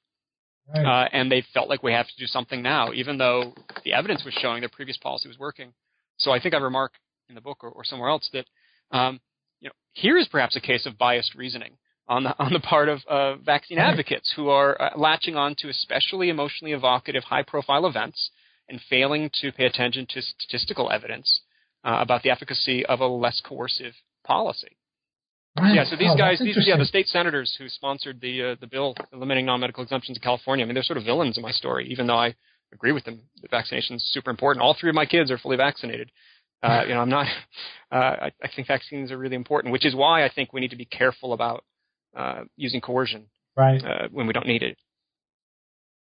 Right. 0.73 0.85
Uh, 0.85 1.09
and 1.13 1.33
they 1.33 1.43
felt 1.55 1.69
like 1.69 1.83
we 1.83 1.93
have 1.93 2.07
to 2.07 2.17
do 2.19 2.27
something 2.27 2.63
now, 2.63 2.93
even 2.93 3.17
though 3.17 3.55
the 3.85 3.95
evidence 3.95 4.25
was 4.25 4.35
showing 4.35 4.61
their 4.61 4.69
previous 4.69 4.99
policy 4.99 5.27
was 5.29 5.39
working. 5.39 5.73
So 6.19 6.31
I 6.31 6.41
think 6.41 6.55
I 6.55 6.59
remark 6.59 6.93
in 7.29 7.35
the 7.35 7.41
book 7.41 7.59
or, 7.63 7.71
or 7.71 7.85
somewhere 7.85 8.11
else 8.11 8.29
that 8.33 8.45
um, 8.91 9.21
you 9.61 9.69
know 9.69 9.75
here 9.93 10.19
is 10.19 10.29
perhaps 10.29 10.57
a 10.57 10.61
case 10.61 10.85
of 10.87 10.99
biased 10.99 11.35
reasoning 11.35 11.79
on 12.07 12.25
the 12.25 12.39
on 12.39 12.53
the 12.53 12.61
part 12.61 12.89
of 12.89 13.01
uh, 13.09 13.37
vaccine 13.37 13.79
advocates 13.79 14.33
who 14.37 14.49
are 14.49 14.81
uh, 14.81 14.91
latching 14.97 15.37
on 15.37 15.55
to 15.59 15.69
especially 15.69 16.29
emotionally 16.29 16.73
evocative, 16.73 17.25
high-profile 17.25 17.87
events 17.87 18.31
and 18.69 18.81
failing 18.91 19.31
to 19.41 19.51
pay 19.53 19.65
attention 19.65 20.07
to 20.11 20.21
statistical 20.21 20.91
evidence 20.91 21.41
uh, 21.85 21.99
about 22.01 22.23
the 22.23 22.31
efficacy 22.31 22.85
of 22.87 23.01
a 23.01 23.07
less 23.07 23.41
coercive 23.41 23.95
policy. 24.29 24.77
Right. 25.59 25.75
Yeah, 25.75 25.85
so 25.85 25.97
these 25.97 26.11
oh, 26.13 26.17
guys, 26.17 26.39
these, 26.39 26.57
yeah, 26.61 26.77
the 26.77 26.85
state 26.85 27.09
senators 27.09 27.57
who 27.59 27.69
sponsored 27.69 28.21
the 28.21 28.53
uh, 28.53 28.57
the 28.61 28.69
bill 28.69 28.95
eliminating 29.13 29.47
non-medical 29.47 29.83
exemptions 29.83 30.17
in 30.17 30.23
California. 30.23 30.65
I 30.65 30.67
mean, 30.67 30.75
they're 30.75 30.85
sort 30.85 30.99
of 30.99 31.05
villains 31.05 31.37
in 31.37 31.43
my 31.43 31.51
story, 31.51 31.89
even 31.91 32.07
though 32.07 32.19
I 32.19 32.37
agree 32.73 32.93
with 32.93 33.05
them. 33.05 33.23
The 33.43 33.49
vaccination 33.51 33.97
is 33.97 34.13
super 34.13 34.31
important. 34.31 34.63
All 34.63 34.77
three 34.79 34.91
of 34.91 34.95
my 34.95 35.07
kids 35.07 35.33
are 35.33 35.39
fully 35.39 35.57
vaccinated. 35.57 36.13
Uh, 36.63 36.83
you 36.87 36.95
know, 36.95 37.01
I'm 37.01 37.11
not. 37.11 37.27
Uh, 37.91 37.97
I, 38.27 38.33
I, 38.43 38.49
think 38.55 38.69
vaccines 38.69 39.11
are 39.11 39.17
really 39.17 39.35
important, 39.35 39.73
which 39.73 39.87
is 39.87 39.95
why 39.95 40.23
I 40.23 40.29
think 40.29 40.53
we 40.53 40.61
need 40.61 40.73
to 40.73 40.77
be 40.77 40.85
careful 40.85 41.33
about 41.33 41.65
uh, 42.15 42.43
using 42.55 42.83
coercion 42.83 43.25
right. 43.57 43.83
Uh, 43.83 44.09
when 44.13 44.27
we 44.27 44.35
don't 44.35 44.47
need 44.47 44.63
it. 44.63 44.77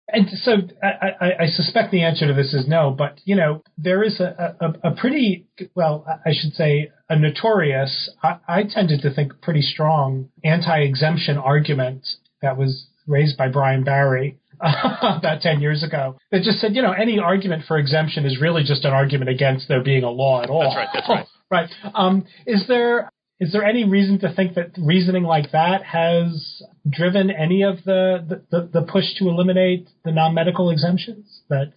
And 0.08 0.28
so 0.30 0.52
I, 0.84 1.08
I, 1.20 1.32
I, 1.44 1.46
suspect 1.48 1.92
the 1.92 2.04
answer 2.04 2.28
to 2.28 2.34
this 2.34 2.54
is 2.54 2.68
no, 2.68 2.92
but 2.92 3.20
you 3.26 3.36
know 3.36 3.64
there 3.78 4.04
is 4.04 4.20
a, 4.20 4.56
a, 4.60 4.92
a 4.92 4.96
pretty 4.96 5.48
well, 5.74 6.06
I 6.26 6.32
should 6.32 6.54
say, 6.54 6.92
a 7.10 7.18
notorious. 7.18 8.12
I, 8.22 8.38
I 8.48 8.64
tended 8.70 9.02
to 9.02 9.14
think 9.14 9.42
pretty 9.42 9.62
strong 9.62 10.30
anti-exemption 10.44 11.38
argument 11.38 12.06
that 12.42 12.56
was 12.56 12.88
raised 13.08 13.38
by 13.38 13.50
Brian 13.50 13.84
Barry 13.84 14.38
about 14.60 15.42
10 15.42 15.60
years 15.60 15.84
ago 15.84 16.18
that 16.32 16.44
just 16.44 16.60
said, 16.60 16.76
you 16.76 16.82
know, 16.82 16.92
any 16.92 17.20
argument 17.20 17.64
for 17.68 17.78
exemption 17.78 18.26
is 18.26 18.40
really 18.40 18.64
just 18.64 18.86
an 18.86 18.94
argument 18.94 19.30
against 19.30 19.68
there 19.68 19.84
being 19.84 20.04
a 20.04 20.10
law 20.10 20.42
at 20.42 20.50
all. 20.50 20.62
That's 20.62 20.76
right. 20.76 20.88
That's 20.94 21.10
right. 21.10 21.26
right. 21.52 21.70
Um, 21.94 22.26
is 22.46 22.66
there 22.68 23.12
is 23.40 23.52
there 23.52 23.64
any 23.64 23.84
reason 23.84 24.20
to 24.20 24.34
think 24.34 24.56
that 24.56 24.72
reasoning 24.78 25.24
like 25.24 25.52
that 25.52 25.84
has 25.84 26.64
driven 26.90 27.30
any 27.30 27.64
of 27.64 27.84
the, 27.84 28.42
the, 28.50 28.70
the 28.72 28.82
push 28.82 29.14
to 29.20 29.28
eliminate 29.28 29.90
the 30.06 30.12
non-medical 30.12 30.70
exemptions? 30.70 31.42
That 31.50 31.74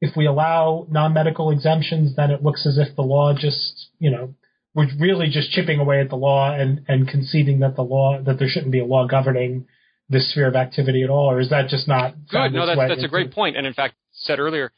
if 0.00 0.16
we 0.16 0.26
allow 0.26 0.86
non-medical 0.90 1.50
exemptions, 1.50 2.14
then 2.14 2.30
it 2.30 2.42
looks 2.42 2.66
as 2.66 2.78
if 2.78 2.94
the 2.94 3.02
law 3.02 3.34
just, 3.36 3.88
you 3.98 4.10
know, 4.10 4.34
we're 4.74 4.88
really 4.98 5.28
just 5.28 5.50
chipping 5.50 5.80
away 5.80 6.00
at 6.00 6.10
the 6.10 6.16
law 6.16 6.52
and, 6.52 6.84
and 6.88 7.08
conceding 7.08 7.60
that 7.60 7.76
the 7.76 7.82
law, 7.82 8.20
that 8.22 8.38
there 8.38 8.48
shouldn't 8.48 8.72
be 8.72 8.80
a 8.80 8.84
law 8.84 9.06
governing 9.06 9.66
this 10.08 10.30
sphere 10.30 10.48
of 10.48 10.54
activity 10.54 11.02
at 11.02 11.10
all, 11.10 11.30
or 11.30 11.40
is 11.40 11.50
that 11.50 11.68
just 11.68 11.88
not 11.88 12.14
good? 12.28 12.52
No, 12.52 12.66
that's 12.66 12.78
that's 12.88 13.04
a 13.04 13.08
great 13.08 13.32
point. 13.32 13.56
And 13.56 13.66
in 13.66 13.72
fact, 13.72 13.94
said 14.12 14.38
earlier, 14.38 14.70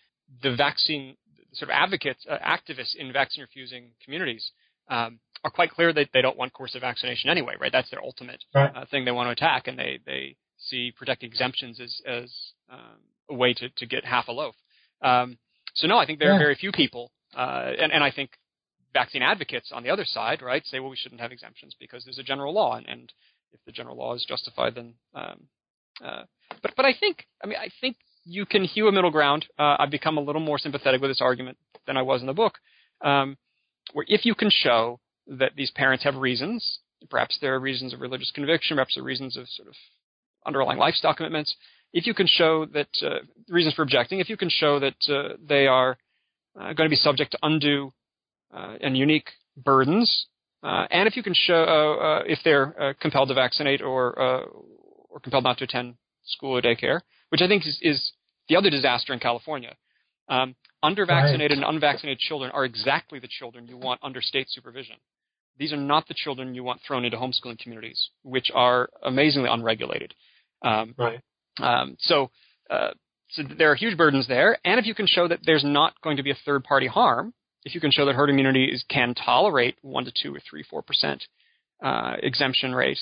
the 0.42 0.54
vaccine 0.54 1.16
sort 1.52 1.70
of 1.70 1.74
advocates, 1.74 2.24
uh, 2.30 2.36
activists 2.38 2.94
in 2.94 3.12
vaccine 3.12 3.42
refusing 3.42 3.90
communities 4.04 4.52
um, 4.88 5.18
are 5.44 5.50
quite 5.50 5.70
clear 5.70 5.92
that 5.92 6.08
they 6.12 6.22
don't 6.22 6.36
want 6.36 6.52
coercive 6.52 6.82
vaccination 6.82 7.30
anyway, 7.30 7.54
right? 7.60 7.72
That's 7.72 7.90
their 7.90 8.02
ultimate 8.02 8.42
right. 8.54 8.70
uh, 8.74 8.84
thing 8.90 9.04
they 9.04 9.12
want 9.12 9.28
to 9.28 9.32
attack, 9.32 9.66
and 9.66 9.78
they 9.78 10.00
they 10.04 10.36
see 10.58 10.92
protecting 10.96 11.28
exemptions 11.28 11.80
as 11.80 12.00
as 12.06 12.32
um, 12.70 12.98
a 13.30 13.34
way 13.34 13.54
to 13.54 13.68
to 13.68 13.86
get 13.86 14.04
half 14.04 14.28
a 14.28 14.32
loaf. 14.32 14.54
Um, 15.02 15.38
so 15.74 15.86
no, 15.86 15.98
I 15.98 16.06
think 16.06 16.18
there 16.18 16.28
yeah. 16.28 16.36
are 16.36 16.40
very 16.40 16.54
few 16.54 16.72
people, 16.72 17.10
uh, 17.36 17.72
and 17.78 17.92
and 17.92 18.02
I 18.02 18.10
think 18.10 18.30
vaccine 18.92 19.22
advocates 19.22 19.72
on 19.72 19.82
the 19.82 19.90
other 19.90 20.04
side, 20.04 20.40
right, 20.42 20.64
say 20.66 20.80
well 20.80 20.90
we 20.90 20.96
shouldn't 20.96 21.20
have 21.20 21.32
exemptions 21.32 21.76
because 21.78 22.04
there's 22.04 22.18
a 22.18 22.22
general 22.22 22.54
law, 22.54 22.76
and, 22.76 22.86
and 22.86 23.12
if 23.52 23.60
the 23.66 23.72
general 23.72 23.96
law 23.96 24.14
is 24.14 24.24
justified, 24.26 24.74
then 24.74 24.94
um, 25.14 25.42
uh, 26.04 26.22
but 26.62 26.72
but 26.76 26.86
I 26.86 26.94
think 26.98 27.26
I 27.42 27.46
mean 27.46 27.58
I 27.58 27.68
think 27.80 27.96
you 28.24 28.46
can 28.46 28.64
hew 28.64 28.88
a 28.88 28.92
middle 28.92 29.10
ground. 29.10 29.46
Uh, 29.58 29.76
I've 29.78 29.90
become 29.90 30.18
a 30.18 30.22
little 30.22 30.40
more 30.40 30.58
sympathetic 30.58 31.00
with 31.00 31.10
this 31.10 31.20
argument 31.20 31.58
than 31.86 31.96
I 31.96 32.02
was 32.02 32.20
in 32.20 32.26
the 32.26 32.32
book, 32.32 32.54
um, 33.02 33.36
where 33.92 34.04
if 34.08 34.24
you 34.24 34.34
can 34.34 34.50
show 34.50 34.98
that 35.26 35.52
these 35.56 35.70
parents 35.72 36.04
have 36.04 36.16
reasons, 36.16 36.78
perhaps 37.10 37.38
there 37.40 37.54
are 37.54 37.60
reasons 37.60 37.92
of 37.92 38.00
religious 38.00 38.30
conviction, 38.34 38.76
perhaps 38.76 38.94
there 38.94 39.02
are 39.02 39.06
reasons 39.06 39.36
of 39.36 39.48
sort 39.48 39.68
of 39.68 39.74
underlying 40.46 40.78
lifestyle 40.78 41.14
commitments. 41.14 41.54
If 41.92 42.06
you 42.06 42.14
can 42.14 42.26
show 42.26 42.66
that 42.66 42.88
uh, 43.02 43.20
reasons 43.48 43.74
for 43.74 43.82
objecting, 43.82 44.20
if 44.20 44.28
you 44.28 44.36
can 44.36 44.50
show 44.50 44.78
that 44.80 44.96
uh, 45.08 45.36
they 45.46 45.66
are 45.66 45.96
uh, 46.58 46.72
going 46.72 46.88
to 46.88 46.90
be 46.90 46.96
subject 46.96 47.32
to 47.32 47.38
undue 47.42 47.92
uh, 48.54 48.76
and 48.80 48.96
unique 48.96 49.28
burdens, 49.56 50.26
uh, 50.62 50.86
and 50.90 51.06
if 51.06 51.16
you 51.16 51.22
can 51.22 51.34
show 51.34 52.22
if 52.26 52.38
they're 52.44 52.94
compelled 53.00 53.28
to 53.28 53.34
vaccinate 53.34 53.82
or 53.82 54.18
or 54.18 55.20
compelled 55.20 55.44
not 55.44 55.58
to 55.58 55.64
attend 55.64 55.94
school 56.24 56.56
or 56.56 56.62
daycare, 56.62 57.00
which 57.28 57.40
I 57.40 57.48
think 57.48 57.66
is, 57.66 57.78
is 57.82 58.12
the 58.48 58.56
other 58.56 58.70
disaster 58.70 59.12
in 59.12 59.18
California. 59.18 59.74
Um, 60.28 60.56
undervaccinated 60.84 61.40
right. 61.40 61.50
and 61.52 61.64
unvaccinated 61.64 62.18
children 62.18 62.50
are 62.52 62.64
exactly 62.64 63.18
the 63.18 63.28
children 63.28 63.66
you 63.68 63.76
want 63.76 64.00
under 64.02 64.20
state 64.20 64.48
supervision. 64.50 64.96
These 65.58 65.72
are 65.72 65.78
not 65.78 66.06
the 66.08 66.14
children 66.14 66.54
you 66.54 66.64
want 66.64 66.80
thrown 66.86 67.04
into 67.04 67.16
homeschooling 67.16 67.58
communities, 67.58 68.10
which 68.22 68.50
are 68.54 68.88
amazingly 69.02 69.48
unregulated. 69.50 70.14
Um, 70.62 70.94
right. 70.98 71.20
Um, 71.60 71.96
so, 72.00 72.30
uh, 72.70 72.90
so 73.30 73.42
there 73.58 73.70
are 73.70 73.74
huge 73.74 73.96
burdens 73.96 74.28
there, 74.28 74.58
and 74.64 74.78
if 74.78 74.86
you 74.86 74.94
can 74.94 75.06
show 75.06 75.28
that 75.28 75.40
there's 75.44 75.64
not 75.64 75.94
going 76.02 76.18
to 76.18 76.22
be 76.22 76.30
a 76.30 76.38
third-party 76.44 76.86
harm, 76.86 77.32
if 77.64 77.74
you 77.74 77.80
can 77.80 77.90
show 77.90 78.04
that 78.06 78.14
herd 78.14 78.30
immunity 78.30 78.66
is, 78.66 78.84
can 78.88 79.14
tolerate 79.14 79.76
one 79.82 80.04
to 80.04 80.12
two 80.22 80.34
or 80.34 80.40
three, 80.48 80.62
four 80.62 80.82
percent 80.82 81.24
uh, 81.82 82.14
exemption 82.22 82.74
rate, 82.74 82.98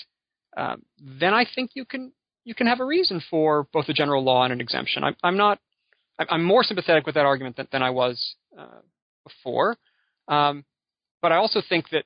um, 0.57 0.83
then 0.99 1.35
I 1.35 1.45
think 1.55 1.73
you 1.75 1.85
can 1.85 2.13
you 2.45 2.55
can 2.55 2.67
have 2.67 2.81
a 2.81 2.85
reason 2.85 3.23
for 3.31 3.67
both 3.73 3.89
a 3.89 3.93
general 3.93 4.23
law 4.23 4.45
and 4.45 4.53
an 4.53 4.61
exemption. 4.61 5.05
I'm, 5.05 5.17
I'm 5.23 5.37
not. 5.37 5.59
I'm 6.19 6.45
more 6.45 6.63
sympathetic 6.63 7.07
with 7.07 7.17
that 7.17 7.27
argument 7.27 7.57
than, 7.57 7.67
than 7.73 7.83
I 7.83 7.91
was 7.91 8.37
uh, 8.57 8.83
before, 9.25 9.77
um, 10.29 10.65
but 11.21 11.33
I 11.33 11.37
also 11.37 11.61
think 11.69 11.91
that 11.91 12.05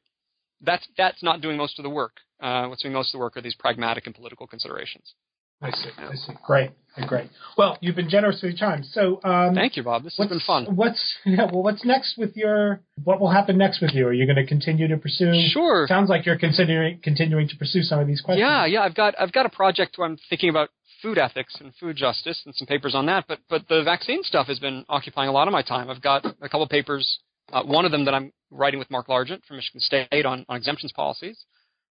that's 0.61 0.86
that's 0.96 1.22
not 1.22 1.40
doing 1.40 1.56
most 1.56 1.78
of 1.78 1.82
the 1.82 1.90
work. 1.90 2.16
Uh, 2.40 2.66
what's 2.66 2.82
doing 2.82 2.94
most 2.94 3.09
of 3.09 3.18
the 3.18 3.22
work 3.22 3.36
are 3.36 3.40
these 3.40 3.54
pragmatic 3.54 4.06
and 4.06 4.14
political 4.14 4.46
considerations. 4.46 5.14
I 5.61 5.70
see. 5.72 5.90
I 5.98 6.14
see. 6.14 6.32
Great. 6.46 6.70
Great. 7.06 7.30
Well, 7.56 7.78
you've 7.80 7.94
been 7.94 8.09
generous 8.09 8.40
with 8.42 8.52
your 8.52 8.59
time. 8.59 8.82
So 8.82 9.20
um, 9.22 9.54
thank 9.54 9.76
you, 9.76 9.84
Bob. 9.84 10.02
This 10.02 10.16
has 10.18 10.28
been 10.28 10.40
fun. 10.40 10.76
What's 10.76 11.16
yeah, 11.24 11.44
well, 11.44 11.62
what's 11.62 11.84
next 11.84 12.18
with 12.18 12.36
your? 12.36 12.80
What 13.04 13.20
will 13.20 13.30
happen 13.30 13.56
next 13.56 13.80
with 13.80 13.92
you? 13.92 14.06
Are 14.06 14.12
you 14.12 14.26
going 14.26 14.36
to 14.36 14.46
continue 14.46 14.88
to 14.88 14.96
pursue? 14.96 15.32
Sure. 15.52 15.86
Sounds 15.88 16.11
like 16.11 16.26
you're 16.26 16.38
continuing 16.38 17.00
continuing 17.02 17.48
to 17.48 17.56
pursue 17.56 17.82
some 17.82 18.00
of 18.00 18.06
these 18.06 18.20
questions. 18.20 18.40
Yeah, 18.40 18.66
yeah. 18.66 18.82
I've 18.82 18.94
got 18.94 19.14
I've 19.18 19.32
got 19.32 19.46
a 19.46 19.48
project 19.48 19.96
where 19.96 20.09
I'm 20.09 20.18
thinking 20.28 20.48
about 20.50 20.70
food 21.02 21.18
ethics 21.18 21.56
and 21.61 21.72
food 21.76 21.96
justice 21.96 22.42
and 22.44 22.54
some 22.54 22.66
papers 22.66 22.94
on 22.94 23.06
that. 23.06 23.26
But 23.28 23.40
but 23.48 23.68
the 23.68 23.82
vaccine 23.84 24.22
stuff 24.24 24.48
has 24.48 24.59
been 24.59 24.84
occupying 24.88 25.28
a 25.28 25.32
lot 25.32 25.46
of 25.46 25.52
my 25.52 25.62
time. 25.62 25.88
I've 25.88 26.02
got 26.02 26.24
a 26.24 26.48
couple 26.48 26.64
of 26.64 26.68
papers. 26.68 27.20
Uh, 27.52 27.62
one 27.62 27.84
of 27.84 27.92
them 27.92 28.04
that 28.06 28.14
I'm 28.14 28.32
writing 28.51 28.78
with 28.78 28.90
Mark 28.90 29.09
Largent 29.09 29.44
from 29.46 29.57
Michigan 29.57 29.80
State 29.80 30.26
on, 30.26 30.44
on 30.49 30.57
exemptions 30.57 30.92
policies. 30.92 31.38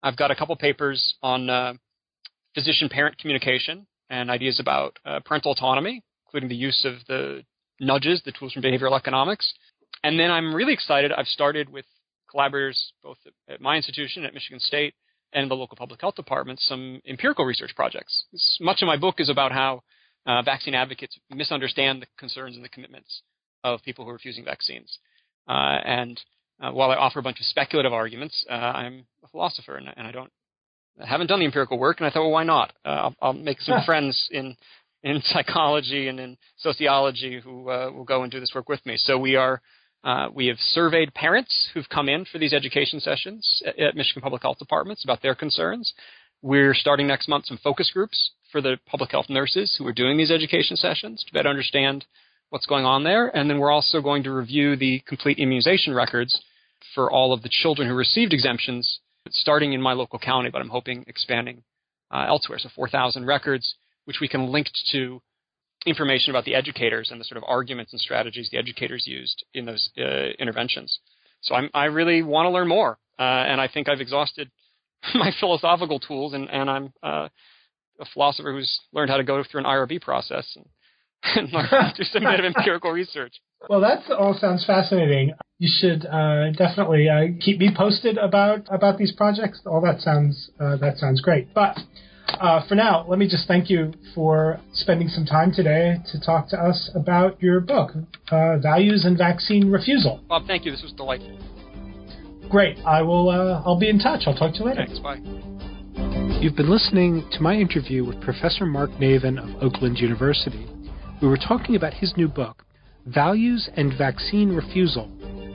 I've 0.02 0.16
got 0.16 0.30
a 0.30 0.34
couple 0.34 0.54
papers 0.56 1.14
on 1.22 1.48
uh, 1.48 1.74
physician-parent 2.54 3.18
communication 3.18 3.86
and 4.10 4.30
ideas 4.30 4.60
about 4.60 4.98
uh, 5.04 5.20
parental 5.24 5.52
autonomy, 5.52 6.02
including 6.26 6.48
the 6.48 6.56
use 6.56 6.84
of 6.84 6.94
the 7.08 7.42
nudges, 7.80 8.22
the 8.24 8.32
tools 8.32 8.52
from 8.52 8.62
behavioral 8.62 8.96
economics. 8.96 9.52
And 10.04 10.18
then 10.18 10.30
I'm 10.30 10.54
really 10.54 10.72
excited. 10.72 11.12
I've 11.12 11.26
started 11.26 11.68
with 11.68 11.86
collaborators 12.30 12.92
both 13.02 13.18
at 13.48 13.60
my 13.60 13.76
institution 13.76 14.24
at 14.24 14.34
Michigan 14.34 14.60
State 14.60 14.94
and 15.32 15.50
the 15.50 15.54
local 15.54 15.76
public 15.76 16.00
health 16.00 16.14
department 16.14 16.60
some 16.60 17.00
empirical 17.06 17.44
research 17.44 17.72
projects. 17.74 18.24
This, 18.32 18.58
much 18.60 18.82
of 18.82 18.86
my 18.86 18.96
book 18.96 19.16
is 19.18 19.28
about 19.28 19.52
how 19.52 19.82
uh, 20.26 20.42
vaccine 20.42 20.74
advocates 20.74 21.18
misunderstand 21.30 22.02
the 22.02 22.06
concerns 22.18 22.56
and 22.56 22.64
the 22.64 22.68
commitments 22.68 23.22
of 23.64 23.82
people 23.82 24.04
who 24.04 24.10
are 24.10 24.14
refusing 24.14 24.44
vaccines. 24.44 24.98
Uh, 25.48 25.78
and 25.84 26.20
uh, 26.62 26.70
while 26.70 26.90
I 26.90 26.94
offer 26.94 27.18
a 27.18 27.22
bunch 27.22 27.40
of 27.40 27.46
speculative 27.46 27.92
arguments, 27.92 28.44
uh, 28.48 28.54
I'm 28.54 29.04
a 29.24 29.28
philosopher 29.28 29.76
and, 29.76 29.88
and, 29.96 30.06
I 30.06 30.12
don't 30.12 30.30
I 31.00 31.06
haven't 31.06 31.26
done 31.26 31.40
the 31.40 31.46
empirical 31.46 31.78
work. 31.78 31.98
And 31.98 32.06
I 32.06 32.10
thought, 32.10 32.22
well, 32.22 32.30
why 32.30 32.44
not? 32.44 32.72
Uh, 32.84 32.88
I'll, 32.88 33.14
I'll, 33.20 33.32
make 33.32 33.60
some 33.60 33.82
friends 33.86 34.28
in 34.30 34.56
in 35.02 35.20
psychology 35.24 36.08
and 36.08 36.20
in 36.20 36.36
sociology 36.58 37.40
who 37.40 37.68
uh, 37.68 37.90
will 37.90 38.04
go 38.04 38.22
and 38.22 38.30
do 38.30 38.38
this 38.38 38.52
work 38.54 38.68
with 38.68 38.84
me. 38.86 38.96
So 38.96 39.18
we 39.18 39.34
are 39.34 39.60
uh, 40.04 40.28
we 40.32 40.46
have 40.46 40.58
surveyed 40.58 41.14
parents 41.14 41.70
who've 41.74 41.88
come 41.88 42.08
in 42.08 42.24
for 42.24 42.38
these 42.38 42.52
education 42.52 43.00
sessions 43.00 43.62
at, 43.66 43.78
at 43.78 43.96
Michigan 43.96 44.22
Public 44.22 44.42
Health 44.42 44.58
Departments 44.58 45.04
about 45.04 45.22
their 45.22 45.34
concerns. 45.34 45.92
We're 46.42 46.74
starting 46.74 47.06
next 47.06 47.28
month 47.28 47.46
some 47.46 47.58
focus 47.62 47.90
groups 47.92 48.32
for 48.50 48.60
the 48.60 48.78
public 48.86 49.10
health 49.10 49.26
nurses 49.28 49.74
who 49.78 49.86
are 49.86 49.92
doing 49.92 50.16
these 50.16 50.30
education 50.30 50.76
sessions 50.76 51.24
to 51.26 51.32
better 51.32 51.48
understand 51.48 52.04
what's 52.50 52.66
going 52.66 52.84
on 52.84 53.04
there. 53.04 53.28
And 53.34 53.48
then 53.48 53.58
we're 53.58 53.70
also 53.70 54.00
going 54.00 54.24
to 54.24 54.32
review 54.32 54.76
the 54.76 55.00
complete 55.06 55.38
immunization 55.38 55.94
records 55.94 56.38
for 56.94 57.10
all 57.10 57.32
of 57.32 57.42
the 57.42 57.48
children 57.50 57.88
who 57.88 57.94
received 57.94 58.32
exemptions, 58.32 59.00
starting 59.30 59.72
in 59.72 59.80
my 59.80 59.92
local 59.92 60.18
county, 60.18 60.50
but 60.50 60.60
I'm 60.60 60.68
hoping 60.68 61.04
expanding 61.06 61.62
uh, 62.10 62.24
elsewhere. 62.28 62.58
So 62.58 62.68
4,000 62.74 63.26
records, 63.26 63.74
which 64.04 64.18
we 64.20 64.28
can 64.28 64.50
link 64.50 64.68
to 64.92 65.20
information 65.86 66.30
about 66.30 66.44
the 66.44 66.54
educators 66.54 67.10
and 67.10 67.20
the 67.20 67.24
sort 67.24 67.38
of 67.38 67.44
arguments 67.46 67.92
and 67.92 68.00
strategies 68.00 68.48
the 68.50 68.58
educators 68.58 69.06
used 69.06 69.44
in 69.54 69.64
those 69.64 69.90
uh, 69.98 70.30
interventions. 70.38 70.98
So 71.40 71.54
I'm, 71.54 71.70
i 71.74 71.86
really 71.86 72.22
want 72.22 72.46
to 72.46 72.50
learn 72.50 72.68
more, 72.68 72.98
uh, 73.18 73.22
and 73.22 73.60
I 73.60 73.68
think 73.68 73.88
I've 73.88 74.00
exhausted 74.00 74.50
my 75.14 75.32
philosophical 75.40 75.98
tools, 75.98 76.34
and, 76.34 76.48
and 76.50 76.70
I'm 76.70 76.92
uh, 77.02 77.28
a 78.00 78.04
philosopher 78.12 78.52
who's 78.52 78.80
learned 78.92 79.10
how 79.10 79.16
to 79.16 79.24
go 79.24 79.42
through 79.42 79.60
an 79.60 79.66
IRB 79.66 80.00
process 80.00 80.56
and, 80.56 80.66
and 81.36 81.52
learn 81.52 81.68
do 81.96 82.04
some 82.04 82.22
bit 82.22 82.40
of 82.40 82.44
empirical 82.44 82.90
research. 82.90 83.34
Well, 83.68 83.80
that 83.80 84.10
all 84.10 84.34
sounds 84.34 84.64
fascinating. 84.66 85.32
You 85.58 85.68
should 85.80 86.06
uh, 86.06 86.50
definitely 86.52 87.08
uh, 87.08 87.38
keep 87.40 87.58
me 87.58 87.70
posted 87.74 88.18
about 88.18 88.66
about 88.70 88.98
these 88.98 89.12
projects. 89.12 89.60
All 89.66 89.80
that 89.82 90.00
sounds 90.00 90.50
uh, 90.60 90.76
that 90.76 90.98
sounds 90.98 91.20
great, 91.20 91.52
but. 91.54 91.76
Uh, 92.40 92.66
for 92.66 92.74
now, 92.74 93.04
let 93.08 93.18
me 93.18 93.28
just 93.28 93.46
thank 93.46 93.68
you 93.68 93.92
for 94.14 94.58
spending 94.72 95.06
some 95.06 95.24
time 95.26 95.52
today 95.52 95.96
to 96.10 96.18
talk 96.20 96.48
to 96.48 96.56
us 96.56 96.90
about 96.94 97.40
your 97.42 97.60
book, 97.60 97.90
uh, 98.30 98.56
Values 98.58 99.04
and 99.04 99.18
Vaccine 99.18 99.70
Refusal. 99.70 100.20
Bob, 100.28 100.46
thank 100.46 100.64
you. 100.64 100.70
This 100.70 100.82
was 100.82 100.92
delightful. 100.92 101.38
Great. 102.48 102.78
I 102.86 103.02
will. 103.02 103.28
Uh, 103.28 103.62
I'll 103.64 103.78
be 103.78 103.88
in 103.88 103.98
touch. 103.98 104.22
I'll 104.26 104.34
talk 104.34 104.54
to 104.54 104.60
you 104.60 104.64
later. 104.66 104.86
Thanks. 104.86 104.98
Bye. 104.98 105.20
You've 106.40 106.56
been 106.56 106.70
listening 106.70 107.28
to 107.32 107.40
my 107.40 107.54
interview 107.54 108.04
with 108.04 108.20
Professor 108.20 108.66
Mark 108.66 108.90
Navin 108.92 109.38
of 109.38 109.62
Oakland 109.62 109.98
University. 109.98 110.66
We 111.20 111.28
were 111.28 111.36
talking 111.36 111.76
about 111.76 111.94
his 111.94 112.12
new 112.16 112.28
book, 112.28 112.64
Values 113.06 113.68
and 113.76 113.92
Vaccine 113.98 114.54
Refusal 114.54 115.10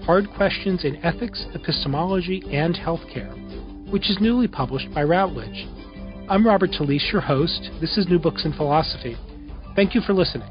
Hard 0.05 0.29
Questions 0.35 0.83
in 0.83 0.97
Ethics, 0.97 1.45
Epistemology, 1.53 2.43
and 2.51 2.75
Healthcare, 2.75 3.89
which 3.89 4.09
is 4.09 4.17
newly 4.19 4.49
published 4.49 4.93
by 4.93 5.03
Routledge. 5.03 5.65
I'm 6.29 6.45
Robert 6.45 6.71
Talisse, 6.71 7.09
your 7.11 7.21
host. 7.21 7.69
This 7.79 7.97
is 7.97 8.07
New 8.09 8.19
Books 8.19 8.43
in 8.43 8.51
Philosophy. 8.51 9.15
Thank 9.77 9.95
you 9.95 10.01
for 10.01 10.13
listening. 10.13 10.49